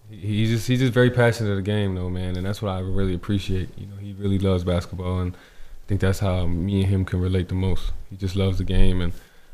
he, 0.10 0.18
he's 0.18 0.50
just 0.50 0.68
he's 0.68 0.80
just 0.80 0.94
very 0.94 1.10
passionate 1.10 1.52
of 1.52 1.58
the 1.58 1.62
game 1.62 1.96
though 1.96 2.10
man 2.10 2.38
and 2.38 2.46
that's 2.46 2.62
what 2.62 2.70
i 2.70 2.80
really 2.80 3.14
appreciate 3.14 3.70
you 3.78 3.86
know 3.86 3.96
he 3.98 4.14
really 4.14 4.40
loves 4.40 4.64
basketball 4.64 5.20
and 5.20 5.36
i 5.36 5.88
think 5.88 6.00
that's 6.02 6.20
how 6.20 6.46
me 6.46 6.82
and 6.82 6.90
him 6.90 7.06
can 7.06 7.20
relate 7.20 7.50
the 7.50 7.56
most 7.56 7.92
he 8.10 8.16
just 8.16 8.36
loves 8.36 8.58
the 8.58 8.64
game 8.64 9.02
and 9.02 9.14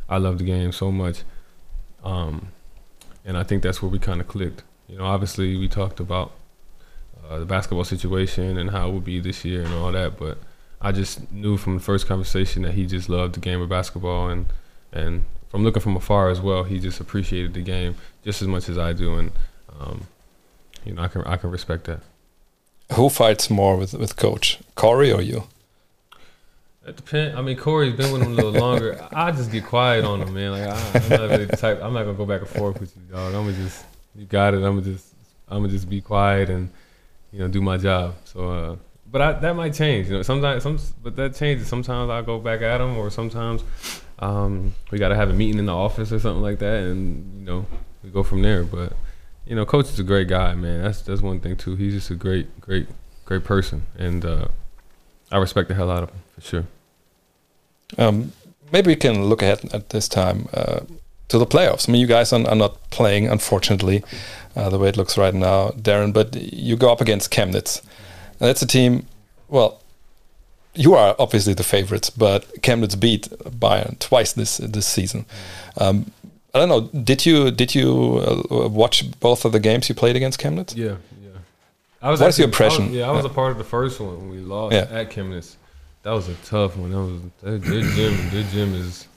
i 0.10 0.18
love 0.18 0.38
the 0.38 0.44
game 0.44 0.72
so 0.72 0.92
much 0.92 1.24
um 2.04 2.48
and 3.26 3.38
i 3.38 3.44
think 3.44 3.64
that's 3.64 3.82
where 3.82 3.90
we 3.92 4.00
kind 4.00 4.22
of 4.22 4.28
clicked 4.28 4.64
you 4.88 4.98
know 4.98 5.06
obviously 5.06 5.58
we 5.58 5.68
talked 5.68 6.00
about 6.00 6.32
uh, 7.30 7.40
the 7.40 7.46
basketball 7.46 7.84
situation 7.84 8.58
and 8.58 8.72
how 8.72 8.90
it 8.90 8.94
would 8.94 9.06
be 9.06 9.20
this 9.20 9.46
year 9.46 9.64
and 9.64 9.74
all 9.74 9.92
that 9.92 10.18
but 10.18 10.38
i 10.82 10.92
just 10.92 11.32
knew 11.32 11.58
from 11.58 11.76
the 11.76 11.82
first 11.82 12.08
conversation 12.08 12.64
that 12.64 12.74
he 12.74 12.86
just 12.86 13.10
loved 13.10 13.36
the 13.36 13.40
game 13.40 13.62
of 13.62 13.70
basketball 13.70 14.30
and 14.30 14.46
and 14.92 15.24
from 15.50 15.64
looking 15.64 15.82
from 15.82 15.96
afar 15.96 16.30
as 16.30 16.42
well 16.42 16.64
he 16.64 16.80
just 16.80 17.00
appreciated 17.00 17.54
the 17.54 17.62
game 17.62 17.96
just 18.24 18.42
as 18.42 18.48
much 18.48 18.68
as 18.68 18.78
i 18.78 18.92
do 18.92 19.16
and 19.16 19.32
um, 19.80 20.08
you 20.86 20.94
know, 20.94 21.02
I 21.02 21.08
can 21.08 21.24
I 21.24 21.38
can 21.38 21.52
respect 21.52 21.86
that. 21.86 22.02
Who 22.94 23.10
fights 23.10 23.50
more 23.50 23.78
with, 23.78 23.94
with 23.94 24.16
coach, 24.16 24.60
Corey 24.76 25.12
or 25.12 25.22
you? 25.22 25.44
It 26.86 26.98
depends. 26.98 27.38
I 27.38 27.42
mean, 27.42 27.56
Corey's 27.58 27.96
been 27.96 28.12
with 28.12 28.24
him 28.24 28.34
a 28.34 28.36
little 28.36 28.52
longer. 28.60 29.08
I 29.14 29.32
just 29.32 29.52
get 29.52 29.66
quiet 29.66 30.04
on 30.04 30.22
him, 30.22 30.34
man. 30.34 30.52
Like 30.52 30.64
I, 30.64 31.00
I'm 31.00 31.10
not 31.10 31.30
really 31.30 31.46
the 31.46 31.58
type. 31.58 31.80
I'm 31.82 31.94
not 31.94 32.04
gonna 32.04 32.18
go 32.18 32.26
back 32.26 32.42
and 32.42 32.50
forth 32.50 32.80
with 32.80 32.96
you, 32.96 33.04
dog. 33.04 33.34
I'm 33.34 33.46
gonna 33.46 33.54
just 33.54 33.86
you 34.16 34.26
got 34.26 34.54
it. 34.54 34.58
I'm 34.58 34.80
gonna 34.80 34.82
just 34.82 35.14
I'm 35.48 35.60
gonna 35.60 35.70
just 35.70 35.90
be 35.90 36.02
quiet 36.02 36.50
and 36.50 36.70
you 37.32 37.40
know 37.40 37.48
do 37.48 37.62
my 37.62 37.78
job. 37.78 38.16
So, 38.26 38.50
uh, 38.50 38.76
but 39.10 39.22
I, 39.22 39.34
that 39.34 39.56
might 39.56 39.74
change. 39.74 40.08
You 40.08 40.16
know, 40.16 40.22
sometimes 40.24 40.64
some 40.64 40.78
but 41.02 41.16
that 41.16 41.36
changes. 41.36 41.68
Sometimes 41.68 42.10
I 42.10 42.22
go 42.22 42.40
back 42.40 42.62
at 42.62 42.82
him, 42.82 42.98
or 42.98 43.10
sometimes 43.10 43.64
um, 44.20 44.74
we 44.92 44.98
got 44.98 45.10
to 45.10 45.16
have 45.16 45.30
a 45.30 45.34
meeting 45.34 45.60
in 45.60 45.66
the 45.68 45.76
office 45.76 46.12
or 46.12 46.20
something 46.20 46.42
like 46.42 46.60
that, 46.60 46.84
and 46.84 47.40
you 47.40 47.46
know 47.46 47.66
we 48.04 48.10
go 48.10 48.24
from 48.24 48.42
there. 48.42 48.64
But 48.64 48.94
you 49.46 49.56
know, 49.56 49.66
coach 49.66 49.86
is 49.86 50.00
a 50.00 50.04
great 50.04 50.28
guy, 50.28 50.54
man. 50.56 50.82
That's 50.84 51.02
that's 51.02 51.22
one 51.22 51.40
thing 51.40 51.56
too. 51.56 51.76
He's 51.76 51.94
just 51.94 52.10
a 52.10 52.16
great, 52.16 52.60
great, 52.60 52.88
great 53.26 53.44
person, 53.44 53.84
and 53.98 54.26
uh, 54.26 54.48
I 55.32 55.38
respect 55.38 55.68
the 55.68 55.76
hell 55.76 55.90
out 55.90 56.04
of 56.04 56.10
him 56.10 56.20
for 56.36 56.42
sure. 56.42 56.66
Um, 57.98 58.32
maybe 58.72 58.88
we 58.88 58.96
can 58.96 59.26
look 59.26 59.42
ahead 59.42 59.74
at 59.74 59.90
this 59.90 60.08
time 60.08 60.48
uh, 60.54 60.82
to 61.30 61.38
the 61.38 61.46
playoffs. 61.46 61.88
I 61.88 61.92
mean, 61.92 62.02
you 62.02 62.08
guys 62.08 62.34
are, 62.34 62.48
are 62.48 62.56
not 62.56 62.90
playing, 62.90 63.28
unfortunately, 63.28 64.04
uh, 64.56 64.70
the 64.70 64.78
way 64.80 64.90
it 64.90 64.98
looks 64.98 65.18
right 65.18 65.34
now, 65.34 65.70
Darren. 65.70 66.14
But 66.14 66.36
you 66.36 66.76
go 66.76 66.92
up 66.92 67.02
against 67.02 67.32
Chemnitz, 67.32 67.82
and 68.40 68.50
that's 68.50 68.62
a 68.62 68.68
team. 68.68 69.06
Well, 69.48 69.82
you 70.76 70.96
are 70.96 71.16
obviously 71.20 71.54
the 71.54 71.64
favorites, 71.64 72.10
but 72.10 72.46
Chemnitz 72.62 73.00
beat 73.00 73.30
Bayern 73.44 73.98
twice 74.00 74.34
this 74.34 74.58
this 74.58 74.88
season. 74.88 75.26
Um, 75.78 76.12
I 76.54 76.60
don't 76.60 76.70
know. 76.70 76.82
Did 77.02 77.26
you 77.26 77.52
did 77.52 77.74
you 77.74 78.44
uh, 78.52 78.68
watch 78.70 79.20
both 79.20 79.46
of 79.46 79.52
the 79.52 79.60
games 79.60 79.90
you 79.90 79.96
played 79.96 80.16
against 80.16 80.40
Chemnitz? 80.40 80.76
Yeah, 80.76 80.98
yeah. 81.22 81.23
I 82.04 82.10
was 82.12 82.20
What 82.20 82.30
is 82.30 82.38
your 82.38 82.48
actually- 82.50 82.66
I 82.66 82.68
was- 82.68 82.74
impression? 82.78 82.94
yeah, 82.94 83.10
I 83.10 83.12
was 83.12 83.26
a 83.26 83.30
part 83.30 83.52
of 83.54 83.58
the 83.58 83.64
first 83.64 84.00
one 84.00 84.18
when 84.20 84.30
we 84.30 84.40
lost 84.40 84.74
Yeah. 84.76 84.88
at 84.92 85.10
Chemnitz. 85.10 85.56
That 86.04 86.12
was 86.12 86.28
a 86.28 86.36
tough 86.46 86.76
one. 86.76 86.92
That 86.92 86.98
was 87.02 87.22
their, 87.42 87.58
their 87.60 87.82
gym. 87.96 88.30
Their 88.30 88.44
gym 88.52 88.74
is 88.76 89.08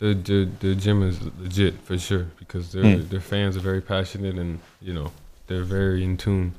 their, 0.00 0.14
their, 0.14 0.44
their 0.46 0.74
gym 0.74 1.02
is 1.04 1.20
legit 1.38 1.74
for 1.84 1.96
sure 1.96 2.26
because 2.40 2.72
their 2.72 2.82
Mm. 2.82 3.08
their 3.08 3.20
fans 3.20 3.56
are 3.56 3.60
very 3.60 3.80
passionate 3.80 4.34
and 4.36 4.58
you 4.80 4.92
know 4.92 5.12
they're 5.46 5.62
very 5.62 6.02
in 6.02 6.16
tune 6.16 6.54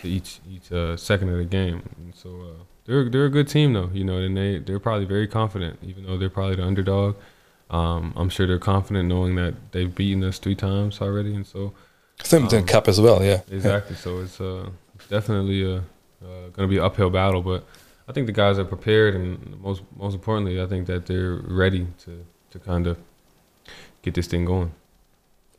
to 0.00 0.08
each 0.08 0.38
each 0.48 0.70
uh, 0.70 0.96
second 0.96 1.28
of 1.30 1.38
the 1.38 1.44
game. 1.44 1.82
And 1.96 2.14
so 2.14 2.28
uh, 2.42 2.62
they're 2.86 3.08
they're 3.10 3.24
a 3.24 3.30
good 3.30 3.48
team 3.48 3.72
though. 3.72 3.90
You 3.92 4.04
know, 4.04 4.18
and 4.18 4.36
they 4.36 4.58
they're 4.58 4.78
probably 4.78 5.06
very 5.06 5.26
confident 5.26 5.80
even 5.82 6.06
though 6.06 6.16
they're 6.16 6.30
probably 6.38 6.54
the 6.54 6.64
underdog. 6.64 7.16
Um, 7.68 8.12
I'm 8.14 8.28
sure 8.30 8.46
they're 8.46 8.58
confident 8.74 9.08
knowing 9.08 9.34
that 9.34 9.54
they've 9.72 9.92
beaten 9.92 10.22
us 10.22 10.38
three 10.38 10.54
times 10.54 11.00
already, 11.00 11.34
and 11.34 11.44
so 11.44 11.72
Thimpton 12.20 12.60
Um, 12.60 12.66
Cup 12.66 12.86
as 12.86 13.00
well. 13.00 13.24
Yeah. 13.24 13.40
Exactly. 13.50 13.96
So 13.96 14.20
it's 14.20 14.40
uh, 14.40 14.68
definitely 15.08 15.64
a, 15.64 15.76
uh, 15.76 16.48
going 16.52 16.68
to 16.68 16.68
be 16.68 16.78
an 16.78 16.84
uphill 16.84 17.10
battle, 17.10 17.42
but 17.42 17.66
I 18.08 18.12
think 18.12 18.26
the 18.26 18.32
guys 18.32 18.58
are 18.58 18.64
prepared, 18.64 19.14
and 19.14 19.60
most 19.60 19.82
most 19.96 20.14
importantly, 20.14 20.60
I 20.60 20.66
think 20.66 20.86
that 20.86 21.06
they're 21.06 21.34
ready 21.34 21.86
to 22.04 22.24
to 22.50 22.58
kind 22.58 22.86
of 22.86 22.98
get 24.02 24.14
this 24.14 24.26
thing 24.26 24.44
going. 24.44 24.72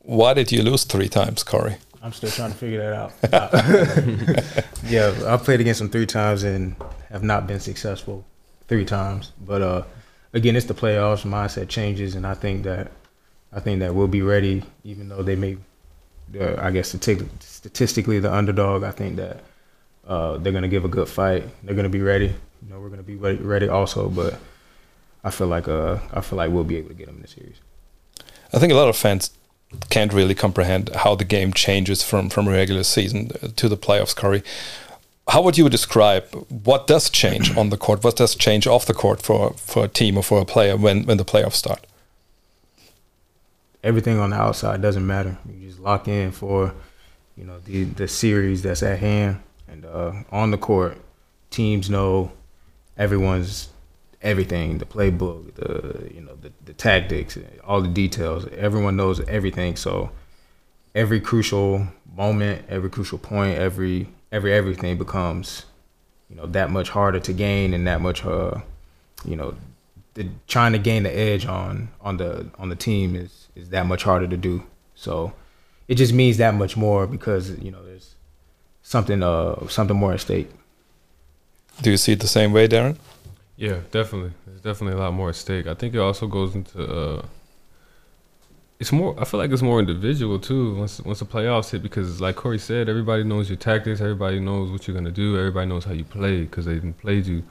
Why 0.01 0.33
did 0.33 0.51
you 0.51 0.61
lose 0.61 0.83
three 0.83 1.09
times, 1.09 1.43
Corey? 1.43 1.77
I'm 2.03 2.13
still 2.13 2.29
trying 2.29 2.51
to 2.51 2.57
figure 2.57 2.79
that 2.79 2.93
out. 2.93 4.53
yeah, 4.85 5.11
I 5.25 5.37
played 5.37 5.59
against 5.59 5.79
them 5.79 5.89
three 5.89 6.05
times 6.05 6.43
and 6.43 6.75
have 7.09 7.23
not 7.23 7.47
been 7.47 7.59
successful 7.59 8.23
three 8.67 8.85
times. 8.85 9.31
But 9.43 9.61
uh, 9.63 9.83
again, 10.31 10.55
it's 10.55 10.67
the 10.67 10.75
playoffs. 10.75 11.25
Mindset 11.25 11.67
changes, 11.67 12.13
and 12.13 12.27
I 12.27 12.35
think 12.35 12.63
that 12.63 12.91
I 13.51 13.59
think 13.59 13.79
that 13.79 13.95
we'll 13.95 14.07
be 14.07 14.21
ready, 14.21 14.63
even 14.83 15.09
though 15.09 15.23
they 15.23 15.35
may, 15.35 15.57
uh, 16.39 16.55
I 16.59 16.71
guess, 16.71 16.89
statistically 16.89 18.19
the 18.19 18.33
underdog. 18.33 18.83
I 18.83 18.91
think 18.91 19.17
that 19.17 19.43
uh, 20.07 20.37
they're 20.37 20.53
gonna 20.53 20.67
give 20.67 20.85
a 20.85 20.89
good 20.89 21.07
fight. 21.07 21.43
They're 21.63 21.75
gonna 21.75 21.89
be 21.89 22.01
ready. 22.01 22.27
You 22.27 22.69
know, 22.69 22.79
we're 22.79 22.89
gonna 22.89 23.03
be 23.03 23.15
ready, 23.15 23.67
also. 23.67 24.09
But 24.09 24.39
I 25.23 25.31
feel 25.31 25.47
like 25.47 25.67
uh, 25.67 25.99
I 26.13 26.21
feel 26.21 26.37
like 26.37 26.51
we'll 26.51 26.63
be 26.63 26.77
able 26.77 26.89
to 26.89 26.95
get 26.95 27.07
them 27.07 27.15
in 27.17 27.21
the 27.21 27.27
series. 27.27 27.57
I 28.53 28.59
think 28.59 28.71
a 28.71 28.75
lot 28.75 28.89
of 28.89 28.95
fans 28.95 29.31
can't 29.89 30.13
really 30.13 30.35
comprehend 30.35 30.89
how 30.95 31.15
the 31.15 31.25
game 31.25 31.51
changes 31.53 32.03
from 32.03 32.29
from 32.29 32.47
regular 32.47 32.83
season 32.83 33.29
to 33.55 33.67
the 33.69 33.77
playoffs, 33.77 34.15
Corey. 34.15 34.43
how 35.29 35.41
would 35.41 35.57
you 35.57 35.69
describe 35.69 36.23
what 36.65 36.87
does 36.87 37.09
change 37.09 37.55
on 37.57 37.69
the 37.69 37.77
court? 37.77 38.03
What 38.03 38.15
does 38.15 38.35
change 38.35 38.67
off 38.67 38.85
the 38.85 38.93
court 38.93 39.21
for 39.21 39.53
for 39.53 39.85
a 39.85 39.87
team 39.87 40.17
or 40.17 40.23
for 40.23 40.39
a 40.41 40.45
player 40.45 40.77
when 40.77 41.05
when 41.05 41.17
the 41.17 41.25
playoffs 41.25 41.55
start? 41.55 41.85
Everything 43.85 44.19
on 44.19 44.31
the 44.31 44.35
outside 44.35 44.81
doesn't 44.81 45.05
matter. 45.05 45.37
You 45.47 45.67
just 45.69 45.79
lock 45.79 46.09
in 46.09 46.31
for, 46.31 46.73
you 47.37 47.45
know, 47.45 47.59
the 47.59 47.85
the 47.85 48.07
series 48.07 48.63
that's 48.63 48.83
at 48.83 48.99
hand, 48.99 49.39
and 49.67 49.85
uh, 49.85 50.11
on 50.31 50.51
the 50.51 50.57
court, 50.57 50.97
teams 51.51 51.89
know 51.89 52.31
everyone's 52.97 53.69
everything, 54.21 54.79
the 54.79 54.85
playbook, 54.85 55.53
the 55.55 56.11
you 56.13 56.21
know 56.21 56.35
the, 56.41 56.51
the 56.65 56.73
tactics, 56.73 57.37
all 57.63 57.81
the 57.81 57.87
details. 57.87 58.47
Everyone 58.57 58.97
knows 58.97 59.21
everything. 59.21 59.75
So 59.77 60.09
every 60.93 61.21
crucial 61.21 61.87
moment, 62.15 62.65
every 62.67 62.89
crucial 62.89 63.19
point, 63.19 63.57
every 63.57 64.09
every 64.31 64.51
everything 64.51 64.97
becomes, 64.97 65.65
you 66.29 66.35
know, 66.35 66.47
that 66.47 66.71
much 66.71 66.89
harder 66.89 67.19
to 67.19 67.33
gain 67.33 67.73
and 67.73 67.87
that 67.87 68.01
much, 68.01 68.25
uh, 68.25 68.55
you 69.23 69.35
know, 69.35 69.55
the, 70.15 70.27
trying 70.47 70.71
to 70.71 70.79
gain 70.79 71.03
the 71.03 71.17
edge 71.17 71.45
on 71.45 71.89
on 72.01 72.17
the 72.17 72.49
on 72.57 72.69
the 72.69 72.75
team 72.75 73.15
is 73.15 73.47
is 73.55 73.69
that 73.69 73.85
much 73.85 74.03
harder 74.03 74.27
to 74.27 74.37
do. 74.37 74.63
So 74.95 75.33
it 75.87 75.95
just 75.95 76.13
means 76.13 76.37
that 76.37 76.55
much 76.55 76.75
more 76.75 77.05
because 77.05 77.57
you 77.59 77.71
know 77.71 77.85
there's 77.85 78.15
something 78.81 79.21
uh 79.21 79.67
something 79.67 79.95
more 79.95 80.13
at 80.13 80.21
stake. 80.21 80.49
Do 81.81 81.91
you 81.91 81.97
see 81.97 82.13
it 82.13 82.21
the 82.21 82.27
same 82.27 82.53
way, 82.53 82.67
Darren? 82.67 82.97
Yeah, 83.57 83.79
definitely. 83.91 84.31
There's 84.45 84.61
definitely 84.61 84.97
a 84.97 85.01
lot 85.01 85.13
more 85.13 85.29
at 85.29 85.35
stake. 85.35 85.67
I 85.67 85.73
think 85.73 85.93
it 85.93 85.99
also 85.99 86.27
goes 86.27 86.55
into 86.55 86.83
uh, 86.83 87.25
it's 88.79 88.91
more. 88.91 89.15
I 89.19 89.25
feel 89.25 89.39
like 89.39 89.51
it's 89.51 89.61
more 89.61 89.79
individual 89.79 90.39
too. 90.39 90.75
Once 90.75 91.01
once 91.01 91.19
the 91.19 91.25
playoffs 91.25 91.71
hit, 91.71 91.83
because 91.83 92.21
like 92.21 92.37
Corey 92.37 92.59
said, 92.59 92.87
everybody 92.87 93.23
knows 93.23 93.49
your 93.49 93.57
tactics. 93.57 93.99
Everybody 93.99 94.39
knows 94.39 94.71
what 94.71 94.87
you're 94.87 94.95
gonna 94.95 95.11
do. 95.11 95.37
Everybody 95.37 95.67
knows 95.67 95.83
how 95.83 95.93
you 95.93 96.05
play 96.05 96.41
because 96.43 96.65
they've 96.65 96.93
played 97.01 97.25
you 97.25 97.43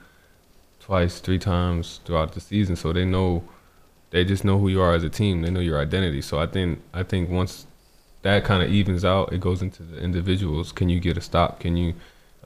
twice, 0.85 1.21
three 1.21 1.39
times 1.39 2.01
throughout 2.05 2.33
the 2.33 2.41
season. 2.41 2.77
So 2.77 2.93
they 2.93 3.05
know. 3.05 3.45
They 4.11 4.25
just 4.25 4.45
know 4.45 4.59
who 4.59 4.69
you 4.69 4.81
are 4.81 4.95
as 4.95 5.03
a 5.03 5.11
team. 5.11 5.43
They 5.43 5.51
know 5.51 5.59
your 5.59 5.81
identity. 5.81 6.23
So 6.23 6.39
I 6.39 6.47
think 6.47 6.81
I 6.93 7.03
think 7.03 7.31
once 7.31 7.67
that 8.23 8.45
kind 8.45 8.63
of 8.63 8.71
evens 8.71 9.05
out, 9.05 9.33
it 9.33 9.41
goes 9.41 9.61
into 9.61 9.83
the 9.83 9.99
individuals. 9.99 10.71
Can 10.71 10.89
you 10.89 11.01
get 11.01 11.17
a 11.17 11.21
stop? 11.21 11.59
Can 11.59 11.77
you 11.77 11.95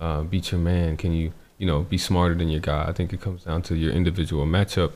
uh, 0.01 0.23
beat 0.23 0.51
your 0.51 0.61
man? 0.61 0.97
Can 0.97 1.13
you 1.13 1.33
you 1.59 1.67
know 1.67 1.81
be 1.83 1.99
smarter 1.99 2.35
than 2.35 2.49
your 2.49 2.61
guy? 2.61 2.87
I 2.89 2.93
think 2.93 3.13
it 3.13 3.21
comes 3.21 3.45
down 3.45 3.63
to 3.63 3.77
your 3.77 3.93
individual 3.93 4.47
matchup 4.47 4.93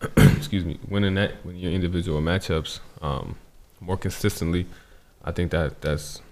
excuse 0.36 0.64
me, 0.64 0.78
winning 0.88 1.14
that 1.14 1.32
when 1.44 1.56
your 1.56 1.72
individual 1.72 2.20
matchups 2.20 2.78
um, 3.02 3.36
more 3.80 3.96
consistently, 3.96 4.66
I 5.24 5.32
think 5.32 5.50
that 5.50 5.80
that's 5.80 6.22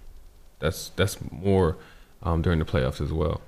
that's 0.61 0.91
that's 0.91 1.19
more 1.33 1.77
um, 2.23 2.43
during 2.43 2.59
the 2.61 2.65
playoffs 2.65 3.01
as 3.01 3.13
well. 3.13 3.41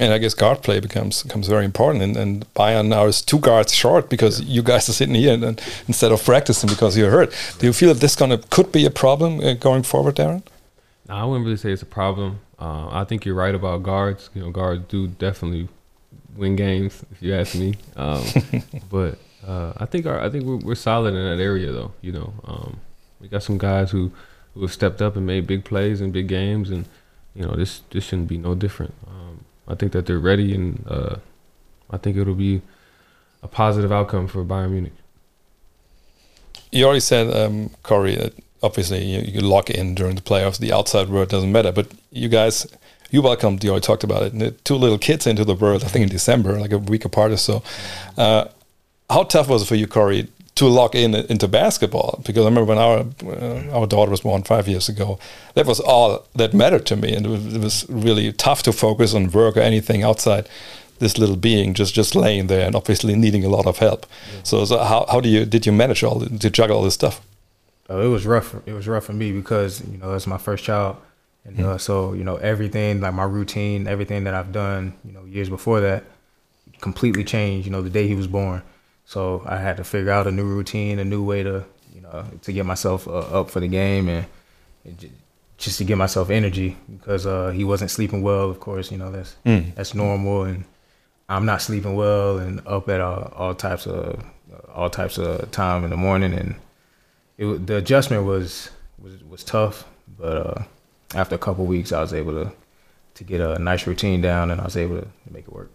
And 0.00 0.12
I 0.12 0.18
guess 0.18 0.32
guard 0.32 0.62
play 0.62 0.78
becomes 0.80 1.24
becomes 1.24 1.48
very 1.48 1.64
important. 1.64 2.02
And, 2.04 2.16
and 2.16 2.54
Bayern 2.54 2.86
now 2.86 3.06
is 3.06 3.20
two 3.20 3.40
guards 3.40 3.74
short 3.74 4.08
because 4.08 4.40
yeah. 4.40 4.54
you 4.54 4.62
guys 4.62 4.88
are 4.88 4.92
sitting 4.92 5.16
here 5.16 5.34
and, 5.34 5.44
and, 5.44 5.62
instead 5.88 6.12
of 6.12 6.24
practicing 6.24 6.70
because 6.70 6.96
you're 6.96 7.10
hurt. 7.10 7.34
Do 7.58 7.66
you 7.66 7.72
feel 7.72 7.92
that 7.92 8.00
this 8.00 8.14
gonna 8.14 8.38
could 8.38 8.70
be 8.70 8.86
a 8.86 8.90
problem 8.90 9.40
uh, 9.40 9.54
going 9.54 9.82
forward, 9.82 10.16
Darren? 10.16 10.42
No, 11.08 11.14
I 11.14 11.24
wouldn't 11.24 11.44
really 11.44 11.56
say 11.56 11.72
it's 11.72 11.82
a 11.82 11.86
problem. 11.86 12.40
Uh, 12.60 12.88
I 12.90 13.04
think 13.04 13.24
you're 13.24 13.34
right 13.34 13.54
about 13.54 13.82
guards. 13.82 14.30
You 14.34 14.42
know, 14.42 14.50
guards 14.50 14.84
do 14.88 15.08
definitely 15.08 15.68
win 16.36 16.56
games, 16.56 17.04
if 17.10 17.22
you 17.22 17.34
ask 17.34 17.54
me. 17.54 17.74
Um, 17.96 18.24
but 18.90 19.18
uh, 19.46 19.72
I 19.76 19.86
think 19.86 20.06
our 20.06 20.20
I 20.20 20.30
think 20.30 20.44
we're, 20.44 20.56
we're, 20.56 20.74
solid 20.74 21.14
in 21.14 21.24
that 21.24 21.42
area, 21.42 21.72
though. 21.72 21.92
You 22.00 22.12
know, 22.12 22.32
um, 22.44 22.80
we 23.20 23.28
got 23.28 23.42
some 23.42 23.58
guys 23.58 23.90
who 23.90 24.12
who 24.54 24.62
have 24.62 24.72
stepped 24.72 25.02
up 25.02 25.16
and 25.16 25.26
made 25.26 25.46
big 25.46 25.64
plays 25.64 26.00
in 26.00 26.10
big 26.10 26.28
games, 26.28 26.70
and 26.70 26.86
you 27.34 27.44
know 27.44 27.54
this 27.54 27.82
this 27.90 28.04
shouldn't 28.04 28.28
be 28.28 28.38
no 28.38 28.54
different. 28.54 28.94
Um, 29.06 29.27
I 29.68 29.74
think 29.74 29.92
that 29.92 30.06
they're 30.06 30.18
ready, 30.18 30.54
and 30.54 30.84
uh, 30.88 31.16
I 31.90 31.98
think 31.98 32.16
it'll 32.16 32.34
be 32.34 32.62
a 33.42 33.48
positive 33.48 33.92
outcome 33.92 34.26
for 34.26 34.44
Bayern 34.44 34.70
Munich. 34.70 34.94
You 36.72 36.84
already 36.84 37.00
said, 37.00 37.34
um, 37.34 37.70
Corey. 37.82 38.32
obviously, 38.62 39.04
you, 39.04 39.20
you 39.20 39.40
lock 39.40 39.70
in 39.70 39.94
during 39.94 40.16
the 40.16 40.22
playoffs. 40.22 40.58
The 40.58 40.72
outside 40.72 41.08
world 41.08 41.28
doesn't 41.28 41.52
matter, 41.52 41.72
but 41.72 41.92
you 42.10 42.28
guys 42.28 42.66
you 43.10 43.22
welcomed, 43.22 43.64
you 43.64 43.70
already 43.70 43.84
talked 43.84 44.04
about 44.04 44.22
it, 44.22 44.64
two 44.64 44.74
little 44.74 44.98
kids 44.98 45.26
into 45.26 45.44
the 45.44 45.54
world, 45.54 45.82
I 45.84 45.88
think 45.88 46.02
in 46.02 46.08
December, 46.08 46.60
like 46.60 46.72
a 46.72 46.78
week 46.78 47.04
apart 47.04 47.32
or 47.32 47.36
so. 47.36 47.62
Uh, 48.16 48.46
how 49.08 49.22
tough 49.22 49.48
was 49.48 49.62
it 49.62 49.66
for 49.66 49.76
you, 49.76 49.86
Corey, 49.86 50.28
to 50.58 50.66
lock 50.66 50.94
in 50.94 51.14
into 51.14 51.48
basketball? 51.48 52.22
Because 52.26 52.44
I 52.44 52.48
remember 52.48 52.68
when 52.68 52.78
our 52.78 52.98
uh, 53.24 53.78
our 53.78 53.86
daughter 53.86 54.10
was 54.10 54.20
born 54.20 54.42
five 54.42 54.68
years 54.68 54.88
ago, 54.88 55.18
that 55.54 55.66
was 55.66 55.80
all 55.80 56.26
that 56.34 56.54
mattered 56.54 56.86
to 56.86 56.96
me, 56.96 57.14
and 57.14 57.26
it 57.26 57.28
was, 57.28 57.54
it 57.54 57.60
was 57.60 57.86
really 57.88 58.32
tough 58.32 58.62
to 58.64 58.72
focus 58.72 59.14
on 59.14 59.30
work 59.30 59.56
or 59.56 59.60
anything 59.60 60.02
outside 60.02 60.48
this 60.98 61.16
little 61.16 61.36
being 61.36 61.74
just 61.74 61.94
just 61.94 62.14
laying 62.14 62.48
there 62.48 62.66
and 62.66 62.74
obviously 62.74 63.14
needing 63.14 63.44
a 63.44 63.48
lot 63.48 63.66
of 63.66 63.78
help. 63.78 64.04
Yeah. 64.06 64.40
So, 64.42 64.64
so 64.64 64.78
how 64.78 65.06
how 65.10 65.20
do 65.20 65.28
you 65.28 65.44
did 65.44 65.66
you 65.66 65.72
manage 65.72 66.02
all 66.02 66.20
to 66.20 66.50
juggle 66.50 66.76
all 66.76 66.84
this 66.84 66.94
stuff? 66.94 67.20
Oh, 67.88 68.00
it 68.00 68.08
was 68.08 68.26
rough. 68.26 68.54
It 68.66 68.74
was 68.74 68.86
rough 68.86 69.04
for 69.04 69.14
me 69.14 69.32
because 69.32 69.82
you 69.88 69.98
know 69.98 70.14
it's 70.14 70.26
my 70.26 70.38
first 70.38 70.64
child 70.64 70.96
and 71.48 71.56
mm-hmm. 71.56 71.68
uh, 71.68 71.78
so, 71.78 72.12
you 72.12 72.24
know, 72.24 72.36
everything 72.36 73.00
like 73.00 73.14
my 73.14 73.24
routine, 73.24 73.86
everything 73.86 74.24
that 74.24 74.34
I've 74.34 74.52
done, 74.52 74.92
you 75.04 75.12
know, 75.12 75.24
years 75.24 75.48
before 75.48 75.80
that, 75.80 76.04
completely 76.80 77.24
changed. 77.24 77.66
You 77.66 77.72
know, 77.72 77.80
the 77.80 77.90
day 77.90 78.06
he 78.06 78.14
was 78.14 78.26
born. 78.26 78.62
So 79.08 79.42
I 79.46 79.56
had 79.56 79.78
to 79.78 79.84
figure 79.84 80.10
out 80.10 80.26
a 80.26 80.30
new 80.30 80.44
routine, 80.44 80.98
a 80.98 81.04
new 81.04 81.24
way 81.24 81.42
to, 81.42 81.64
you 81.94 82.02
know, 82.02 82.26
to 82.42 82.52
get 82.52 82.66
myself 82.66 83.08
uh, 83.08 83.40
up 83.40 83.48
for 83.48 83.58
the 83.58 83.66
game 83.66 84.06
and, 84.06 84.26
and, 84.84 85.10
just 85.56 85.78
to 85.78 85.84
get 85.84 85.96
myself 85.96 86.28
energy 86.28 86.76
because 86.90 87.24
uh, 87.24 87.48
he 87.48 87.64
wasn't 87.64 87.90
sleeping 87.90 88.20
well. 88.20 88.50
Of 88.50 88.60
course, 88.60 88.92
you 88.92 88.98
know 88.98 89.10
that's 89.10 89.34
mm. 89.46 89.74
that's 89.74 89.94
normal, 89.94 90.44
and 90.44 90.66
I'm 91.26 91.46
not 91.46 91.62
sleeping 91.62 91.96
well 91.96 92.36
and 92.36 92.60
up 92.66 92.90
at 92.90 93.00
all, 93.00 93.32
all 93.34 93.54
types 93.54 93.86
of 93.86 94.22
all 94.74 94.90
types 94.90 95.16
of 95.16 95.50
time 95.52 95.84
in 95.84 95.90
the 95.90 95.96
morning, 95.96 96.34
and 96.34 96.54
it, 97.38 97.66
the 97.66 97.76
adjustment 97.78 98.26
was 98.26 98.68
was 98.98 99.24
was 99.24 99.42
tough, 99.42 99.86
but 100.18 100.36
uh, 100.36 100.62
after 101.14 101.34
a 101.34 101.38
couple 101.38 101.64
weeks, 101.64 101.92
I 101.92 102.02
was 102.02 102.12
able 102.12 102.32
to 102.44 102.52
to 103.14 103.24
get 103.24 103.40
a 103.40 103.58
nice 103.58 103.86
routine 103.86 104.20
down, 104.20 104.50
and 104.50 104.60
I 104.60 104.64
was 104.64 104.76
able 104.76 105.00
to 105.00 105.08
make 105.30 105.44
it 105.48 105.52
work. 105.52 105.70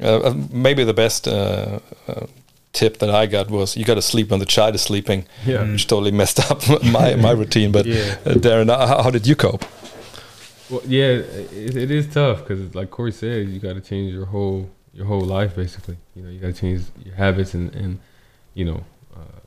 Uh, 0.00 0.18
uh 0.18 0.34
maybe 0.52 0.84
the 0.84 0.94
best 0.94 1.26
uh, 1.26 1.80
uh, 2.06 2.26
tip 2.72 2.98
that 2.98 3.10
I 3.10 3.26
got 3.26 3.50
was 3.50 3.76
you 3.76 3.84
got 3.84 3.94
to 3.94 4.02
sleep 4.02 4.30
when 4.30 4.40
the 4.40 4.46
child 4.46 4.74
is 4.74 4.82
sleeping, 4.82 5.26
yeah. 5.46 5.70
which 5.70 5.86
totally 5.86 6.12
messed 6.12 6.50
up 6.50 6.60
my 6.84 7.14
my 7.16 7.32
routine. 7.32 7.72
But 7.72 7.86
yeah. 7.86 8.16
Uh, 8.24 8.34
Darren, 8.34 8.68
how, 8.68 9.02
how, 9.02 9.10
did 9.10 9.26
you 9.26 9.36
cope? 9.36 9.64
Well, 10.70 10.82
yeah, 10.86 11.22
it, 11.66 11.76
it 11.76 11.90
is 11.90 12.06
tough 12.12 12.40
because, 12.40 12.74
like 12.74 12.90
Corey 12.90 13.12
said, 13.12 13.48
you 13.48 13.58
got 13.58 13.74
to 13.74 13.80
change 13.80 14.12
your 14.12 14.26
whole 14.26 14.70
your 14.92 15.06
whole 15.06 15.26
life 15.38 15.56
basically. 15.56 15.96
You 16.14 16.22
know, 16.22 16.30
you 16.30 16.40
got 16.40 16.54
to 16.54 16.60
change 16.60 16.82
your 17.04 17.14
habits 17.14 17.54
and 17.54 17.74
and 17.74 18.00
you 18.54 18.64
know 18.64 18.84
uh, 19.16 19.40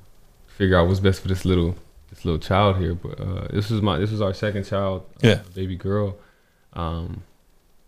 figure 0.47 0.77
out 0.77 0.87
what's 0.87 0.99
best 0.99 1.21
for 1.21 1.27
this 1.27 1.45
little 1.45 1.75
this 2.09 2.25
little 2.25 2.39
child 2.39 2.77
here, 2.77 2.95
but 2.95 3.19
uh, 3.19 3.47
this 3.51 3.69
was 3.69 3.81
my 3.81 3.97
this 3.97 4.11
was 4.11 4.21
our 4.21 4.33
second 4.33 4.65
child, 4.65 5.05
uh, 5.23 5.27
yeah, 5.27 5.39
baby 5.55 5.75
girl. 5.75 6.17
Um, 6.73 7.23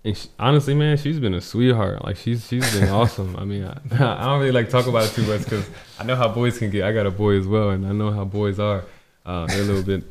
and 0.05 0.17
she, 0.17 0.29
honestly, 0.37 0.73
man, 0.73 0.97
she's 0.97 1.19
been 1.19 1.33
a 1.33 1.41
sweetheart. 1.41 2.03
Like 2.03 2.17
she's 2.17 2.47
she's 2.47 2.77
been 2.77 2.89
awesome. 2.99 3.35
I 3.37 3.45
mean, 3.45 3.63
I, 3.63 3.77
I, 3.91 4.25
don't 4.25 4.39
really 4.39 4.51
like 4.51 4.69
talk 4.69 4.87
about 4.87 5.05
it 5.05 5.13
too 5.13 5.25
much 5.25 5.43
because 5.43 5.69
I 5.97 6.03
know 6.03 6.15
how 6.15 6.27
boys 6.27 6.57
can 6.57 6.69
get. 6.69 6.83
I 6.83 6.91
got 6.91 7.05
a 7.05 7.11
boy 7.11 7.37
as 7.37 7.47
well, 7.47 7.69
and 7.69 7.85
I 7.85 7.93
know 7.93 8.11
how 8.11 8.25
boys 8.25 8.59
are. 8.59 8.83
Uh, 9.25 9.45
they're 9.47 9.61
a 9.61 9.65
little 9.65 9.83
bit 9.83 10.03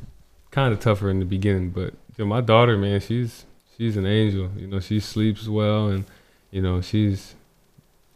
kind 0.50 0.72
of 0.72 0.81
tougher 0.81 1.11
in 1.11 1.18
the 1.18 1.26
beginning, 1.26 1.70
but 1.70 1.92
you 2.16 2.24
know, 2.24 2.26
my 2.26 2.40
daughter, 2.40 2.78
man, 2.78 3.00
she's 3.00 3.44
she's 3.76 3.96
an 3.96 4.07
angel. 4.07 4.50
You 4.57 4.66
know, 4.66 4.81
she 4.81 4.98
sleeps 4.98 5.46
well, 5.46 5.88
and 5.88 6.05
you 6.50 6.62
know, 6.62 6.81
she's. 6.81 7.35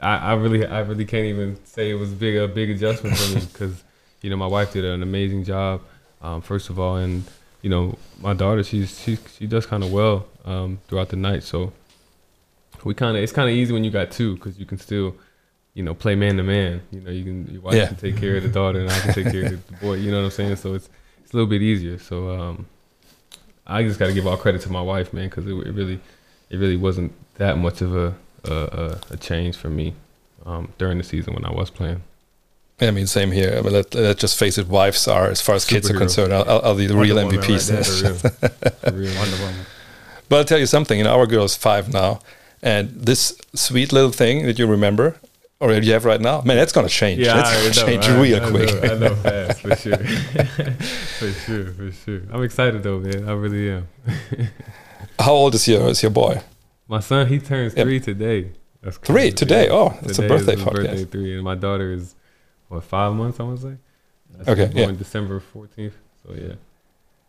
I, 0.00 0.16
I 0.16 0.34
really 0.34 0.66
I 0.66 0.80
really 0.80 1.04
can't 1.06 1.26
even 1.26 1.58
say 1.64 1.90
it 1.90 1.94
was 1.94 2.12
big 2.12 2.36
a 2.36 2.48
big 2.48 2.70
adjustment 2.70 3.16
for 3.16 3.34
me 3.34 3.46
because 3.52 3.82
you 4.22 4.30
know, 4.30 4.36
my 4.36 4.46
wife 4.46 4.72
did 4.72 4.84
an 4.84 5.02
amazing 5.02 5.44
job, 5.44 5.82
um, 6.22 6.40
first 6.40 6.70
of 6.70 6.78
all, 6.78 6.96
and 6.96 7.24
you 7.62 7.70
know, 7.70 7.98
my 8.20 8.34
daughter, 8.34 8.62
she's 8.62 9.00
she 9.00 9.18
she 9.36 9.46
does 9.46 9.66
kind 9.66 9.82
of 9.82 9.92
well 9.92 10.26
um, 10.44 10.78
throughout 10.88 11.08
the 11.08 11.16
night. 11.16 11.42
So 11.42 11.72
we 12.84 12.94
kind 12.94 13.16
of 13.16 13.22
it's 13.22 13.32
kind 13.32 13.48
of 13.48 13.54
easy 13.54 13.72
when 13.72 13.84
you 13.84 13.90
got 13.90 14.10
two 14.10 14.34
because 14.36 14.58
you 14.58 14.66
can 14.66 14.78
still, 14.78 15.16
you 15.74 15.82
know, 15.82 15.94
play 15.94 16.14
man 16.14 16.36
to 16.36 16.42
man. 16.42 16.82
You 16.90 17.00
know, 17.00 17.10
you 17.10 17.24
can 17.24 17.46
your 17.52 17.62
wife 17.62 17.74
yeah. 17.74 17.86
can 17.86 17.96
take 17.96 18.16
care 18.16 18.36
of 18.36 18.42
the 18.42 18.48
daughter 18.48 18.80
and 18.80 18.90
I 18.90 18.98
can 19.00 19.14
take 19.14 19.30
care 19.30 19.46
of 19.46 19.66
the 19.66 19.72
boy. 19.74 19.94
You 19.94 20.10
know 20.10 20.18
what 20.18 20.26
I'm 20.26 20.30
saying? 20.30 20.56
So 20.56 20.74
it's 20.74 20.88
it's 21.22 21.32
a 21.32 21.36
little 21.36 21.50
bit 21.50 21.62
easier. 21.62 21.98
So 21.98 22.30
um, 22.30 22.66
I 23.66 23.82
just 23.82 23.98
got 23.98 24.06
to 24.06 24.14
give 24.14 24.26
all 24.26 24.36
credit 24.36 24.60
to 24.62 24.70
my 24.70 24.82
wife, 24.82 25.12
man, 25.12 25.28
because 25.28 25.46
it, 25.46 25.54
it, 25.54 25.72
really 25.72 26.00
it 26.50 26.58
really 26.58 26.76
wasn't 26.76 27.12
that 27.34 27.58
much 27.58 27.80
of 27.80 27.96
a 27.96 28.14
a, 28.44 29.00
a 29.10 29.16
change 29.16 29.56
for 29.56 29.68
me 29.68 29.94
um, 30.44 30.72
during 30.78 30.98
the 30.98 31.04
season 31.04 31.34
when 31.34 31.44
I 31.44 31.52
was 31.52 31.70
playing. 31.70 32.02
I 32.78 32.90
mean, 32.90 33.06
same 33.06 33.30
here. 33.32 33.56
I 33.58 33.62
mean, 33.62 33.72
let, 33.72 33.94
let's 33.94 34.20
just 34.20 34.38
face 34.38 34.58
it. 34.58 34.68
Wives 34.68 35.08
are, 35.08 35.28
as 35.28 35.40
far 35.40 35.54
as 35.54 35.64
kids 35.64 35.90
are 35.90 35.96
concerned, 35.96 36.32
are, 36.32 36.46
are 36.46 36.74
the 36.74 36.88
Wonder 36.88 36.96
real 37.14 37.16
Woman 37.24 37.40
MVPs. 37.40 37.72
Right 37.72 38.92
real, 38.92 38.98
real 39.00 39.14
Wonder 39.18 39.36
Woman. 39.38 39.66
But 40.28 40.36
I'll 40.36 40.44
tell 40.44 40.58
you 40.58 40.66
something. 40.66 40.98
You 40.98 41.04
know, 41.04 41.18
our 41.18 41.26
girl 41.26 41.44
is 41.44 41.56
five 41.56 41.90
now, 41.92 42.20
and 42.62 42.90
this 42.90 43.38
sweet 43.54 43.92
little 43.92 44.10
thing 44.12 44.44
that 44.44 44.58
you 44.58 44.66
remember, 44.66 45.16
or 45.58 45.72
you 45.72 45.92
have 45.94 46.04
right 46.04 46.20
now, 46.20 46.42
man, 46.42 46.56
that's 46.58 46.72
gonna 46.72 46.88
change. 46.88 47.20
Yeah, 47.20 47.34
that's 47.36 47.78
gonna 47.78 47.86
change 47.90 48.04
I, 48.08 48.20
real 48.20 48.42
I 48.44 48.50
quick. 48.50 48.82
Know, 48.82 48.94
I 48.94 48.98
know 48.98 49.14
fast 49.14 49.60
for 49.62 49.76
sure, 49.76 49.96
for 51.18 51.32
sure, 51.32 51.66
for 51.72 51.92
sure. 51.92 52.20
I'm 52.30 52.42
excited 52.42 52.82
though, 52.82 52.98
man. 52.98 53.26
I 53.26 53.32
really 53.32 53.70
am. 53.70 53.88
How 55.18 55.32
old 55.32 55.54
is 55.54 55.66
your 55.66 55.88
is 55.88 56.02
your 56.02 56.10
boy? 56.10 56.42
My 56.88 57.00
son, 57.00 57.26
he 57.28 57.38
turns 57.38 57.74
Yep. 57.74 57.86
three 57.86 58.00
today. 58.00 58.50
That's 58.82 58.98
Three 58.98 59.32
today. 59.32 59.68
Oh, 59.70 59.98
it's 60.02 60.18
a 60.18 60.28
birthday 60.28 60.52
is 60.52 60.58
his 60.60 60.68
podcast. 60.68 60.74
Birthday 60.74 61.04
three, 61.06 61.34
and 61.34 61.42
my 61.42 61.54
daughter 61.54 61.90
is 61.92 62.14
what 62.68 62.84
five 62.84 63.12
months? 63.14 63.40
I 63.40 63.42
want 63.44 63.60
to 63.60 63.66
say. 63.70 63.76
That's 64.36 64.48
Okay, 64.48 64.66
born 64.66 64.90
yeah. 64.94 64.98
December 64.98 65.40
fourteenth. 65.40 65.94
So 66.26 66.34
yeah. 66.34 66.54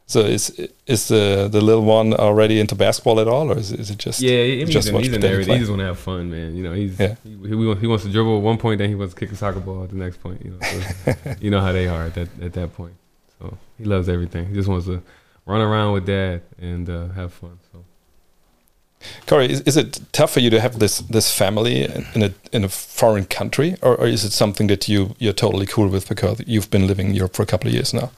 So 0.09 0.21
is 0.21 0.49
is 0.85 1.07
the 1.09 1.49
the 1.51 1.59
little 1.61 1.83
one 1.83 2.13
already 2.13 2.59
into 2.61 2.75
basketball 2.75 3.19
at 3.19 3.27
all, 3.27 3.51
or 3.51 3.57
is, 3.57 3.71
is 3.73 3.89
it 3.91 3.97
just 3.97 4.21
Yeah, 4.21 4.43
he- 4.43 4.59
just 4.65 4.73
he's, 4.73 4.87
in, 4.87 4.93
watch 4.95 5.03
he's 5.05 5.13
in 5.13 5.21
David 5.21 5.45
play? 5.45 5.55
He 5.55 5.59
just 5.59 5.69
want 5.69 5.81
to 5.81 5.85
have 5.87 5.99
fun, 5.99 6.31
man. 6.31 6.55
You 6.55 6.63
know, 6.63 6.71
he's 6.73 6.97
Yeah. 6.99 7.15
he, 7.23 7.31
he, 7.31 7.55
wants, 7.55 7.81
he 7.81 7.87
wants 7.87 8.03
to 8.05 8.11
dribble 8.11 8.37
at 8.37 8.41
one 8.43 8.57
point, 8.57 8.77
then 8.79 8.87
he 8.89 8.95
wants 8.95 9.13
to 9.13 9.19
kick 9.19 9.31
a 9.31 9.35
soccer 9.35 9.59
ball 9.59 9.83
at 9.83 9.89
the 9.89 9.97
next 9.97 10.21
point. 10.23 10.43
You 10.45 10.51
know, 10.51 10.59
so 10.61 11.35
you 11.41 11.51
know 11.51 11.59
how 11.59 11.73
they 11.73 11.87
are 11.87 12.05
at 12.05 12.15
that 12.15 12.29
at 12.41 12.53
that 12.53 12.73
point. 12.73 12.93
So 13.39 13.57
he 13.77 13.83
loves 13.83 14.07
everything. 14.07 14.47
He 14.47 14.53
just 14.53 14.69
wants 14.69 14.85
to 14.85 15.03
run 15.45 15.59
around 15.61 15.91
with 15.93 16.05
dad 16.05 16.41
and 16.57 16.89
uh, 16.89 17.09
have 17.09 17.33
fun. 17.33 17.59
So 17.73 17.83
Corey? 19.27 19.51
Is, 19.51 19.61
is 19.61 19.77
it 19.77 19.99
tough 20.11 20.31
for 20.31 20.39
you 20.39 20.49
to 20.49 20.59
have 20.59 20.79
this 20.79 20.99
this 20.99 21.31
family 21.31 21.83
in 22.15 22.23
a 22.23 22.33
in 22.51 22.63
a 22.63 22.69
foreign 22.69 23.25
country, 23.25 23.75
or, 23.81 23.95
or 23.95 24.07
is 24.07 24.23
it 24.23 24.31
something 24.31 24.67
that 24.67 24.87
you 24.87 25.15
you're 25.19 25.33
totally 25.33 25.65
cool 25.65 25.87
with 25.87 26.07
because 26.07 26.41
you've 26.47 26.69
been 26.69 26.87
living 26.87 27.07
in 27.09 27.15
Europe 27.15 27.33
for 27.33 27.43
a 27.43 27.45
couple 27.45 27.67
of 27.67 27.73
years 27.73 27.93
now? 27.93 28.11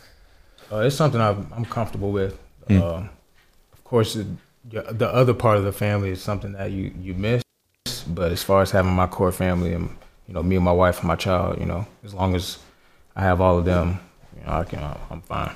Uh, 0.71 0.79
it's 0.79 0.95
something 0.95 1.19
I'm, 1.19 1.51
I'm 1.55 1.65
comfortable 1.65 2.11
with. 2.11 2.37
Mm. 2.67 2.81
Uh, 2.81 3.07
of 3.73 3.83
course, 3.83 4.15
it, 4.15 4.27
the 4.69 4.81
the 4.91 5.07
other 5.07 5.33
part 5.33 5.57
of 5.57 5.63
the 5.63 5.71
family 5.71 6.11
is 6.11 6.21
something 6.21 6.53
that 6.53 6.71
you, 6.71 6.93
you 7.01 7.13
miss. 7.13 7.43
But 8.07 8.31
as 8.31 8.43
far 8.43 8.61
as 8.61 8.71
having 8.71 8.91
my 8.91 9.07
core 9.07 9.31
family 9.31 9.73
and 9.73 9.89
you 10.27 10.33
know 10.33 10.43
me 10.43 10.55
and 10.55 10.65
my 10.65 10.71
wife 10.71 10.99
and 10.99 11.07
my 11.07 11.15
child, 11.15 11.59
you 11.59 11.65
know, 11.65 11.85
as 12.03 12.13
long 12.13 12.35
as 12.35 12.59
I 13.15 13.21
have 13.21 13.41
all 13.41 13.57
of 13.57 13.65
them, 13.65 13.99
you 14.37 14.45
know, 14.45 14.53
I 14.53 14.63
can 14.63 14.79
I'm 15.09 15.21
fine. 15.21 15.51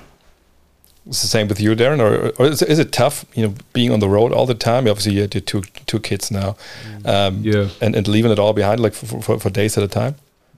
It's 1.06 1.20
the 1.20 1.28
same 1.28 1.48
with 1.48 1.60
you, 1.60 1.76
Darren, 1.76 2.00
or, 2.00 2.32
or 2.38 2.46
is, 2.46 2.62
it, 2.62 2.68
is 2.70 2.78
it 2.78 2.90
tough? 2.90 3.26
You 3.34 3.48
know, 3.48 3.54
being 3.74 3.92
on 3.92 4.00
the 4.00 4.08
road 4.08 4.32
all 4.32 4.46
the 4.46 4.54
time. 4.54 4.88
Obviously, 4.88 5.12
you 5.12 5.20
had 5.20 5.34
your 5.34 5.42
two 5.42 5.62
two 5.86 6.00
kids 6.00 6.30
now, 6.30 6.56
um, 7.04 7.42
yeah, 7.42 7.68
and 7.80 7.94
and 7.94 8.08
leaving 8.08 8.32
it 8.32 8.38
all 8.38 8.54
behind, 8.54 8.80
like 8.80 8.94
for, 8.94 9.20
for, 9.20 9.38
for 9.38 9.50
days 9.50 9.76
at 9.76 9.84
a 9.84 9.88
time. 9.88 10.14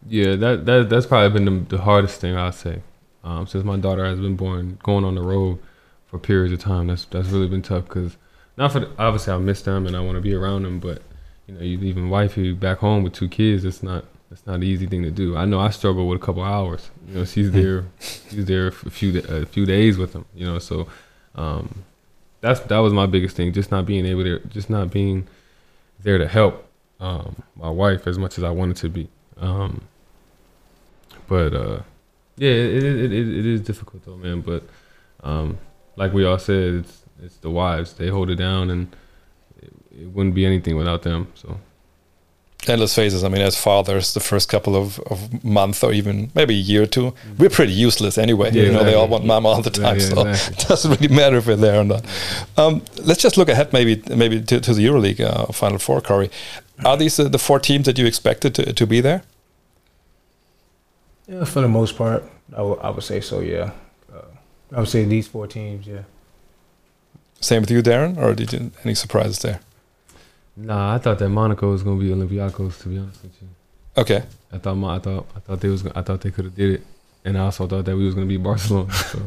yeah, 0.09 0.37
that 0.37 0.65
that 0.67 0.89
that's 0.89 1.07
probably 1.07 1.31
been 1.39 1.67
the, 1.69 1.77
the 1.77 1.83
hardest 1.83 2.21
thing 2.21 2.37
I'd 2.37 2.55
say. 2.55 2.83
Um, 3.25 3.47
since 3.49 3.65
my 3.65 3.77
daughter 3.77 4.05
has 4.05 4.21
been 4.21 4.37
born, 4.37 4.79
going 4.85 5.05
on 5.05 5.17
the 5.17 5.21
road 5.23 5.59
for 6.07 6.19
periods 6.19 6.53
of 6.53 6.61
time, 6.61 6.87
that's 6.87 7.07
that's 7.07 7.29
really 7.29 7.49
been 7.49 7.63
tough. 7.63 7.89
Cause 7.89 8.17
not 8.57 8.71
for 8.73 8.81
the, 8.81 8.91
obviously 8.99 9.33
I 9.33 9.39
miss 9.39 9.63
them 9.63 9.87
and 9.87 9.97
I 9.97 10.01
want 10.01 10.15
to 10.17 10.21
be 10.23 10.33
around 10.33 10.63
them, 10.63 10.79
but 10.79 11.03
you 11.49 11.55
know, 11.55 11.61
you 11.61 11.77
leaving 11.77 12.09
wifey 12.09 12.53
back 12.53 12.79
home 12.79 13.03
with 13.03 13.15
two 13.15 13.29
kids, 13.29 13.65
it's 13.65 13.83
not 13.83 14.05
it's 14.31 14.47
not 14.47 14.57
an 14.57 14.63
easy 14.63 14.87
thing 14.87 15.03
to 15.03 15.11
do. 15.11 15.37
I 15.37 15.45
know 15.45 15.61
I 15.61 15.71
struggle 15.71 16.09
with 16.09 16.21
a 16.21 16.25
couple 16.25 16.43
hours. 16.43 16.91
You 17.09 17.15
know, 17.15 17.25
she's 17.25 17.51
there, 17.53 17.85
she's 18.01 18.47
there 18.47 18.71
for 18.71 18.89
a 18.89 18.91
few 18.91 19.19
a 19.29 19.47
few 19.47 19.67
days 19.67 19.99
with 19.99 20.13
them. 20.13 20.25
You 20.35 20.47
know, 20.47 20.59
so 20.59 20.89
um, 21.35 21.85
that's 22.41 22.61
that 22.61 22.79
was 22.79 22.93
my 22.93 23.07
biggest 23.07 23.37
thing, 23.37 23.53
just 23.53 23.71
not 23.71 23.87
being 23.87 24.07
able 24.07 24.25
to, 24.25 24.41
just 24.49 24.71
not 24.71 24.91
being 24.91 25.27
there 26.01 26.19
to 26.19 26.27
help 26.29 26.69
um, 27.01 27.43
my 27.55 27.71
wife 27.71 28.07
as 28.07 28.19
much 28.19 28.39
as 28.39 28.45
I 28.45 28.51
wanted 28.51 28.77
to 28.79 28.89
be. 28.89 29.09
Um, 29.39 29.83
but 31.29 31.55
uh, 31.55 31.81
yeah, 32.37 32.51
it, 32.51 32.83
it, 32.83 33.13
it, 33.13 33.39
it 33.39 33.47
is 33.47 33.61
difficult 33.61 34.05
though, 34.05 34.17
man. 34.17 34.41
But 34.41 34.65
um, 35.23 35.59
like 35.97 36.13
we 36.13 36.25
all 36.25 36.39
said, 36.39 36.75
it's 36.75 37.03
it's 37.23 37.37
the 37.37 37.51
wives. 37.51 37.95
They 37.95 38.09
hold 38.09 38.31
it 38.31 38.37
down, 38.37 38.71
and 38.71 38.95
it, 39.63 39.73
it 40.01 40.07
wouldn't 40.09 40.35
be 40.35 40.47
anything 40.47 40.77
without 40.77 41.03
them. 41.03 41.33
So 41.35 41.59
And 42.69 42.81
let's 42.81 42.95
face 42.97 43.15
it, 43.15 43.25
I 43.25 43.29
mean, 43.29 43.43
as 43.43 43.57
fathers, 43.57 44.13
the 44.13 44.21
first 44.21 44.49
couple 44.49 44.75
of, 44.75 44.99
of 45.01 45.45
months 45.45 45.85
or 45.85 45.93
even 45.93 46.33
maybe 46.35 46.55
a 46.55 46.59
year 46.59 46.83
or 46.83 46.87
two, 46.87 47.15
we're 47.39 47.49
pretty 47.49 47.73
useless 47.73 48.19
anyway. 48.19 48.51
Yeah, 48.53 48.65
you 48.65 48.73
know, 48.73 48.83
they 48.83 48.95
all 48.95 49.07
want 49.07 49.25
mom 49.25 49.47
all 49.47 49.63
the 49.63 49.71
time, 49.71 49.99
yeah, 49.99 50.03
so 50.03 50.27
exactly. 50.27 50.57
it 50.57 50.69
doesn't 50.69 50.91
really 50.91 51.15
matter 51.15 51.37
if 51.37 51.47
we're 51.47 51.55
there 51.55 51.81
or 51.81 51.85
not. 51.85 52.05
Um, 52.57 52.83
let's 53.05 53.23
just 53.23 53.37
look 53.37 53.49
ahead, 53.49 53.73
maybe 53.73 54.03
maybe 54.15 54.43
to, 54.43 54.61
to 54.61 54.75
the 54.75 54.85
EuroLeague 54.85 55.21
uh, 55.21 55.47
Final 55.53 55.79
Four, 55.79 56.01
Corey. 56.01 56.29
Are 56.85 56.97
these 56.97 57.21
uh, 57.21 57.29
the 57.29 57.39
four 57.39 57.61
teams 57.61 57.87
that 57.87 57.99
you 57.99 58.07
expected 58.07 58.55
to, 58.57 58.73
to 58.73 58.87
be 58.87 59.01
there? 59.01 59.23
Yeah, 61.29 61.45
for 61.45 61.61
the 61.61 61.69
most 61.69 61.97
part, 61.97 62.25
I 62.57 62.63
would 62.63 62.81
I 62.81 62.91
would 62.91 63.05
say 63.05 63.21
so. 63.21 63.41
Yeah, 63.41 63.71
uh, 64.13 64.23
I 64.73 64.81
would 64.81 64.89
say 64.89 65.05
these 65.05 65.29
four 65.29 65.47
teams. 65.47 65.87
Yeah. 65.87 66.03
Same 67.41 67.61
with 67.61 67.71
you, 67.71 67.83
Darren, 67.83 68.17
or 68.17 68.35
did 68.35 68.53
you 68.53 68.73
any 68.83 68.95
surprises 68.95 69.39
there? 69.39 69.61
Nah, 70.57 70.95
I 70.95 70.99
thought 70.99 71.19
that 71.19 71.29
Monaco 71.29 71.71
was 71.71 71.83
gonna 71.83 72.01
be 72.01 72.09
Olympiacos. 72.11 72.81
To 72.83 72.89
be 72.89 72.99
honest 72.99 73.23
with 73.23 73.33
you, 73.43 73.49
Okay, 73.99 74.23
I 74.53 74.59
thought 74.59 74.75
my, 74.77 74.97
I 74.97 74.99
thought 74.99 75.27
I 75.37 75.41
thought 75.41 75.61
they 75.61 75.69
was 75.69 75.83
gonna- 75.83 75.99
I 75.99 76.03
thought 76.03 76.21
they 76.21 76.31
could 76.31 76.45
have 76.47 76.55
did 76.55 76.71
it, 76.77 76.83
and 77.25 77.37
I 77.37 77.41
also 77.43 77.67
thought 77.67 77.85
that 77.85 77.97
we 77.97 78.05
was 78.05 78.15
gonna 78.15 78.27
be 78.27 78.37
Barcelona. 78.39 78.93
So. 78.93 79.19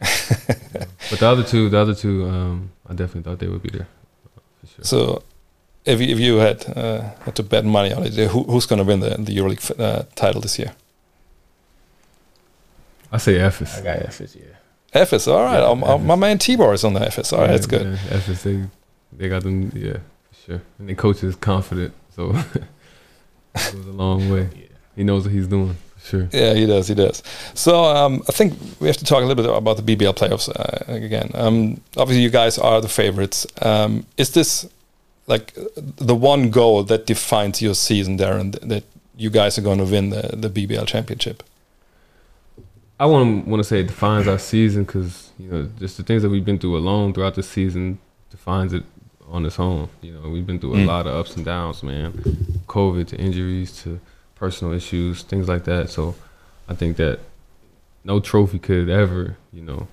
Yeah. 0.00 0.84
But 1.10 1.20
the 1.20 1.26
other 1.26 1.44
two, 1.44 1.68
the 1.68 1.78
other 1.78 1.94
two, 1.94 2.26
um, 2.28 2.70
I 2.88 2.92
definitely 2.92 3.22
thought 3.22 3.38
they 3.38 3.46
would 3.46 3.62
be 3.62 3.70
there. 3.70 3.86
For 4.60 4.66
sure. 4.66 4.84
so 4.84 5.22
if 5.84 6.00
you, 6.00 6.08
if 6.14 6.18
you 6.18 6.36
had 6.38 6.66
uh, 6.76 7.02
had 7.24 7.36
to 7.36 7.42
bet 7.44 7.64
money 7.64 7.92
on 7.92 8.02
it, 8.04 8.12
who, 8.14 8.42
who's 8.42 8.66
going 8.66 8.78
to 8.80 8.84
win 8.84 8.98
the 9.00 9.10
the 9.10 9.36
EuroLeague 9.36 9.80
uh, 9.80 10.02
title 10.16 10.40
this 10.40 10.58
year? 10.58 10.72
I 13.12 13.18
say 13.18 13.34
Efes. 13.38 13.78
I 13.78 13.82
got 13.82 13.98
Efes. 14.06 14.34
Yeah. 14.36 15.00
Efes, 15.02 15.28
all 15.32 15.42
right. 15.44 15.60
Yeah, 15.60 15.68
Um, 15.70 15.84
um, 15.84 16.06
my 16.06 16.16
man 16.16 16.38
Tibor 16.38 16.74
is 16.74 16.82
on 16.84 16.94
the 16.94 17.00
Efes. 17.00 17.32
All 17.32 17.40
right, 17.40 17.48
that's 17.52 17.66
good. 17.66 17.86
Yeah, 17.86 18.16
Efes, 18.18 18.42
they, 18.42 18.64
they 19.16 19.28
got 19.28 19.42
them, 19.44 19.70
yeah, 19.74 19.92
for 19.92 20.00
sure. 20.46 20.62
And 20.78 20.88
the 20.88 20.94
coach 20.94 21.22
is 21.24 21.36
confident, 21.36 21.92
so 22.14 22.30
it 22.54 22.62
goes 23.54 23.86
a 23.86 23.92
long 23.92 24.30
way. 24.30 24.48
Yeah. 24.54 24.62
He 24.94 25.04
knows 25.04 25.24
what 25.24 25.32
he's 25.32 25.46
doing, 25.46 25.76
sure. 26.02 26.28
Yeah, 26.32 26.54
he 26.54 26.64
does. 26.66 26.88
He 26.88 26.94
does. 26.94 27.22
So 27.54 27.84
um, 27.84 28.22
I 28.28 28.32
think 28.32 28.54
we 28.80 28.86
have 28.86 28.96
to 28.96 29.04
talk 29.04 29.22
a 29.22 29.26
little 29.26 29.42
bit 29.44 29.54
about 29.54 29.76
the 29.76 29.96
BBL 29.96 30.14
playoffs 30.16 30.48
uh, 30.48 30.90
again. 30.92 31.30
Um, 31.34 31.80
obviously, 31.96 32.22
you 32.22 32.30
guys 32.30 32.56
are 32.58 32.80
the 32.80 32.88
favorites. 32.88 33.46
Um, 33.60 34.06
is 34.16 34.30
this 34.30 34.66
like 35.26 35.52
the 35.76 36.14
one 36.14 36.50
goal 36.50 36.82
that 36.84 37.04
defines 37.06 37.60
your 37.60 37.74
season, 37.74 38.16
Darren? 38.16 38.52
th- 38.52 38.64
That 38.68 38.84
you 39.18 39.28
guys 39.30 39.58
are 39.58 39.62
going 39.62 39.78
to 39.78 39.84
win 39.84 40.10
the, 40.10 40.30
the 40.36 40.48
BBL 40.48 40.86
championship? 40.86 41.42
I 42.98 43.04
want 43.06 43.46
want 43.46 43.60
to 43.62 43.68
say 43.68 43.80
it 43.80 43.88
defines 43.88 44.26
our 44.26 44.38
season 44.38 44.84
because 44.84 45.30
you 45.38 45.50
know 45.50 45.68
just 45.78 45.98
the 45.98 46.02
things 46.02 46.22
that 46.22 46.30
we've 46.30 46.44
been 46.44 46.58
through 46.58 46.76
alone 46.78 47.12
throughout 47.12 47.34
the 47.34 47.42
season 47.42 47.98
defines 48.30 48.72
it 48.72 48.84
on 49.30 49.44
its 49.46 49.58
own. 49.58 49.88
You 50.02 50.12
know, 50.14 50.28
we've 50.28 50.46
been 50.46 50.58
through 50.58 50.74
a 50.74 50.78
Mm. 50.78 50.86
lot 50.86 51.06
of 51.06 51.14
ups 51.14 51.36
and 51.36 51.44
downs, 51.44 51.82
man. 51.82 52.12
COVID 52.68 53.08
to 53.08 53.16
injuries 53.16 53.76
to 53.82 54.00
personal 54.34 54.72
issues, 54.72 55.22
things 55.22 55.48
like 55.48 55.64
that. 55.64 55.90
So 55.90 56.14
I 56.68 56.74
think 56.74 56.96
that 56.98 57.20
no 58.04 58.20
trophy 58.20 58.58
could 58.58 58.88
ever, 58.88 59.36
you 59.52 59.62
know, 59.62 59.88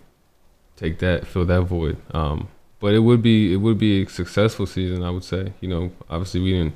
take 0.75 0.99
that 0.99 1.25
fill 1.25 1.45
that 1.45 1.61
void. 1.63 1.97
Um, 2.13 2.47
but 2.79 2.93
it 2.93 2.99
would 2.99 3.21
be 3.21 3.53
it 3.53 3.57
would 3.57 3.77
be 3.77 4.03
a 4.03 4.09
successful 4.09 4.65
season, 4.65 5.03
I 5.03 5.09
would 5.09 5.23
say. 5.23 5.53
You 5.61 5.69
know, 5.69 5.91
obviously 6.09 6.41
we 6.41 6.51
didn't 6.53 6.75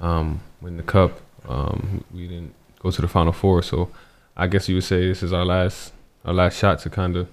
um, 0.00 0.40
win 0.60 0.76
the 0.76 0.82
cup. 0.82 1.20
Um, 1.48 2.04
we 2.12 2.26
didn't 2.26 2.54
go 2.80 2.90
to 2.90 3.00
the 3.02 3.08
final 3.08 3.32
four, 3.32 3.62
so 3.62 3.90
I 4.36 4.46
guess 4.48 4.68
you 4.68 4.76
would 4.76 4.84
say 4.84 5.06
this 5.06 5.22
is 5.22 5.32
our 5.32 5.44
last 5.44 5.92
our 6.24 6.32
last 6.34 6.56
shot 6.58 6.78
to 6.80 6.90
kind 6.90 7.16
of 7.16 7.28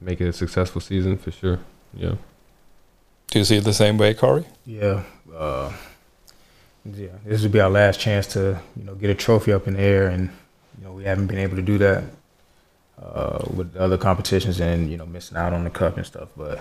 make 0.00 0.20
it 0.20 0.28
a 0.28 0.32
successful 0.32 0.80
season 0.80 1.16
for 1.16 1.30
sure. 1.30 1.60
Yeah. 1.94 2.14
Do 3.32 3.38
you 3.38 3.46
see 3.46 3.56
it 3.56 3.64
the 3.64 3.72
same 3.72 3.96
way, 3.96 4.12
Corey? 4.12 4.44
Yeah. 4.66 5.04
Uh, 5.34 5.72
yeah. 6.84 7.08
This 7.24 7.42
would 7.42 7.50
be 7.50 7.60
our 7.60 7.70
last 7.70 7.98
chance 7.98 8.26
to, 8.34 8.60
you 8.76 8.84
know, 8.84 8.94
get 8.94 9.08
a 9.08 9.14
trophy 9.14 9.54
up 9.54 9.66
in 9.66 9.72
the 9.72 9.80
air, 9.80 10.08
and 10.08 10.28
you 10.78 10.84
know 10.84 10.92
we 10.92 11.04
haven't 11.04 11.28
been 11.28 11.38
able 11.38 11.56
to 11.56 11.62
do 11.62 11.78
that 11.78 12.04
uh, 13.02 13.42
with 13.54 13.74
other 13.74 13.96
competitions, 13.96 14.60
and 14.60 14.90
you 14.90 14.98
know 14.98 15.06
missing 15.06 15.38
out 15.38 15.54
on 15.54 15.64
the 15.64 15.70
cup 15.70 15.96
and 15.96 16.04
stuff. 16.04 16.28
But 16.36 16.60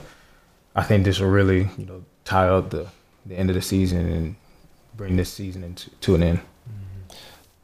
I 0.74 0.84
think 0.84 1.04
this 1.04 1.20
will 1.20 1.28
really, 1.30 1.68
you 1.78 1.86
know, 1.86 2.06
tie 2.24 2.48
up 2.48 2.70
the 2.70 2.88
the 3.26 3.36
end 3.36 3.50
of 3.50 3.56
the 3.58 3.62
season 3.62 4.10
and 4.10 4.36
bring 4.96 5.18
this 5.18 5.34
season 5.34 5.66
into 5.66 5.90
to 5.90 6.16
an 6.16 6.24
end. 6.24 6.40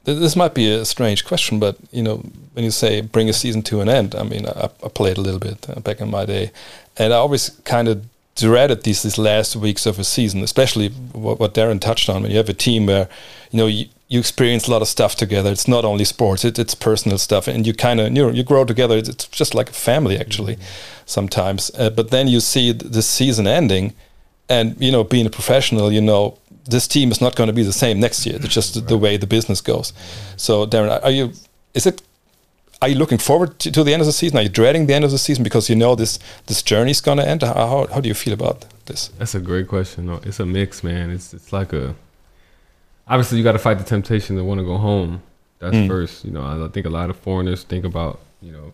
Th- 0.04 0.20
This 0.20 0.36
might 0.36 0.54
be 0.54 0.70
a 0.70 0.84
strange 0.84 1.24
question, 1.24 1.60
but 1.62 1.78
you 1.92 2.04
know, 2.04 2.18
when 2.52 2.66
you 2.66 2.72
say 2.72 3.00
bring 3.00 3.30
a 3.30 3.34
season 3.34 3.62
to 3.64 3.80
an 3.80 3.88
end, 3.88 4.16
I 4.16 4.24
mean, 4.24 4.48
I, 4.48 4.66
I 4.84 4.90
played 4.90 5.18
a 5.18 5.22
little 5.22 5.40
bit 5.40 5.66
back 5.86 6.02
in 6.02 6.12
my 6.12 6.26
day, 6.26 6.52
and 6.98 7.14
I 7.14 7.16
always 7.16 7.52
kind 7.64 7.88
of 7.88 8.06
dreaded 8.38 8.84
these 8.84 9.04
these 9.04 9.18
last 9.18 9.56
weeks 9.56 9.86
of 9.86 10.00
a 10.00 10.04
season, 10.04 10.42
especially 10.44 10.90
what, 10.90 11.40
what 11.40 11.54
Darren 11.54 11.82
touched 11.82 12.10
on. 12.10 12.22
When 12.22 12.32
you 12.32 12.38
have 12.38 12.50
a 12.50 12.54
team 12.54 12.86
where, 12.86 13.10
you 13.52 13.58
know, 13.58 13.68
you, 13.68 13.86
you 14.08 14.20
experience 14.20 14.68
a 14.68 14.72
lot 14.72 14.82
of 14.82 14.88
stuff 14.88 15.16
together. 15.16 15.52
It's 15.52 15.68
not 15.68 15.84
only 15.84 16.06
sports; 16.06 16.46
it, 16.46 16.58
it's 16.58 16.76
personal 16.76 17.18
stuff, 17.18 17.48
and 17.48 17.68
you 17.68 17.74
kind 17.74 18.00
of 18.00 18.08
you 18.08 18.24
know 18.24 18.30
you 18.30 18.44
grow 18.44 18.64
together. 18.64 18.98
It's, 18.98 19.10
it's 19.10 19.28
just 19.28 19.54
like 19.54 19.70
a 19.70 19.74
family, 19.74 20.18
actually, 20.18 20.56
mm-hmm. 20.56 21.04
sometimes. 21.06 21.72
Uh, 21.78 21.90
but 21.90 22.12
then 22.12 22.28
you 22.28 22.40
see 22.40 22.74
th- 22.74 22.92
the 22.92 23.02
season 23.02 23.48
ending, 23.48 23.94
and 24.50 24.76
you 24.80 24.92
know, 24.92 25.04
being 25.04 25.26
a 25.26 25.30
professional, 25.30 25.92
you 25.92 26.02
know, 26.02 26.38
this 26.66 26.88
team 26.88 27.12
is 27.12 27.20
not 27.20 27.36
going 27.36 27.48
to 27.48 27.54
be 27.54 27.64
the 27.64 27.74
same 27.74 28.00
next 28.00 28.26
year. 28.26 28.38
It's 28.38 28.54
just 28.54 28.76
the, 28.76 28.82
the 28.82 28.98
way 28.98 29.18
the 29.18 29.28
business 29.28 29.62
goes. 29.62 29.92
Mm-hmm. 29.92 30.38
So, 30.38 30.66
Darren, 30.66 31.04
are 31.04 31.12
you? 31.12 31.34
Is 31.74 31.86
it? 31.86 32.02
Are 32.82 32.88
you 32.88 32.96
looking 32.96 33.18
forward 33.18 33.58
to, 33.60 33.72
to 33.72 33.84
the 33.84 33.92
end 33.94 34.02
of 34.02 34.06
the 34.06 34.14
season? 34.14 34.38
Are 34.38 34.44
you 34.44 34.50
dreading 34.50 34.86
the 34.86 34.94
end 34.94 35.04
of 35.04 35.10
the 35.12 35.18
season 35.18 35.44
because 35.44 35.68
you 35.70 35.76
know 35.76 35.96
this 35.96 36.20
this 36.46 36.62
journey 36.62 36.92
is 36.92 37.02
going 37.02 37.18
to 37.18 37.28
end? 37.28 37.42
How, 37.42 37.88
how 37.92 38.00
do 38.02 38.08
you 38.08 38.14
feel 38.14 38.34
about 38.34 38.66
this? 38.86 39.08
That's 39.18 39.34
a 39.36 39.40
great 39.40 39.68
question. 39.68 40.06
though. 40.08 40.22
It's 40.24 40.40
a 40.40 40.46
mix, 40.46 40.84
man. 40.84 41.10
It's 41.10 41.34
it's 41.34 41.52
like 41.52 41.74
a 41.74 41.96
obviously 43.08 43.38
you 43.40 43.44
got 43.44 43.54
to 43.54 43.60
fight 43.60 43.80
the 43.80 43.84
temptation 43.84 44.36
to 44.38 44.44
want 44.44 44.60
to 44.60 44.66
go 44.66 44.78
home. 44.78 45.22
That's 45.60 45.76
Mm. 45.76 45.88
first. 45.88 46.24
You 46.24 46.32
know, 46.32 46.44
I 46.44 46.64
I 46.66 46.68
think 46.70 46.86
a 46.86 46.90
lot 46.92 47.10
of 47.10 47.18
foreigners 47.18 47.64
think 47.64 47.84
about 47.84 48.20
you 48.42 48.52
know 48.52 48.72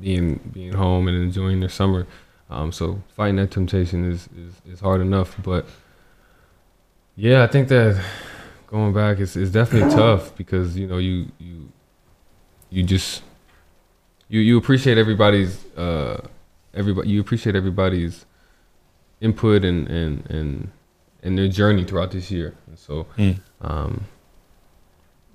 being 0.00 0.38
being 0.52 0.72
home 0.74 1.08
and 1.08 1.16
enjoying 1.16 1.58
their 1.60 1.68
summer. 1.68 2.06
Um, 2.48 2.70
so 2.70 3.02
fighting 3.16 3.36
that 3.36 3.50
temptation 3.50 4.08
is, 4.12 4.28
is, 4.36 4.74
is 4.74 4.80
hard 4.80 5.00
enough. 5.00 5.34
But 5.42 5.66
yeah, 7.16 7.42
I 7.42 7.46
think 7.48 7.68
that 7.68 8.00
going 8.68 8.92
back 8.92 9.18
is, 9.18 9.36
is 9.36 9.50
definitely 9.50 9.90
tough 9.94 10.36
because 10.36 10.76
you 10.76 10.86
know 10.86 10.98
you 10.98 11.26
you 11.40 11.68
you 12.70 12.82
just 12.84 13.22
you 14.32 14.40
you 14.40 14.56
appreciate 14.58 14.96
everybody's 14.98 15.52
uh 15.76 16.18
everybody 16.74 17.10
you 17.10 17.20
appreciate 17.20 17.54
everybody's 17.54 18.24
input 19.20 19.62
and 19.64 19.86
and 19.88 20.12
and 20.30 20.70
and 21.22 21.38
their 21.38 21.48
journey 21.48 21.84
throughout 21.84 22.10
this 22.10 22.30
year. 22.30 22.54
And 22.66 22.78
so 22.78 23.06
Mm. 23.18 23.38
um, 23.60 24.04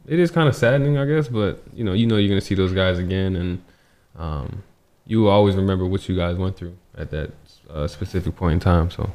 it 0.08 0.20
is 0.20 0.32
kind 0.32 0.50
of 0.50 0.56
saddening, 0.56 0.98
I 0.98 1.06
guess, 1.06 1.28
but 1.30 1.62
you 1.74 1.84
know, 1.86 1.94
you 1.94 2.08
know, 2.08 2.18
you're 2.18 2.28
gonna 2.30 2.42
see 2.42 2.56
those 2.56 2.74
guys 2.74 2.98
again, 2.98 3.36
and 3.36 3.62
um, 4.18 4.64
you 5.06 5.22
will 5.22 5.30
always 5.30 5.56
remember 5.56 5.86
what 5.86 6.10
you 6.10 6.16
guys 6.18 6.36
went 6.36 6.58
through 6.58 6.76
at 6.98 7.12
that 7.12 7.30
uh, 7.70 7.88
specific 7.88 8.36
point 8.36 8.54
in 8.54 8.60
time. 8.60 8.90
So 8.92 9.12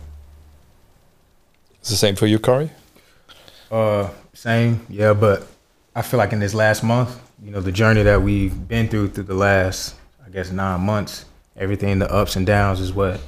It's 1.80 1.90
the 1.90 1.96
same 1.96 2.14
for 2.14 2.26
you, 2.26 2.38
Corey. 2.38 2.70
Uh, 3.70 4.08
same, 4.32 4.86
yeah. 4.88 5.12
But 5.12 5.46
I 5.96 6.02
feel 6.02 6.18
like 6.18 6.32
in 6.32 6.38
this 6.40 6.54
last 6.54 6.82
month, 6.84 7.18
you 7.42 7.50
know, 7.50 7.60
the 7.60 7.72
journey 7.72 8.02
that 8.04 8.22
we've 8.22 8.68
been 8.68 8.88
through 8.88 9.08
through 9.08 9.24
the 9.24 9.34
last, 9.34 9.96
I 10.24 10.30
guess, 10.30 10.50
nine 10.50 10.80
months, 10.80 11.24
everything, 11.56 11.98
the 11.98 12.12
ups 12.12 12.36
and 12.36 12.46
downs, 12.46 12.80
is 12.80 12.92
what, 12.92 13.20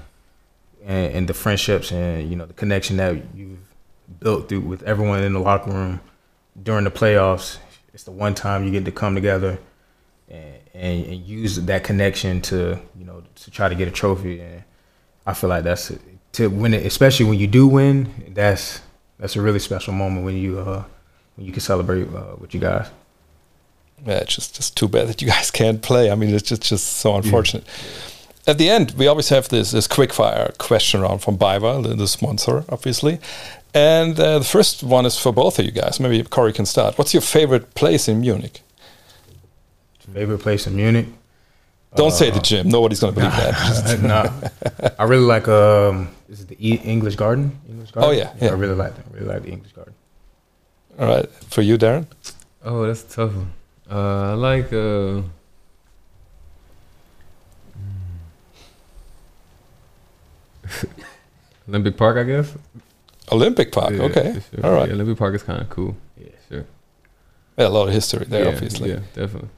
and, 0.84 1.14
and 1.14 1.28
the 1.28 1.34
friendships 1.34 1.90
and 1.90 2.28
you 2.30 2.36
know 2.36 2.46
the 2.46 2.52
connection 2.52 2.96
that 2.98 3.16
you've 3.34 3.58
built 4.20 4.48
through 4.48 4.60
with 4.60 4.82
everyone 4.84 5.22
in 5.22 5.32
the 5.32 5.40
locker 5.40 5.70
room 5.70 6.00
during 6.62 6.84
the 6.84 6.90
playoffs. 6.90 7.58
It's 7.92 8.04
the 8.04 8.12
one 8.12 8.34
time 8.34 8.64
you 8.64 8.70
get 8.70 8.84
to 8.84 8.92
come 8.92 9.14
together 9.14 9.58
and, 10.28 10.56
and, 10.74 11.06
and 11.06 11.26
use 11.26 11.56
that 11.56 11.84
connection 11.84 12.40
to 12.42 12.78
you 12.96 13.04
know 13.04 13.24
to 13.34 13.50
try 13.50 13.68
to 13.68 13.74
get 13.74 13.88
a 13.88 13.90
trophy. 13.90 14.40
And 14.40 14.62
I 15.26 15.34
feel 15.34 15.50
like 15.50 15.64
that's 15.64 15.92
to 16.32 16.48
win 16.48 16.74
it, 16.74 16.86
especially 16.86 17.26
when 17.26 17.38
you 17.38 17.48
do 17.48 17.66
win. 17.66 18.32
That's 18.34 18.80
that's 19.18 19.34
a 19.34 19.40
really 19.40 19.58
special 19.58 19.92
moment 19.92 20.24
when 20.24 20.36
you 20.36 20.60
uh 20.60 20.84
when 21.34 21.46
you 21.46 21.52
can 21.52 21.60
celebrate 21.60 22.06
uh, 22.14 22.36
with 22.38 22.54
you 22.54 22.60
guys. 22.60 22.88
Yeah, 24.06 24.18
it's 24.18 24.34
just 24.34 24.56
just 24.56 24.76
too 24.76 24.88
bad 24.88 25.08
that 25.08 25.22
you 25.22 25.28
guys 25.28 25.50
can't 25.60 25.82
play. 25.82 26.10
I 26.10 26.14
mean, 26.14 26.34
it's 26.34 26.48
just 26.48 26.62
just 26.62 26.98
so 26.98 27.16
unfortunate. 27.16 27.64
At 28.46 28.58
the 28.58 28.68
end, 28.68 28.92
we 28.98 29.06
always 29.06 29.30
have 29.30 29.48
this 29.48 29.70
this 29.70 29.86
quick 29.86 30.12
fire 30.12 30.52
question 30.58 31.00
round 31.00 31.22
from 31.22 31.38
BayWa, 31.38 31.82
the, 31.82 31.94
the 31.94 32.08
sponsor, 32.08 32.64
obviously. 32.68 33.18
And 33.72 34.20
uh, 34.20 34.38
the 34.38 34.44
first 34.44 34.82
one 34.82 35.04
is 35.06 35.18
for 35.18 35.32
both 35.32 35.58
of 35.58 35.64
you 35.64 35.72
guys. 35.72 35.98
Maybe 35.98 36.22
Corey 36.22 36.52
can 36.52 36.66
start. 36.66 36.96
What's 36.96 37.12
your 37.12 37.22
favorite 37.22 37.74
place 37.74 38.06
in 38.06 38.20
Munich? 38.20 38.60
Favorite 40.12 40.38
place 40.38 40.66
in 40.66 40.76
Munich? 40.76 41.06
Don't 41.96 42.12
say 42.12 42.30
the 42.30 42.40
gym. 42.40 42.68
Nobody's 42.68 43.00
going 43.00 43.14
to 43.14 43.20
believe 43.20 43.36
that. 43.36 44.00
no, 44.82 44.92
I 44.98 45.04
really 45.04 45.24
like 45.24 45.48
um 45.48 46.08
is 46.28 46.40
it 46.40 46.48
the 46.48 46.56
e- 46.58 46.80
English 46.84 47.16
Garden? 47.16 47.58
English 47.68 47.92
Garden. 47.92 48.10
Oh, 48.10 48.12
yeah, 48.12 48.32
yeah. 48.40 48.50
I 48.50 48.54
really 48.54 48.74
like 48.74 48.96
that. 48.96 49.04
I 49.10 49.14
really 49.14 49.26
like 49.26 49.42
the 49.42 49.50
English 49.50 49.72
Garden. 49.72 49.94
All 50.98 51.06
right, 51.06 51.28
for 51.48 51.62
you, 51.62 51.78
Darren. 51.78 52.06
Oh, 52.64 52.86
that's 52.86 53.02
a 53.04 53.16
tough 53.16 53.34
one. 53.34 53.52
Uh, 53.90 54.30
I 54.30 54.34
like 54.34 54.72
uh, 54.72 55.22
Olympic 61.68 61.96
Park, 61.96 62.16
I 62.16 62.24
guess. 62.24 62.54
Olympic 63.32 63.72
Park. 63.72 63.92
Yeah, 63.94 64.02
okay, 64.02 64.40
sure. 64.54 64.66
all 64.66 64.72
right. 64.72 64.88
Yeah, 64.88 64.94
Olympic 64.94 65.18
Park 65.18 65.34
is 65.34 65.42
kind 65.42 65.60
of 65.60 65.68
cool. 65.70 65.96
Yeah. 66.16 66.28
Sure. 66.48 66.64
Yeah, 67.58 67.66
a 67.66 67.68
lot 67.68 67.88
of 67.88 67.94
history 67.94 68.26
there, 68.26 68.44
yeah, 68.44 68.50
obviously. 68.50 68.90
Yeah, 68.90 69.00
definitely. 69.14 69.48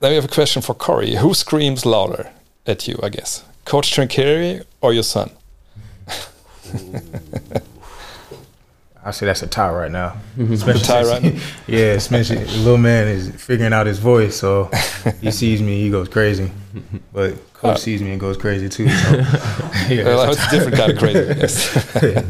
Then 0.00 0.10
we 0.12 0.14
have 0.16 0.24
a 0.24 0.28
question 0.28 0.62
for 0.62 0.74
Corey. 0.74 1.16
Who 1.16 1.34
screams 1.34 1.84
louder 1.84 2.30
at 2.66 2.88
you? 2.88 2.98
I 3.02 3.10
guess 3.10 3.44
Coach 3.64 3.90
Trinchieri 3.94 4.64
or 4.80 4.92
your 4.94 5.02
son? 5.02 5.30
I 9.02 9.12
say 9.12 9.24
that's 9.26 9.42
a 9.42 9.46
tie 9.46 9.72
right 9.72 9.90
now. 9.90 10.16
The 10.36 10.74
tie 10.84 11.02
right 11.04 11.22
now? 11.22 11.40
Yeah, 11.66 11.92
especially 11.94 12.44
the 12.44 12.56
little 12.58 12.76
man 12.76 13.08
is 13.08 13.30
figuring 13.30 13.72
out 13.72 13.86
his 13.86 13.98
voice, 13.98 14.36
so 14.36 14.70
he 15.22 15.30
sees 15.40 15.62
me, 15.62 15.80
he 15.82 15.90
goes 15.90 16.08
crazy. 16.08 16.50
But 17.12 17.34
coach 17.54 17.76
Uh, 17.76 17.78
sees 17.78 18.02
me 18.02 18.10
and 18.12 18.20
goes 18.20 18.36
crazy 18.36 18.68
too. 18.68 18.88
So, 18.88 19.10
yeah, 19.88 20.04
Well, 20.04 20.26
that's 20.26 20.36
it's 20.38 20.46
a 20.46 20.50
different 20.50 20.76
kind 20.76 20.92
of 20.92 20.98
crazy. 20.98 21.18
Yes. 21.40 22.24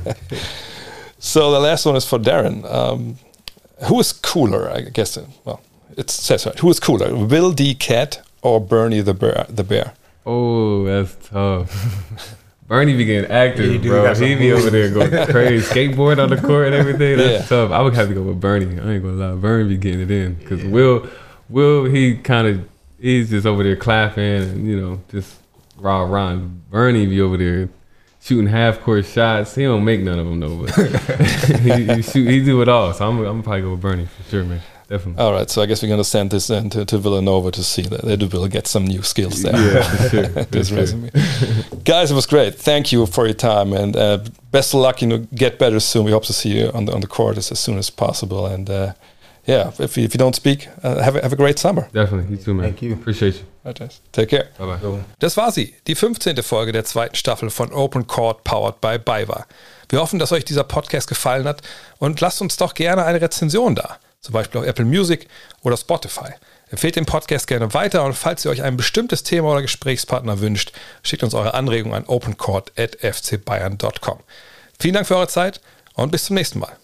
so 1.19 1.51
the 1.51 1.61
last 1.61 1.87
one 1.87 1.97
is 1.97 2.05
for 2.05 2.19
Darren. 2.19 2.65
Um, 2.73 3.17
who 3.87 3.99
is 4.01 4.13
cooler? 4.13 4.71
I 4.71 4.83
guess. 4.83 5.17
uh, 5.17 5.27
Well, 5.45 5.61
it 5.97 6.11
says 6.11 6.47
right. 6.47 6.59
Who 6.59 6.71
is 6.71 6.79
cooler, 6.81 7.15
Will 7.15 7.53
D. 7.53 7.75
Cat 7.75 8.23
or 8.43 8.61
Bernie 8.61 9.01
the 9.01 9.15
bear? 9.15 9.47
The 9.49 9.65
bear. 9.65 9.93
Oh, 10.27 10.85
that's 10.85 11.17
tough. 11.29 12.37
Bernie 12.71 12.97
be 12.97 13.05
getting 13.05 13.29
active, 13.33 13.69
He 13.69 13.79
do 13.79 13.89
bro. 13.89 14.15
He 14.15 14.37
be 14.37 14.53
over 14.53 14.71
there 14.71 14.89
going 14.91 15.11
crazy, 15.27 15.67
skateboard 15.67 16.23
on 16.23 16.31
the 16.31 16.37
court 16.37 16.67
and 16.67 16.75
everything. 16.77 17.17
That's 17.19 17.43
Yeah. 17.43 17.47
tough. 17.49 17.73
I 17.73 17.83
would 17.83 17.95
have 17.95 18.07
to 18.07 18.15
go 18.15 18.23
with 18.23 18.39
Bernie. 18.41 18.79
I 18.79 18.93
ain't 18.93 19.03
gonna 19.03 19.17
lie, 19.17 19.35
Bernie 19.35 19.71
be 19.71 19.77
getting 19.77 20.03
it 20.03 20.11
in 20.13 20.35
because 20.35 20.63
Will, 20.63 21.09
Will, 21.49 21.87
he 21.87 22.15
kind 22.17 22.47
of 22.47 22.69
he's 23.01 23.29
just 23.31 23.45
over 23.45 23.65
there 23.65 23.75
clapping 23.75 24.23
and 24.23 24.69
you 24.69 24.81
know 24.81 25.01
just 25.11 25.37
raw 25.79 26.03
rhyme. 26.03 26.63
Bernie 26.71 27.07
be 27.07 27.21
over 27.21 27.37
there 27.37 27.69
shooting 28.23 28.47
half 28.47 28.81
court 28.83 29.05
shots. 29.05 29.57
He 29.57 29.65
don't 29.65 29.85
make 29.85 30.03
none 30.03 30.21
of 30.21 30.27
them 30.27 30.39
though, 30.39 30.65
but 30.65 30.71
he, 31.61 31.87
he 31.97 32.03
shoot, 32.03 32.29
he 32.29 32.45
do 32.45 32.63
it 32.63 32.69
all. 32.69 32.93
So 32.95 33.05
I'm, 33.09 33.19
I'm 33.19 33.25
gonna 33.25 33.43
probably 33.43 33.63
go 33.63 33.71
with 33.73 33.81
Bernie 33.81 34.07
for 34.07 34.31
sure, 34.31 34.45
man. 34.45 34.61
Definitely. 34.91 35.23
All 35.23 35.33
right. 35.33 35.49
So 35.49 35.63
I 35.63 35.67
guess 35.67 35.83
we're 35.83 35.89
gonna 35.89 36.05
send 36.05 36.31
this 36.33 36.49
then 36.49 36.69
to, 36.71 36.85
to 36.85 36.99
Villanova 36.99 37.53
to 37.53 37.63
see 37.63 37.83
that 37.83 38.03
they 38.03 38.17
will 38.17 38.49
get 38.49 38.67
some 38.67 38.85
new 38.85 39.03
skills 39.03 39.43
there. 39.43 39.57
Yeah, 39.57 40.09
sure. 40.09 40.23
this 40.51 40.73
resume. 40.73 41.11
Guys, 41.85 42.11
it 42.11 42.15
was 42.15 42.27
great. 42.27 42.57
Thank 42.57 42.91
you 42.91 43.07
for 43.07 43.25
your 43.27 43.35
time 43.35 43.73
and 43.73 43.97
uh, 43.97 44.19
best 44.51 44.75
of 44.75 44.81
luck. 44.81 45.01
You 45.01 45.09
know, 45.09 45.19
get 45.33 45.61
better 45.61 45.79
soon. 45.79 46.05
We 46.05 46.11
hope 46.11 46.25
to 46.25 46.33
see 46.33 46.59
you 46.59 46.71
on 46.75 46.87
the 46.87 46.93
on 46.93 47.01
the 47.01 47.07
court 47.07 47.39
as, 47.39 47.53
as 47.53 47.61
soon 47.61 47.79
as 47.79 47.89
possible. 47.89 48.47
And 48.47 48.69
uh, 48.69 48.93
yeah, 49.47 49.71
if 49.79 49.97
you, 49.97 50.05
if 50.05 50.13
you 50.13 50.19
don't 50.19 50.35
speak, 50.35 50.69
uh, 50.83 51.01
have 51.01 51.15
a, 51.15 51.23
have 51.23 51.33
a 51.33 51.37
great 51.37 51.59
summer. 51.61 51.89
Definitely. 51.93 52.37
You 52.37 52.43
too, 52.43 52.55
man. 52.55 52.67
Thank 52.67 52.83
you. 52.83 52.93
Appreciate 52.95 53.35
you. 53.37 53.45
Take 54.13 54.29
care. 54.29 54.49
Bye 54.59 54.77
bye. 54.77 55.05
Das 55.19 55.37
war 55.37 55.53
sie, 55.53 55.75
die 55.87 55.95
15. 55.95 56.43
Folge 56.43 56.73
der 56.73 56.85
zweiten 56.85 57.15
Staffel 57.15 57.51
von 57.51 57.73
Open 57.73 58.07
Court 58.07 58.43
Powered 58.43 58.81
by 58.81 58.99
BayWa. 58.99 59.47
Wir 59.89 60.01
hoffen, 60.01 60.19
dass 60.19 60.33
euch 60.33 60.45
dieser 60.45 60.65
Podcast 60.65 61.09
gefallen 61.09 61.47
hat 61.47 61.63
und 61.99 62.21
lasst 62.21 62.41
uns 62.41 62.57
doch 62.57 62.75
gerne 62.75 63.05
eine 63.05 63.21
Rezension 63.21 63.75
da, 63.75 63.99
zum 64.21 64.33
Beispiel 64.33 64.61
auf 64.61 64.67
Apple 64.67 64.85
Music 64.85 65.29
oder 65.63 65.77
Spotify. 65.77 66.33
Empfehlt 66.71 66.97
den 66.97 67.07
Podcast 67.07 67.47
gerne 67.47 67.73
weiter 67.75 68.05
und 68.05 68.15
falls 68.15 68.45
ihr 68.45 68.51
euch 68.51 68.63
ein 68.63 68.77
bestimmtes 68.77 69.23
Thema 69.23 69.53
oder 69.53 69.63
Gesprächspartner 69.63 70.41
wünscht, 70.41 70.73
schickt 71.03 71.25
uns 71.25 71.35
eure 71.35 71.55
Anregungen 71.55 71.97
an 71.97 72.05
opencourt.fcbayern.com. 72.07 74.19
Vielen 74.79 74.95
Dank 74.95 75.07
für 75.07 75.17
eure 75.17 75.29
Zeit 75.29 75.61
und 75.95 76.11
bis 76.13 76.27
zum 76.27 76.37
nächsten 76.37 76.61
Mal. 76.61 76.77